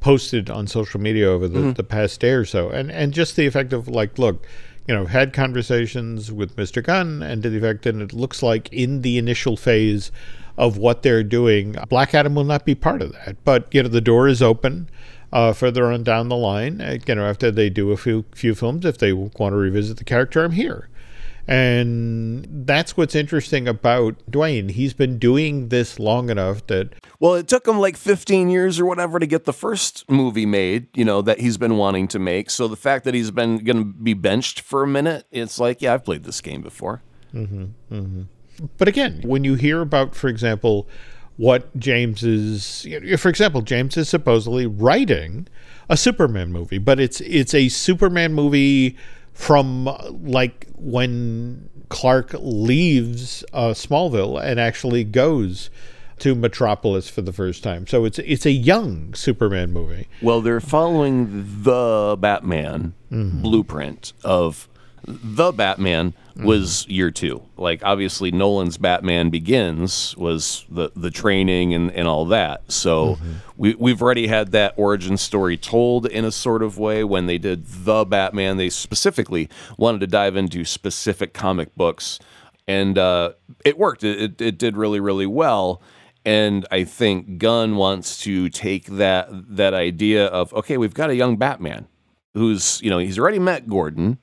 posted 0.00 0.50
on 0.50 0.66
social 0.66 1.00
media 1.00 1.28
over 1.28 1.48
the, 1.48 1.58
mm-hmm. 1.60 1.72
the 1.72 1.84
past 1.84 2.18
day 2.20 2.32
or 2.32 2.44
so, 2.44 2.68
and 2.70 2.90
and 2.90 3.12
just 3.12 3.36
the 3.36 3.46
effect 3.46 3.72
of 3.72 3.86
like, 3.86 4.18
look, 4.18 4.46
you 4.88 4.94
know, 4.94 5.06
had 5.06 5.32
conversations 5.32 6.32
with 6.32 6.56
Mr. 6.56 6.82
Gunn, 6.82 7.22
and 7.22 7.42
to 7.42 7.50
the 7.50 7.58
effect 7.58 7.84
that 7.84 7.94
it 7.94 8.12
looks 8.12 8.42
like 8.42 8.68
in 8.72 9.02
the 9.02 9.16
initial 9.16 9.56
phase 9.56 10.10
of 10.56 10.76
what 10.78 11.02
they're 11.02 11.22
doing. 11.22 11.76
Black 11.88 12.14
Adam 12.14 12.34
will 12.34 12.44
not 12.44 12.64
be 12.64 12.74
part 12.74 13.02
of 13.02 13.12
that, 13.12 13.36
but 13.44 13.72
you 13.72 13.82
know 13.82 13.88
the 13.88 14.00
door 14.00 14.28
is 14.28 14.42
open. 14.42 14.88
Uh, 15.32 15.52
further 15.52 15.90
on 15.90 16.04
down 16.04 16.28
the 16.28 16.36
line, 16.36 16.80
uh, 16.80 16.96
you 17.06 17.14
know, 17.14 17.26
after 17.26 17.50
they 17.50 17.68
do 17.68 17.90
a 17.90 17.96
few 17.96 18.24
few 18.32 18.54
films, 18.54 18.86
if 18.86 18.98
they 18.98 19.12
want 19.12 19.52
to 19.52 19.56
revisit 19.56 19.96
the 19.96 20.04
character, 20.04 20.44
I'm 20.44 20.52
here. 20.52 20.88
And 21.48 22.46
that's 22.66 22.96
what's 22.96 23.14
interesting 23.14 23.68
about 23.68 24.16
Dwayne. 24.30 24.70
He's 24.70 24.94
been 24.94 25.18
doing 25.18 25.68
this 25.68 25.98
long 25.98 26.28
enough 26.28 26.66
that. 26.66 26.94
Well, 27.20 27.34
it 27.34 27.48
took 27.48 27.66
him 27.66 27.78
like 27.78 27.96
15 27.96 28.50
years 28.50 28.80
or 28.80 28.84
whatever 28.84 29.18
to 29.18 29.26
get 29.26 29.44
the 29.44 29.52
first 29.52 30.08
movie 30.10 30.44
made, 30.44 30.88
you 30.94 31.04
know, 31.04 31.22
that 31.22 31.40
he's 31.40 31.56
been 31.56 31.76
wanting 31.76 32.08
to 32.08 32.18
make. 32.18 32.50
So 32.50 32.68
the 32.68 32.76
fact 32.76 33.04
that 33.04 33.14
he's 33.14 33.30
been 33.30 33.58
going 33.58 33.78
to 33.78 33.84
be 33.84 34.12
benched 34.12 34.60
for 34.60 34.82
a 34.82 34.86
minute, 34.86 35.26
it's 35.30 35.58
like, 35.58 35.80
yeah, 35.80 35.94
I've 35.94 36.04
played 36.04 36.24
this 36.24 36.40
game 36.40 36.62
before. 36.62 37.02
Mm-hmm, 37.32 37.64
mm-hmm. 37.92 38.22
But 38.78 38.88
again, 38.88 39.22
when 39.24 39.44
you 39.44 39.54
hear 39.54 39.80
about, 39.80 40.14
for 40.14 40.28
example, 40.28 40.88
what 41.36 41.76
James 41.78 42.22
is. 42.22 42.86
For 43.18 43.28
example, 43.28 43.62
James 43.62 43.96
is 43.96 44.08
supposedly 44.08 44.66
writing 44.66 45.48
a 45.88 45.96
Superman 45.96 46.52
movie, 46.52 46.78
but 46.78 46.98
it's 46.98 47.20
it's 47.20 47.54
a 47.54 47.68
Superman 47.68 48.32
movie 48.32 48.96
from 49.32 49.84
like 50.22 50.66
when 50.76 51.68
Clark 51.88 52.34
leaves 52.38 53.44
uh, 53.52 53.70
Smallville 53.70 54.42
and 54.42 54.58
actually 54.58 55.04
goes 55.04 55.70
to 56.18 56.34
Metropolis 56.34 57.10
for 57.10 57.20
the 57.20 57.32
first 57.32 57.62
time. 57.62 57.86
So 57.86 58.04
it's 58.04 58.18
it's 58.20 58.46
a 58.46 58.50
young 58.50 59.12
Superman 59.14 59.72
movie. 59.72 60.08
Well, 60.22 60.40
they're 60.40 60.60
following 60.60 61.62
the 61.62 62.16
Batman 62.18 62.94
blueprint 63.10 64.14
of 64.24 64.68
the 65.06 65.52
Batman 65.52 66.14
was 66.36 66.86
year 66.88 67.10
two. 67.10 67.42
Like 67.56 67.82
obviously 67.84 68.30
Nolan's 68.30 68.76
Batman 68.76 69.30
Begins 69.30 70.16
was 70.16 70.66
the 70.68 70.90
the 70.94 71.10
training 71.10 71.72
and, 71.72 71.90
and 71.92 72.06
all 72.06 72.26
that. 72.26 72.70
So 72.70 73.18
we 73.56 73.74
we've 73.74 74.02
already 74.02 74.26
had 74.26 74.52
that 74.52 74.74
origin 74.76 75.16
story 75.16 75.56
told 75.56 76.06
in 76.06 76.24
a 76.24 76.32
sort 76.32 76.62
of 76.62 76.78
way 76.78 77.04
when 77.04 77.26
they 77.26 77.38
did 77.38 77.66
the 77.66 78.04
Batman. 78.04 78.56
They 78.56 78.68
specifically 78.68 79.48
wanted 79.78 80.00
to 80.00 80.06
dive 80.06 80.36
into 80.36 80.64
specific 80.64 81.32
comic 81.32 81.74
books, 81.74 82.18
and 82.66 82.98
uh, 82.98 83.32
it 83.64 83.78
worked. 83.78 84.04
It, 84.04 84.20
it 84.20 84.40
it 84.40 84.58
did 84.58 84.76
really 84.76 85.00
really 85.00 85.26
well. 85.26 85.80
And 86.24 86.66
I 86.72 86.82
think 86.82 87.38
Gunn 87.38 87.76
wants 87.76 88.20
to 88.22 88.48
take 88.48 88.86
that 88.86 89.28
that 89.30 89.72
idea 89.74 90.26
of 90.26 90.52
okay, 90.52 90.76
we've 90.76 90.94
got 90.94 91.08
a 91.08 91.14
young 91.14 91.36
Batman 91.36 91.86
who's 92.34 92.80
you 92.82 92.90
know 92.90 92.98
he's 92.98 93.18
already 93.18 93.38
met 93.38 93.68
Gordon, 93.68 94.18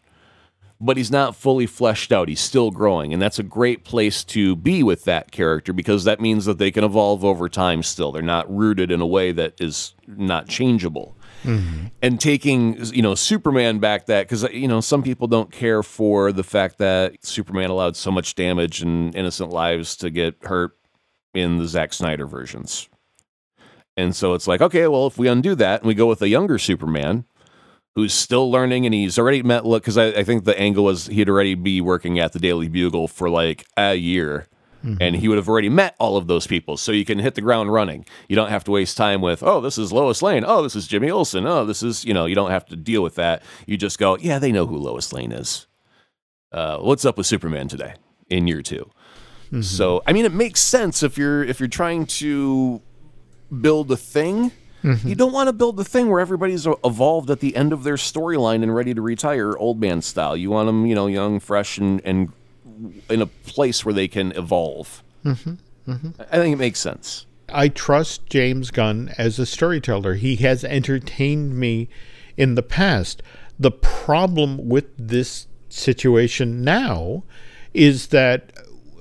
but 0.84 0.98
he's 0.98 1.10
not 1.10 1.34
fully 1.34 1.66
fleshed 1.66 2.12
out. 2.12 2.28
He's 2.28 2.42
still 2.42 2.70
growing, 2.70 3.14
and 3.14 3.22
that's 3.22 3.40
a 3.40 3.44
great 3.44 3.86
place 3.86 4.22
to 4.26 4.54
be 4.58 4.84
with 4.84 5.06
that 5.06 5.32
character 5.32 5.72
because 5.72 6.04
that 6.04 6.20
means 6.20 6.44
that 6.44 6.58
they 6.58 6.72
can 6.72 6.84
evolve 6.84 7.24
over 7.24 7.48
time. 7.48 7.84
Still, 7.84 8.12
they're 8.12 8.22
not 8.22 8.54
rooted 8.54 8.92
in 8.92 9.00
a 9.00 9.08
way 9.08 9.32
that 9.32 9.54
is 9.62 9.94
not 10.06 10.50
changeable. 10.50 11.16
Mm-hmm. 11.46 11.88
And 12.02 12.20
taking 12.20 12.84
you 12.94 13.02
know 13.02 13.16
Superman 13.16 13.80
back 13.80 14.08
that 14.08 14.28
because 14.28 14.44
you 14.52 14.68
know 14.68 14.82
some 14.82 15.04
people 15.04 15.28
don't 15.28 15.52
care 15.52 15.84
for 15.84 16.34
the 16.34 16.44
fact 16.44 16.80
that 16.80 17.26
Superman 17.26 17.70
allowed 17.70 17.96
so 17.96 18.12
much 18.12 18.36
damage 18.36 18.82
and 18.82 19.16
innocent 19.16 19.52
lives 19.52 19.96
to 19.98 20.10
get 20.10 20.36
hurt 20.44 20.78
in 21.34 21.60
the 21.60 21.68
Zack 21.68 21.94
Snyder 21.94 22.28
versions. 22.28 22.90
And 23.96 24.16
so 24.16 24.34
it's 24.34 24.48
like, 24.48 24.60
okay, 24.62 24.88
well, 24.88 25.08
if 25.08 25.18
we 25.18 25.28
undo 25.28 25.56
that 25.56 25.82
and 25.82 25.88
we 25.88 25.94
go 25.94 26.08
with 26.08 26.22
a 26.22 26.28
younger 26.28 26.58
Superman 26.58 27.26
who's 27.96 28.14
still 28.14 28.50
learning 28.52 28.86
and 28.86 28.94
he's 28.94 29.20
already 29.20 29.44
met, 29.44 29.66
look, 29.66 29.84
because 29.84 29.98
I, 29.98 30.08
I 30.08 30.24
think 30.24 30.46
the 30.46 30.60
angle 30.60 30.84
was 30.84 31.08
he'd 31.08 31.30
already 31.30 31.56
be 31.56 31.80
working 31.82 32.20
at 32.20 32.34
the 32.34 32.40
Daily 32.40 32.68
Bugle 32.68 33.08
for 33.08 33.30
like 33.30 33.66
a 33.78 33.96
year. 33.96 34.48
And 35.00 35.16
he 35.16 35.30
would 35.30 35.38
have 35.38 35.48
already 35.48 35.70
met 35.70 35.96
all 35.98 36.18
of 36.18 36.28
those 36.28 36.46
people. 36.46 36.76
So 36.76 36.92
you 36.92 37.06
can 37.06 37.18
hit 37.20 37.36
the 37.36 37.42
ground 37.42 37.72
running. 37.72 38.06
You 38.28 38.36
don't 38.36 38.50
have 38.50 38.66
to 38.66 38.72
waste 38.72 38.98
time 38.98 39.22
with, 39.22 39.42
oh, 39.42 39.62
this 39.62 39.78
is 39.78 39.94
Lois 39.94 40.22
Lane. 40.22 40.44
Oh, 40.46 40.62
this 40.62 40.76
is 40.76 40.88
Jimmy 40.88 41.10
Olsen. 41.10 41.46
Oh, 41.48 41.64
this 41.66 41.82
is, 41.82 42.04
you 42.04 42.14
know, 42.14 42.26
you 42.26 42.36
don't 42.36 42.52
have 42.52 42.66
to 42.66 42.76
deal 42.76 43.02
with 43.02 43.16
that. 43.16 43.44
You 43.66 43.78
just 43.78 43.98
go, 43.98 44.18
yeah, 44.18 44.40
they 44.40 44.52
know 44.52 44.66
who 44.66 44.76
Lois 44.76 45.14
Lane 45.14 45.32
is. 45.32 45.68
Uh, 46.52 46.80
what's 46.80 47.06
up 47.06 47.16
with 47.18 47.26
Superman 47.26 47.70
today 47.70 47.94
in 48.30 48.46
year 48.46 48.62
2 48.62 48.90
So, 49.62 50.02
I 50.06 50.12
mean, 50.12 50.26
it 50.26 50.34
makes 50.34 50.60
sense 50.60 51.02
if 51.02 51.18
you're 51.18 51.44
if 51.46 51.62
you're 51.62 51.70
trying 51.70 52.06
to 52.20 52.82
build 53.62 53.90
a 53.90 53.96
thing. 53.98 54.52
Mm-hmm. 54.84 55.08
You 55.08 55.16
don't 55.16 55.32
want 55.32 55.48
to 55.48 55.54
build 55.54 55.78
the 55.78 55.86
thing 55.86 56.10
where 56.10 56.20
everybody's 56.20 56.68
e- 56.68 56.74
evolved 56.84 57.30
at 57.30 57.40
the 57.40 57.56
end 57.56 57.72
of 57.72 57.84
their 57.84 57.96
storyline 57.96 58.64
and 58.64 58.76
ready 58.76 58.94
to 58.94 59.02
retire, 59.02 59.58
old 59.58 59.80
man 59.80 60.02
style. 60.02 60.36
You 60.36 60.52
want 60.52 60.68
them, 60.68 60.86
you 60.86 60.94
know, 60.94 61.08
young, 61.08 61.40
fresh, 61.40 61.78
and, 61.78 62.02
and 62.04 62.34
in 63.10 63.22
a 63.22 63.26
place 63.26 63.86
where 63.86 63.94
they 63.94 64.08
can 64.08 64.32
evolve. 64.34 65.02
I 65.26 65.36
I 66.32 66.38
think 66.38 66.54
it 66.54 66.60
makes 66.60 66.80
sense. 66.80 67.26
I 67.50 67.70
trust 67.70 68.26
James 68.28 68.72
Gunn 68.72 69.14
as 69.18 69.40
a 69.40 69.46
storyteller. 69.46 70.16
He 70.16 70.38
has 70.38 70.64
entertained 70.64 71.56
me 71.58 71.88
in 72.36 72.56
the 72.56 72.64
past. 72.64 73.22
The 73.60 73.72
problem 73.72 74.68
with 74.68 74.88
this 74.98 75.48
situation 75.70 76.64
now 76.64 77.24
is 77.74 78.08
that 78.08 78.52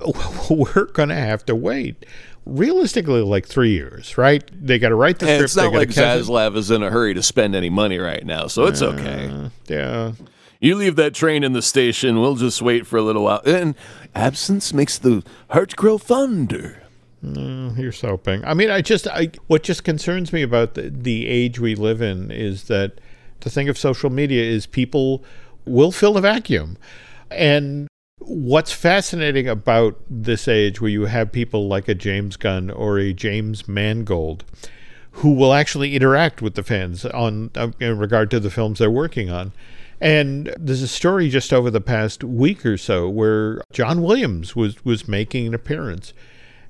we're 0.51 0.87
going 0.87 1.09
to 1.09 1.15
have 1.15 1.45
to 1.47 1.55
wait 1.55 2.05
realistically 2.45 3.21
like 3.23 3.47
three 3.47 3.71
years, 3.73 4.17
right? 4.19 4.43
They 4.55 4.79
got 4.79 4.89
to 4.91 4.95
write 4.95 5.19
the 5.19 5.27
And 5.29 5.35
script. 5.37 5.45
it's 5.45 5.57
not 5.57 5.73
like. 5.73 5.89
Zaslav 5.91 6.57
is 6.57 6.71
in 6.71 6.83
a 6.83 6.91
hurry 6.91 7.15
to 7.15 7.23
spend 7.23 7.55
any 7.55 7.71
money 7.71 7.99
right 7.99 8.25
now, 8.25 8.47
so 8.47 8.67
it's 8.67 8.83
okay. 8.83 9.51
Yeah. 9.69 10.13
You 10.61 10.77
leave 10.77 10.95
that 10.97 11.13
train 11.15 11.43
in 11.43 11.55
the 11.55 11.63
station. 11.63 12.21
We'll 12.21 12.37
just 12.37 12.63
wait 12.63 12.87
for 12.87 12.97
a 12.97 13.03
little 13.03 13.25
while. 13.25 13.43
And 13.45 13.75
absence 14.15 14.73
makes 14.73 14.97
the 14.97 15.25
heart 15.51 15.75
grow 15.75 15.99
fonder. 15.99 16.83
Mm, 17.25 17.77
Here's 17.77 18.01
hoping. 18.01 18.45
I 18.45 18.55
mean, 18.55 18.71
I 18.71 18.81
just, 18.81 19.07
I 19.09 19.31
what 19.49 19.63
just 19.65 19.83
concerns 19.85 20.33
me 20.33 20.43
about 20.43 20.75
the, 20.75 20.91
the 20.91 21.27
age 21.27 21.59
we 21.61 21.75
live 21.75 22.01
in 22.03 22.31
is 22.31 22.65
that 22.65 23.01
the 23.41 23.51
thing 23.51 23.69
of 23.69 23.77
social 23.79 24.11
media 24.11 24.43
is 24.43 24.67
people 24.67 25.25
will 25.65 25.93
fill 25.93 26.17
a 26.17 26.21
vacuum, 26.21 26.77
and 27.31 27.87
what's 28.19 28.73
fascinating 28.73 29.49
about 29.49 30.01
this 30.09 30.49
age, 30.49 30.81
where 30.81 30.91
you 30.91 31.07
have 31.07 31.33
people 31.33 31.69
like 31.69 31.89
a 31.89 31.95
James 31.95 32.37
Gunn 32.37 32.71
or 32.71 32.99
a 32.99 33.13
James 33.13 33.69
Mangold, 33.69 34.45
who 35.13 35.33
will 35.33 35.53
actually 35.53 35.95
interact 35.95 36.41
with 36.41 36.55
the 36.55 36.63
fans 36.63 37.05
on 37.05 37.51
uh, 37.55 37.71
in 37.81 37.99
regard 37.99 38.31
to 38.31 38.41
the 38.41 38.51
films 38.51 38.79
they're 38.79 38.91
working 38.91 39.31
on. 39.31 39.53
And 40.01 40.53
there's 40.59 40.83
a 40.83 40.89
story 40.89 41.29
just 41.29 41.53
over 41.53 41.71
the 41.71 41.81
past 41.81 42.25
week 42.25 42.67
or 42.67 42.77
so 42.77 43.09
where 43.09 43.63
John 43.73 44.03
Williams 44.03 44.57
was 44.57 44.85
was 44.85 45.07
making 45.07 45.47
an 45.47 45.55
appearance, 45.55 46.13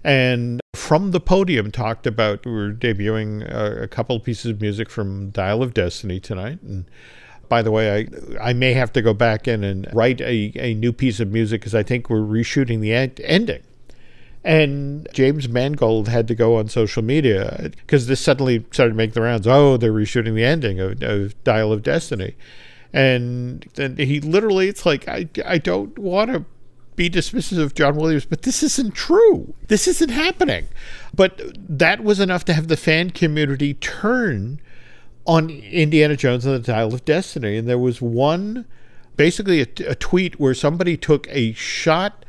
and 0.04 0.60
from 0.74 1.12
the 1.12 1.20
podium 1.20 1.70
talked 1.70 2.06
about 2.06 2.44
we're 2.44 2.72
debuting 2.72 3.48
a, 3.50 3.84
a 3.84 3.88
couple 3.88 4.18
pieces 4.20 4.50
of 4.50 4.60
music 4.60 4.90
from 4.90 5.30
Dial 5.30 5.62
of 5.62 5.72
Destiny 5.72 6.20
tonight. 6.20 6.60
And 6.62 6.84
by 7.52 7.60
the 7.60 7.70
way, 7.70 8.08
I 8.40 8.48
I 8.48 8.52
may 8.54 8.72
have 8.72 8.94
to 8.94 9.02
go 9.02 9.12
back 9.12 9.46
in 9.46 9.62
and 9.62 9.86
write 9.92 10.22
a, 10.22 10.52
a 10.54 10.72
new 10.72 10.90
piece 10.90 11.20
of 11.20 11.30
music 11.30 11.60
because 11.60 11.74
I 11.74 11.82
think 11.82 12.08
we're 12.08 12.20
reshooting 12.20 12.80
the 12.80 12.94
end, 12.94 13.20
ending. 13.22 13.62
And 14.42 15.06
James 15.12 15.50
Mangold 15.50 16.08
had 16.08 16.26
to 16.28 16.34
go 16.34 16.56
on 16.56 16.68
social 16.68 17.02
media 17.02 17.70
because 17.76 18.06
this 18.06 18.22
suddenly 18.22 18.64
started 18.70 18.96
making 18.96 19.12
the 19.12 19.20
rounds. 19.20 19.46
Oh, 19.46 19.76
they're 19.76 19.92
reshooting 19.92 20.34
the 20.34 20.46
ending 20.46 20.80
of, 20.80 21.02
of 21.02 21.44
Dial 21.44 21.74
of 21.74 21.82
Destiny. 21.82 22.36
And 22.90 23.68
then 23.74 23.98
he 23.98 24.18
literally, 24.18 24.68
it's 24.68 24.86
like, 24.86 25.06
I, 25.06 25.28
I 25.44 25.58
don't 25.58 25.98
want 25.98 26.32
to 26.32 26.46
be 26.96 27.10
dismissive 27.10 27.58
of 27.58 27.74
John 27.74 27.96
Williams, 27.96 28.24
but 28.24 28.44
this 28.44 28.62
isn't 28.62 28.94
true. 28.94 29.52
This 29.68 29.86
isn't 29.86 30.08
happening. 30.08 30.68
But 31.14 31.38
that 31.54 32.02
was 32.02 32.18
enough 32.18 32.46
to 32.46 32.54
have 32.54 32.68
the 32.68 32.78
fan 32.78 33.10
community 33.10 33.74
turn 33.74 34.58
on 35.26 35.50
Indiana 35.50 36.16
Jones 36.16 36.44
and 36.44 36.54
the 36.54 36.58
Dial 36.58 36.92
of 36.92 37.04
Destiny. 37.04 37.56
And 37.56 37.68
there 37.68 37.78
was 37.78 38.02
one, 38.02 38.66
basically 39.16 39.60
a, 39.60 39.66
a 39.86 39.94
tweet 39.94 40.40
where 40.40 40.54
somebody 40.54 40.96
took 40.96 41.26
a 41.30 41.52
shot 41.52 42.24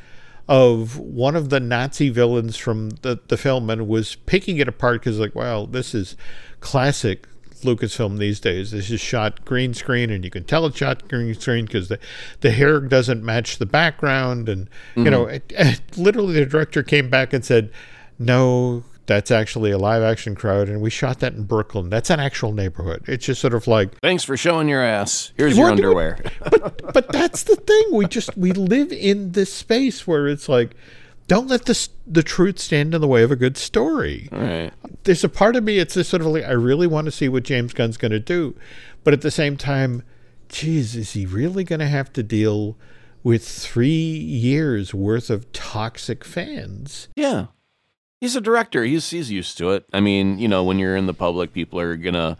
of 0.48 0.98
one 1.00 1.36
of 1.36 1.50
the 1.50 1.60
Nazi 1.60 2.10
villains 2.10 2.58
from 2.58 2.92
the, 3.02 3.20
the 3.30 3.38
film 3.38 3.70
and 3.70 3.88
was 3.88 4.16
picking 4.16 4.58
it 4.58 4.68
apart 4.68 5.02
because, 5.02 5.20
like, 5.20 5.34
well, 5.34 5.66
this 5.66 5.96
is 5.96 6.18
classic 6.60 7.28
Lucasfilm 7.62 8.18
these 8.18 8.42
days. 8.42 8.72
This 8.72 8.92
is 8.92 9.00
shot 9.00 9.46
green 9.46 9.74
screen, 9.74 10.10
and 10.10 10.26
you 10.26 10.30
can 10.30 10.44
tell 10.44 10.66
it's 10.66 10.78
shot 10.78 11.08
green 11.08 11.34
screen 11.34 11.66
because 11.66 11.88
the, 11.88 11.98
the 12.42 12.52
hair 12.52 12.82
doesn't 12.82 13.24
match 13.24 13.58
the 13.58 13.66
background. 13.66 14.50
And, 14.50 14.70
you 14.96 15.04
mm-hmm. 15.04 15.12
know, 15.12 15.26
it, 15.28 15.52
it- 15.56 15.98
literally 15.98 16.34
the 16.34 16.46
director 16.46 16.84
came 16.84 17.10
back 17.10 17.32
and 17.32 17.46
said, 17.46 17.72
no, 18.20 18.84
that's 19.06 19.32
actually 19.32 19.72
a 19.72 19.78
live 19.78 20.02
action 20.02 20.36
crowd, 20.36 20.70
and 20.70 20.82
we 20.82 20.90
shot 20.90 21.20
that 21.20 21.34
in 21.34 21.44
Brooklyn. 21.44 21.90
That's 21.90 22.10
an 22.10 22.20
actual 22.20 22.54
neighborhood. 22.54 23.04
It's 23.08 23.26
just 23.26 23.42
sort 23.42 23.54
of 23.54 23.68
like, 23.68 24.00
Thanks 24.00 24.24
for 24.24 24.38
showing 24.38 24.70
your 24.70 24.82
ass. 24.82 25.34
Here's 25.36 25.58
your 25.58 25.70
underwear. 25.70 26.20
but 26.50 26.94
but 26.94 27.12
that's 27.12 27.44
the 27.44 27.56
thing. 27.56 27.84
We 27.92 28.08
just 28.08 28.36
we 28.38 28.52
live 28.52 28.92
in 28.92 29.34
this 29.34 29.54
space 29.54 30.08
where 30.08 30.28
it's 30.28 30.48
like, 30.48 30.76
don't 31.28 31.48
let 31.48 31.66
the 31.66 31.90
the 32.08 32.24
truth 32.24 32.60
stand 32.60 32.94
in 32.94 33.02
the 33.02 33.08
way 33.08 33.24
of 33.24 33.32
a 33.32 33.36
good 33.36 33.58
story. 33.58 34.30
Right. 34.32 34.72
There's 35.04 35.24
a 35.24 35.30
part 35.30 35.56
of 35.56 35.64
me. 35.64 35.80
It's 35.80 35.96
just 35.96 36.10
sort 36.10 36.22
of 36.22 36.28
like 36.28 36.46
I 36.46 36.52
really 36.52 36.88
want 36.88 37.06
to 37.06 37.12
see 37.12 37.28
what 37.28 37.44
James 37.44 37.74
Gunn's 37.74 37.98
going 37.98 38.12
to 38.12 38.20
do, 38.20 38.56
but 39.04 39.14
at 39.14 39.22
the 39.22 39.32
same 39.32 39.58
time, 39.58 40.04
geez, 40.48 40.96
is 40.96 41.12
he 41.12 41.26
really 41.26 41.66
going 41.66 41.80
to 41.80 41.88
have 41.88 42.14
to 42.14 42.24
deal 42.24 42.78
with 43.22 43.48
three 43.48 43.90
years 43.90 44.94
worth 44.94 45.30
of 45.30 45.52
toxic 45.52 46.24
fans? 46.24 47.10
Yeah. 47.16 47.48
He's 48.24 48.38
a 48.38 48.42
director. 48.42 48.86
He's 48.86 49.10
he's 49.10 49.30
used 49.30 49.58
to 49.58 49.72
it. 49.72 49.84
I 49.92 50.00
mean, 50.00 50.40
you 50.40 50.48
know, 50.48 50.64
when 50.64 50.80
you're 50.80 50.96
in 50.96 51.08
the 51.08 51.14
public, 51.14 51.52
people 51.52 51.78
are 51.78 51.98
gonna. 51.98 52.38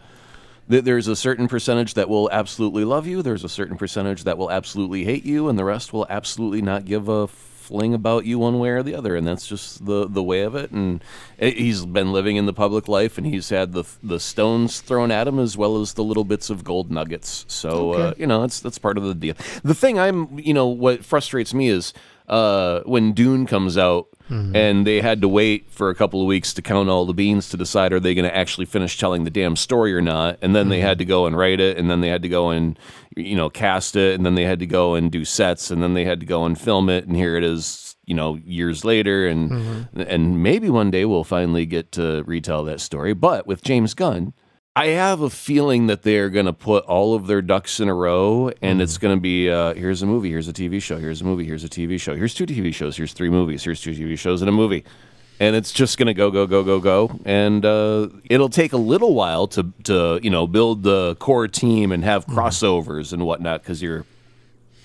th- 0.70 0.82
There's 0.82 1.08
a 1.08 1.14
certain 1.14 1.46
percentage 1.46 1.92
that 1.92 2.08
will 2.08 2.30
absolutely 2.32 2.86
love 2.86 3.06
you. 3.06 3.20
There's 3.20 3.44
a 3.44 3.50
certain 3.50 3.76
percentage 3.76 4.24
that 4.24 4.38
will 4.38 4.50
absolutely 4.50 5.04
hate 5.04 5.26
you, 5.26 5.46
and 5.46 5.58
the 5.58 5.64
rest 5.66 5.92
will 5.92 6.06
absolutely 6.08 6.62
not 6.62 6.86
give 6.86 7.10
a 7.10 7.26
fling 7.26 7.92
about 7.92 8.24
you 8.24 8.38
one 8.38 8.58
way 8.58 8.70
or 8.70 8.82
the 8.82 8.94
other. 8.94 9.14
And 9.14 9.26
that's 9.26 9.46
just 9.46 9.84
the 9.84 10.08
the 10.08 10.22
way 10.22 10.40
of 10.40 10.54
it. 10.54 10.70
And 10.70 11.04
it- 11.36 11.58
he's 11.58 11.84
been 11.84 12.12
living 12.14 12.36
in 12.36 12.46
the 12.46 12.54
public 12.54 12.88
life, 12.88 13.18
and 13.18 13.26
he's 13.26 13.50
had 13.50 13.72
the 13.74 13.84
the 14.02 14.18
stones 14.18 14.80
thrown 14.80 15.10
at 15.10 15.28
him 15.28 15.38
as 15.38 15.54
well 15.54 15.78
as 15.82 15.92
the 15.92 16.02
little 16.04 16.24
bits 16.24 16.48
of 16.48 16.64
gold 16.64 16.90
nuggets. 16.90 17.44
So 17.46 17.92
uh, 17.92 18.14
you 18.16 18.26
know, 18.26 18.40
that's 18.40 18.58
that's 18.60 18.78
part 18.78 18.96
of 18.96 19.04
the 19.04 19.14
deal. 19.14 19.34
The 19.62 19.74
thing 19.74 19.98
I'm, 19.98 20.38
you 20.38 20.54
know, 20.54 20.66
what 20.66 21.04
frustrates 21.04 21.52
me 21.52 21.68
is 21.68 21.92
uh, 22.28 22.80
when 22.80 23.12
Dune 23.12 23.46
comes 23.46 23.76
out, 23.76 24.08
mm-hmm. 24.30 24.54
and 24.56 24.86
they 24.86 25.00
had 25.00 25.20
to 25.20 25.28
wait 25.28 25.70
for 25.70 25.90
a 25.90 25.94
couple 25.94 26.20
of 26.20 26.26
weeks 26.26 26.54
to 26.54 26.62
count 26.62 26.88
all 26.88 27.04
the 27.04 27.14
beans 27.14 27.48
to 27.50 27.56
decide 27.56 27.92
are 27.92 28.00
they 28.00 28.14
going 28.14 28.28
to 28.28 28.34
actually 28.34 28.64
finish 28.64 28.96
telling 28.96 29.24
the 29.24 29.30
damn 29.30 29.56
story 29.56 29.94
or 29.94 30.00
not, 30.00 30.38
and 30.40 30.54
then 30.54 30.68
they 30.68 30.78
mm-hmm. 30.78 30.86
had 30.86 30.98
to 30.98 31.04
go 31.04 31.26
and 31.26 31.36
write 31.36 31.60
it, 31.60 31.76
and 31.76 31.90
then 31.90 32.00
they 32.00 32.08
had 32.08 32.22
to 32.22 32.28
go 32.28 32.50
and 32.50 32.78
you 33.16 33.36
know 33.36 33.50
cast 33.50 33.96
it, 33.96 34.14
and 34.14 34.24
then 34.24 34.34
they 34.34 34.44
had 34.44 34.58
to 34.58 34.66
go 34.66 34.94
and 34.94 35.12
do 35.12 35.24
sets, 35.24 35.70
and 35.70 35.82
then 35.82 35.94
they 35.94 36.04
had 36.04 36.20
to 36.20 36.26
go 36.26 36.44
and 36.44 36.60
film 36.60 36.88
it, 36.88 37.06
and 37.06 37.16
here 37.16 37.36
it 37.36 37.44
is, 37.44 37.96
you 38.06 38.14
know, 38.14 38.36
years 38.44 38.84
later, 38.84 39.26
and 39.26 39.50
mm-hmm. 39.50 40.00
and 40.00 40.42
maybe 40.42 40.70
one 40.70 40.90
day 40.90 41.04
we'll 41.04 41.24
finally 41.24 41.66
get 41.66 41.92
to 41.92 42.22
retell 42.24 42.64
that 42.64 42.80
story. 42.80 43.12
But 43.12 43.46
with 43.46 43.62
James 43.62 43.92
Gunn, 43.94 44.32
I 44.76 44.86
have 44.86 45.20
a 45.20 45.30
feeling 45.30 45.86
that 45.86 46.02
they're 46.02 46.30
going 46.30 46.46
to 46.46 46.52
put 46.52 46.84
all 46.86 47.14
of 47.14 47.28
their 47.28 47.40
ducks 47.40 47.78
in 47.78 47.88
a 47.88 47.94
row, 47.94 48.50
and 48.60 48.82
it's 48.82 48.98
going 48.98 49.16
to 49.16 49.20
be 49.20 49.48
uh, 49.48 49.72
here's 49.74 50.02
a 50.02 50.06
movie, 50.06 50.30
here's 50.30 50.48
a 50.48 50.52
TV 50.52 50.82
show, 50.82 50.98
here's 50.98 51.20
a 51.20 51.24
movie, 51.24 51.44
here's 51.44 51.62
a 51.62 51.68
TV 51.68 52.00
show, 52.00 52.16
here's 52.16 52.34
two 52.34 52.44
TV 52.44 52.74
shows, 52.74 52.96
here's 52.96 53.12
three 53.12 53.30
movies, 53.30 53.62
here's 53.62 53.80
two 53.80 53.92
TV 53.92 54.18
shows 54.18 54.42
and 54.42 54.48
a 54.48 54.52
movie, 54.52 54.82
and 55.38 55.54
it's 55.54 55.70
just 55.70 55.96
going 55.96 56.08
to 56.08 56.14
go, 56.14 56.28
go, 56.28 56.48
go, 56.48 56.64
go, 56.64 56.80
go, 56.80 57.20
and 57.24 57.64
uh, 57.64 58.08
it'll 58.28 58.48
take 58.48 58.72
a 58.72 58.76
little 58.76 59.14
while 59.14 59.46
to 59.46 59.72
to 59.84 60.18
you 60.24 60.30
know 60.30 60.48
build 60.48 60.82
the 60.82 61.14
core 61.20 61.46
team 61.46 61.92
and 61.92 62.02
have 62.02 62.26
crossovers 62.26 63.12
and 63.12 63.24
whatnot 63.24 63.62
because 63.62 63.80
you're 63.80 64.04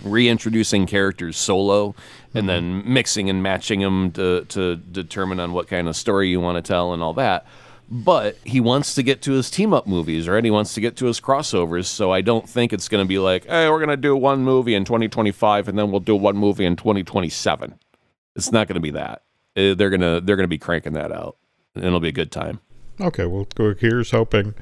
reintroducing 0.04 0.86
characters 0.86 1.36
solo 1.36 1.96
and 2.36 2.48
then 2.48 2.84
mixing 2.86 3.28
and 3.28 3.42
matching 3.42 3.80
them 3.80 4.12
to, 4.12 4.46
to 4.46 4.76
determine 4.76 5.40
on 5.40 5.52
what 5.52 5.68
kind 5.68 5.88
of 5.88 5.96
story 5.96 6.30
you 6.30 6.40
want 6.40 6.64
to 6.64 6.68
tell 6.68 6.94
and 6.94 7.02
all 7.02 7.14
that. 7.14 7.46
But 7.92 8.38
he 8.44 8.60
wants 8.60 8.94
to 8.96 9.04
get 9.04 9.22
to 9.24 9.32
his 9.32 9.50
team 9.50 9.74
up 9.74 9.88
movies, 9.88 10.28
right? 10.30 10.44
He 10.44 10.52
wants 10.52 10.76
to 10.76 10.82
get 10.82 10.96
to 10.98 11.08
his 11.08 11.20
crossovers. 11.20 11.86
So 11.86 12.12
I 12.12 12.22
don't 12.22 12.48
think 12.48 12.72
it's 12.72 12.88
going 12.88 13.04
to 13.04 13.08
be 13.08 13.18
like, 13.18 13.46
hey, 13.46 13.68
we're 13.68 13.80
going 13.80 13.90
to 13.90 13.98
do 13.98 14.16
one 14.16 14.44
movie 14.44 14.76
in 14.76 14.86
2025 14.86 15.68
and 15.68 15.78
then 15.78 15.90
we'll 15.90 16.00
do 16.00 16.16
one 16.16 16.38
movie 16.38 16.66
in 16.66 16.76
2027. 16.76 17.80
It's 18.36 18.52
not 18.52 18.68
going 18.68 18.76
to 18.76 18.80
be 18.80 18.92
that. 18.92 19.24
Uh, 19.58 19.74
They're 19.74 19.90
gonna 19.90 20.22
they're 20.22 20.36
gonna 20.36 20.48
be 20.48 20.60
cranking 20.60 20.94
that 20.94 21.12
out, 21.12 21.36
and 21.74 21.84
it'll 21.84 22.00
be 22.00 22.10
a 22.10 22.14
good 22.14 22.32
time. 22.32 22.60
Okay, 23.02 23.26
well, 23.26 23.48
here's 23.80 24.12
hoping 24.12 24.56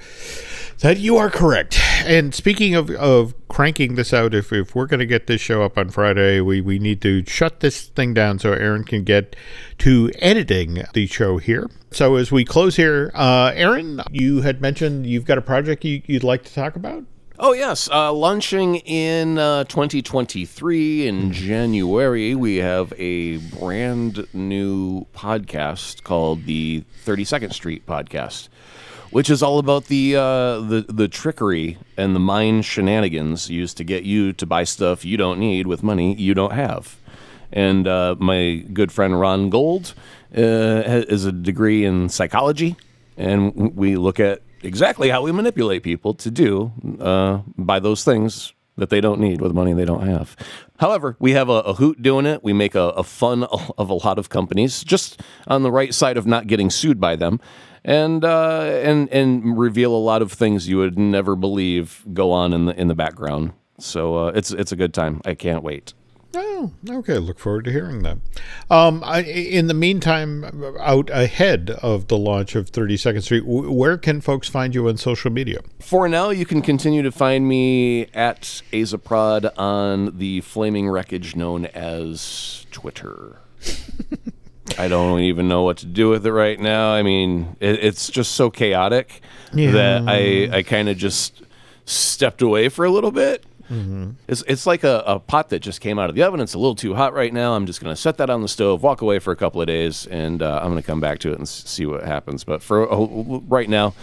that 0.81 0.97
you 0.97 1.17
are 1.17 1.31
correct. 1.31 1.79
And 2.05 2.35
speaking 2.35 2.75
of, 2.75 2.91
of 2.91 3.33
cranking 3.47 3.95
this 3.95 4.13
out, 4.13 4.35
if, 4.35 4.53
if 4.53 4.75
we're 4.75 4.85
going 4.85 4.99
to 4.99 5.07
get 5.07 5.25
this 5.25 5.41
show 5.41 5.63
up 5.63 5.75
on 5.75 5.89
Friday, 5.89 6.39
we, 6.39 6.61
we 6.61 6.77
need 6.77 7.01
to 7.01 7.25
shut 7.25 7.61
this 7.61 7.87
thing 7.87 8.13
down 8.13 8.37
so 8.37 8.53
Aaron 8.53 8.83
can 8.83 9.03
get 9.03 9.35
to 9.79 10.11
editing 10.19 10.83
the 10.93 11.07
show 11.07 11.39
here. 11.39 11.67
So 11.89 12.15
as 12.15 12.31
we 12.31 12.45
close 12.45 12.75
here, 12.75 13.11
uh, 13.15 13.53
Aaron, 13.55 14.01
you 14.11 14.41
had 14.41 14.61
mentioned 14.61 15.07
you've 15.07 15.25
got 15.25 15.39
a 15.39 15.41
project 15.41 15.83
you, 15.83 16.03
you'd 16.05 16.23
like 16.23 16.43
to 16.43 16.53
talk 16.53 16.75
about? 16.75 17.05
Oh, 17.39 17.53
yes. 17.53 17.87
Uh, 17.91 18.11
launching 18.11 18.77
in 18.77 19.37
uh, 19.37 19.63
2023 19.65 21.07
in 21.07 21.31
January, 21.31 22.33
we 22.33 22.55
have 22.55 22.91
a 22.97 23.37
brand 23.37 24.27
new 24.33 25.05
podcast 25.13 26.01
called 26.01 26.45
the 26.45 26.83
32nd 27.05 27.53
Street 27.53 27.85
Podcast, 27.85 28.49
which 29.11 29.29
is 29.29 29.43
all 29.43 29.59
about 29.59 29.85
the, 29.85 30.15
uh, 30.15 30.61
the, 30.61 30.85
the 30.89 31.07
trickery 31.07 31.77
and 31.95 32.15
the 32.15 32.19
mind 32.19 32.65
shenanigans 32.65 33.51
used 33.51 33.77
to 33.77 33.83
get 33.83 34.01
you 34.01 34.33
to 34.33 34.47
buy 34.47 34.63
stuff 34.63 35.05
you 35.05 35.15
don't 35.15 35.39
need 35.39 35.67
with 35.67 35.83
money 35.83 36.15
you 36.15 36.33
don't 36.33 36.53
have. 36.53 36.97
And 37.53 37.87
uh, 37.87 38.15
my 38.17 38.65
good 38.73 38.91
friend 38.91 39.19
Ron 39.19 39.51
Gold 39.51 39.93
uh, 40.35 40.41
ha- 40.81 41.05
a 41.07 41.31
degree 41.31 41.85
in 41.85 42.09
psychology, 42.09 42.77
and 43.15 43.75
we 43.75 43.95
look 43.95 44.19
at 44.19 44.41
exactly 44.63 45.09
how 45.09 45.21
we 45.21 45.31
manipulate 45.31 45.83
people 45.83 46.13
to 46.13 46.31
do 46.31 46.71
uh, 46.99 47.41
buy 47.57 47.79
those 47.79 48.03
things 48.03 48.53
that 48.77 48.89
they 48.89 49.01
don't 49.01 49.19
need 49.19 49.41
with 49.41 49.53
money 49.53 49.73
they 49.73 49.85
don't 49.85 50.07
have. 50.07 50.35
However, 50.79 51.17
we 51.19 51.31
have 51.31 51.49
a, 51.49 51.53
a 51.53 51.73
hoot 51.73 52.01
doing 52.01 52.25
it. 52.25 52.43
We 52.43 52.53
make 52.53 52.75
a, 52.75 52.89
a 52.89 53.03
fun 53.03 53.43
of 53.77 53.89
a 53.89 53.93
lot 53.93 54.17
of 54.19 54.29
companies, 54.29 54.83
just 54.83 55.21
on 55.47 55.63
the 55.63 55.71
right 55.71 55.93
side 55.93 56.17
of 56.17 56.25
not 56.25 56.47
getting 56.47 56.69
sued 56.69 56.99
by 56.99 57.15
them, 57.15 57.39
and 57.83 58.23
uh, 58.23 58.61
and 58.83 59.09
and 59.09 59.57
reveal 59.57 59.95
a 59.95 59.97
lot 59.97 60.21
of 60.21 60.31
things 60.31 60.69
you 60.69 60.77
would 60.77 60.97
never 60.97 61.35
believe 61.35 62.03
go 62.13 62.31
on 62.31 62.53
in 62.53 62.65
the 62.65 62.79
in 62.79 62.87
the 62.87 62.95
background. 62.95 63.53
So 63.79 64.27
uh, 64.27 64.31
it's 64.35 64.51
it's 64.51 64.71
a 64.71 64.75
good 64.75 64.93
time. 64.93 65.21
I 65.25 65.33
can't 65.33 65.63
wait. 65.63 65.93
Oh, 66.35 66.71
okay. 66.89 67.17
Look 67.17 67.39
forward 67.39 67.65
to 67.65 67.71
hearing 67.71 68.03
that. 68.03 68.17
Um, 68.69 69.01
I, 69.03 69.21
in 69.23 69.67
the 69.67 69.73
meantime, 69.73 70.43
out 70.79 71.09
ahead 71.09 71.71
of 71.81 72.07
the 72.07 72.17
launch 72.17 72.55
of 72.55 72.71
32nd 72.71 73.23
Street, 73.23 73.39
w- 73.45 73.71
where 73.71 73.97
can 73.97 74.21
folks 74.21 74.47
find 74.49 74.75
you 74.75 74.87
on 74.89 74.97
social 74.97 75.31
media? 75.31 75.61
For 75.79 76.07
now, 76.07 76.29
you 76.29 76.45
can 76.45 76.61
continue 76.61 77.01
to 77.01 77.11
find 77.11 77.47
me 77.47 78.07
at 78.13 78.61
Azaprod 78.73 79.51
on 79.57 80.17
the 80.17 80.41
flaming 80.41 80.89
wreckage 80.89 81.35
known 81.35 81.65
as 81.67 82.65
Twitter. 82.71 83.39
I 84.77 84.87
don't 84.87 85.21
even 85.21 85.47
know 85.47 85.63
what 85.63 85.77
to 85.77 85.85
do 85.85 86.09
with 86.09 86.25
it 86.25 86.31
right 86.31 86.59
now. 86.59 86.91
I 86.93 87.01
mean, 87.01 87.55
it, 87.59 87.83
it's 87.83 88.09
just 88.09 88.33
so 88.33 88.49
chaotic 88.49 89.21
that 89.71 90.03
I, 90.07 90.57
I 90.57 90.61
kind 90.63 90.89
of 90.89 90.97
just 90.97 91.41
stepped 91.85 92.41
away 92.41 92.67
for 92.69 92.83
a 92.85 92.91
little 92.91 93.11
bit. 93.11 93.43
It's, 94.27 94.43
it's 94.47 94.65
like 94.65 94.83
a, 94.83 95.03
a 95.05 95.19
pot 95.19 95.49
that 95.49 95.59
just 95.59 95.81
came 95.81 95.99
out 95.99 96.09
of 96.09 96.15
the 96.15 96.23
oven. 96.23 96.39
It's 96.39 96.53
a 96.53 96.59
little 96.59 96.75
too 96.75 96.95
hot 96.95 97.13
right 97.13 97.33
now. 97.33 97.53
I'm 97.53 97.65
just 97.65 97.81
going 97.81 97.93
to 97.93 98.01
set 98.01 98.17
that 98.17 98.29
on 98.29 98.41
the 98.41 98.47
stove, 98.47 98.83
walk 98.83 99.01
away 99.01 99.19
for 99.19 99.31
a 99.31 99.35
couple 99.35 99.61
of 99.61 99.67
days, 99.67 100.07
and 100.07 100.41
uh, 100.41 100.59
I'm 100.61 100.71
going 100.71 100.81
to 100.81 100.85
come 100.85 100.99
back 100.99 101.19
to 101.19 101.31
it 101.31 101.37
and 101.37 101.47
see 101.47 101.85
what 101.85 102.03
happens. 102.03 102.43
But 102.43 102.61
for 102.61 102.91
uh, 102.91 102.97
right 103.47 103.69
now, 103.69 103.93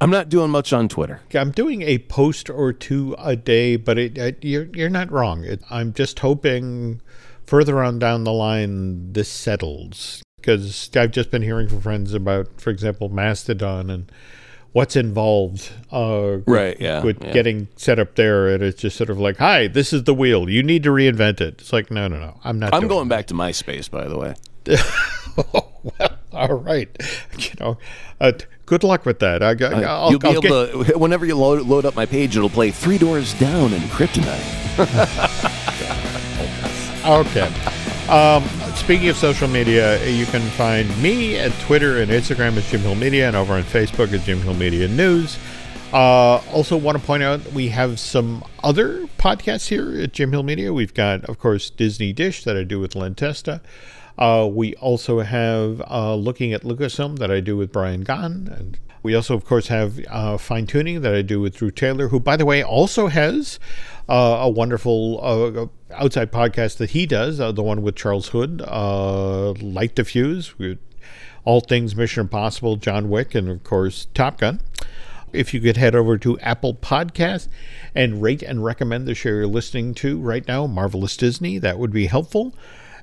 I'm 0.00 0.10
not 0.10 0.28
doing 0.28 0.50
much 0.50 0.72
on 0.72 0.88
Twitter. 0.88 1.20
I'm 1.34 1.50
doing 1.50 1.82
a 1.82 1.98
post 1.98 2.48
or 2.48 2.72
two 2.72 3.16
a 3.18 3.34
day, 3.34 3.76
but 3.76 3.98
it, 3.98 4.16
it, 4.16 4.44
you're 4.44 4.66
you're 4.66 4.90
not 4.90 5.10
wrong. 5.10 5.44
It, 5.44 5.62
I'm 5.70 5.92
just 5.92 6.20
hoping 6.20 7.00
further 7.46 7.82
on 7.82 7.98
down 7.98 8.24
the 8.24 8.32
line 8.32 9.12
this 9.12 9.28
settles 9.28 10.22
because 10.36 10.90
I've 10.94 11.10
just 11.10 11.30
been 11.30 11.42
hearing 11.42 11.68
from 11.68 11.80
friends 11.80 12.14
about, 12.14 12.60
for 12.60 12.70
example, 12.70 13.08
Mastodon 13.08 13.90
and 13.90 14.12
what's 14.72 14.96
involved. 14.96 15.70
Uh, 15.90 16.38
Right, 16.46 16.76
yeah, 16.80 17.02
With 17.02 17.22
yeah. 17.22 17.32
getting 17.32 17.68
set 17.76 17.98
up 17.98 18.14
there, 18.16 18.48
and 18.48 18.62
it's 18.62 18.80
just 18.82 18.96
sort 18.96 19.10
of 19.10 19.18
like, 19.18 19.36
"Hi, 19.38 19.66
this 19.68 19.92
is 19.92 20.04
the 20.04 20.14
wheel. 20.14 20.48
You 20.48 20.62
need 20.62 20.82
to 20.84 20.90
reinvent 20.90 21.40
it." 21.40 21.60
It's 21.60 21.72
like, 21.72 21.90
no, 21.90 22.08
no, 22.08 22.18
no. 22.18 22.38
I'm 22.44 22.58
not. 22.58 22.74
I'm 22.74 22.88
going 22.88 23.08
back 23.08 23.26
to 23.28 23.34
MySpace, 23.34 23.90
by 23.90 24.06
the 24.08 24.16
way. 24.18 24.34
well, 25.36 25.72
all 26.32 26.54
right. 26.54 26.88
You 27.38 27.50
know, 27.60 27.78
uh, 28.20 28.32
good 28.66 28.84
luck 28.84 29.06
with 29.06 29.18
that. 29.20 29.42
I, 29.42 29.50
I, 29.64 29.82
I'll, 29.84 30.10
You'll 30.10 30.18
be 30.20 30.28
I'll 30.28 30.32
able 30.44 30.82
get- 30.82 30.86
to, 30.92 30.98
whenever 30.98 31.24
you 31.24 31.36
load, 31.36 31.66
load 31.66 31.84
up 31.86 31.94
my 31.96 32.04
page, 32.06 32.36
it'll 32.36 32.50
play 32.50 32.70
Three 32.70 32.98
Doors 32.98 33.32
Down 33.34 33.72
and 33.72 33.82
Kryptonite. 33.84 35.44
Okay. 37.04 37.46
Um, 38.08 38.44
speaking 38.78 39.08
of 39.08 39.16
social 39.16 39.48
media, 39.48 40.02
you 40.08 40.24
can 40.26 40.40
find 40.50 40.88
me 41.02 41.36
at 41.36 41.52
Twitter 41.60 42.00
and 42.00 42.10
Instagram 42.10 42.56
as 42.56 42.70
Jim 42.70 42.80
Hill 42.80 42.94
Media 42.94 43.26
and 43.26 43.36
over 43.36 43.54
on 43.54 43.62
Facebook 43.64 44.12
as 44.12 44.24
Jim 44.24 44.40
Hill 44.40 44.54
Media 44.54 44.86
News. 44.86 45.38
Uh, 45.92 46.36
also, 46.52 46.76
want 46.76 46.96
to 46.96 47.04
point 47.04 47.22
out 47.22 47.44
we 47.52 47.68
have 47.68 47.98
some 47.98 48.44
other 48.62 49.06
podcasts 49.18 49.68
here 49.68 50.00
at 50.00 50.12
Jim 50.12 50.30
Hill 50.32 50.42
Media. 50.42 50.72
We've 50.72 50.94
got, 50.94 51.24
of 51.24 51.38
course, 51.38 51.70
Disney 51.70 52.12
Dish 52.12 52.44
that 52.44 52.56
I 52.56 52.62
do 52.62 52.78
with 52.78 52.94
Len 52.94 53.14
Testa. 53.14 53.60
Uh, 54.16 54.48
we 54.50 54.74
also 54.76 55.20
have 55.20 55.82
uh, 55.90 56.14
Looking 56.14 56.52
at 56.52 56.62
Lucasfilm 56.62 57.18
that 57.18 57.30
I 57.30 57.40
do 57.40 57.56
with 57.56 57.72
Brian 57.72 58.04
Gahn. 58.04 58.48
And 58.48 58.78
we 59.02 59.14
also, 59.14 59.34
of 59.34 59.44
course, 59.44 59.68
have 59.68 59.98
uh, 60.08 60.38
Fine 60.38 60.66
Tuning 60.66 61.02
that 61.02 61.14
I 61.14 61.22
do 61.22 61.40
with 61.40 61.56
Drew 61.56 61.70
Taylor, 61.70 62.08
who, 62.08 62.20
by 62.20 62.36
the 62.36 62.46
way, 62.46 62.62
also 62.62 63.08
has 63.08 63.58
uh, 64.08 64.38
a 64.42 64.48
wonderful 64.48 65.20
uh, 65.22 65.66
outside 65.94 66.32
podcast 66.32 66.78
that 66.78 66.90
he 66.90 67.06
does, 67.06 67.40
uh, 67.40 67.52
the 67.52 67.62
one 67.62 67.82
with 67.82 67.96
Charles 67.96 68.28
Hood, 68.28 68.62
uh, 68.66 69.52
Light 69.52 69.96
the 69.96 70.04
Fuse, 70.04 70.54
all 71.44 71.60
things 71.60 71.94
Mission 71.94 72.22
Impossible, 72.22 72.76
John 72.76 73.10
Wick, 73.10 73.34
and, 73.34 73.48
of 73.48 73.64
course, 73.64 74.06
Top 74.14 74.38
Gun. 74.38 74.60
If 75.32 75.52
you 75.52 75.60
could 75.60 75.76
head 75.76 75.94
over 75.94 76.16
to 76.18 76.38
Apple 76.40 76.74
Podcast 76.74 77.48
and 77.94 78.22
rate 78.22 78.42
and 78.42 78.64
recommend 78.64 79.06
the 79.06 79.14
show 79.14 79.28
you're 79.28 79.46
listening 79.46 79.94
to 79.96 80.18
right 80.18 80.46
now, 80.48 80.66
Marvelous 80.66 81.16
Disney, 81.16 81.58
that 81.58 81.78
would 81.78 81.92
be 81.92 82.06
helpful. 82.06 82.54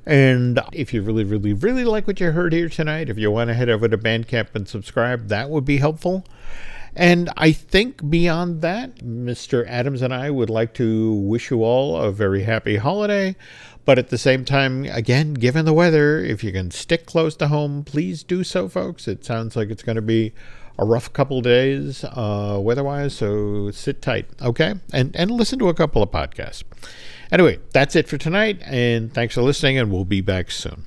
And 0.07 0.59
if 0.71 0.93
you 0.93 1.01
really, 1.01 1.23
really, 1.23 1.53
really 1.53 1.83
like 1.83 2.07
what 2.07 2.19
you 2.19 2.31
heard 2.31 2.53
here 2.53 2.69
tonight, 2.69 3.09
if 3.09 3.17
you 3.17 3.31
want 3.31 3.49
to 3.49 3.53
head 3.53 3.69
over 3.69 3.87
to 3.87 3.97
Bandcamp 3.97 4.53
and 4.53 4.67
subscribe, 4.67 5.27
that 5.27 5.49
would 5.49 5.65
be 5.65 5.77
helpful. 5.77 6.25
And 6.95 7.29
I 7.35 7.51
think 7.51 8.09
beyond 8.09 8.61
that, 8.61 8.97
Mr. 8.99 9.67
Adams 9.67 10.01
and 10.01 10.13
I 10.13 10.29
would 10.29 10.49
like 10.49 10.73
to 10.75 11.13
wish 11.13 11.51
you 11.51 11.63
all 11.63 11.97
a 11.97 12.11
very 12.11 12.43
happy 12.43 12.77
holiday. 12.77 13.35
But 13.83 13.99
at 13.99 14.09
the 14.09 14.17
same 14.17 14.45
time, 14.45 14.85
again, 14.85 15.33
given 15.33 15.65
the 15.65 15.73
weather, 15.73 16.19
if 16.19 16.43
you 16.43 16.51
can 16.51 16.71
stick 16.71 17.05
close 17.05 17.35
to 17.35 17.49
home, 17.49 17.83
please 17.83 18.23
do 18.23 18.43
so, 18.43 18.67
folks. 18.67 19.07
It 19.07 19.23
sounds 19.23 19.55
like 19.55 19.69
it's 19.69 19.83
going 19.83 19.97
to 19.97 20.01
be 20.01 20.33
a 20.77 20.85
rough 20.85 21.13
couple 21.13 21.41
days 21.41 22.03
uh, 22.03 22.57
weather-wise, 22.61 23.13
so 23.13 23.71
sit 23.71 24.01
tight, 24.01 24.25
okay? 24.41 24.75
And 24.91 25.15
and 25.15 25.31
listen 25.31 25.59
to 25.59 25.69
a 25.69 25.73
couple 25.73 26.01
of 26.01 26.11
podcasts. 26.11 26.63
Anyway, 27.31 27.59
that's 27.71 27.95
it 27.95 28.07
for 28.07 28.17
tonight, 28.17 28.61
and 28.65 29.13
thanks 29.13 29.35
for 29.35 29.41
listening, 29.41 29.77
and 29.77 29.91
we'll 29.91 30.05
be 30.05 30.21
back 30.21 30.51
soon. 30.51 30.85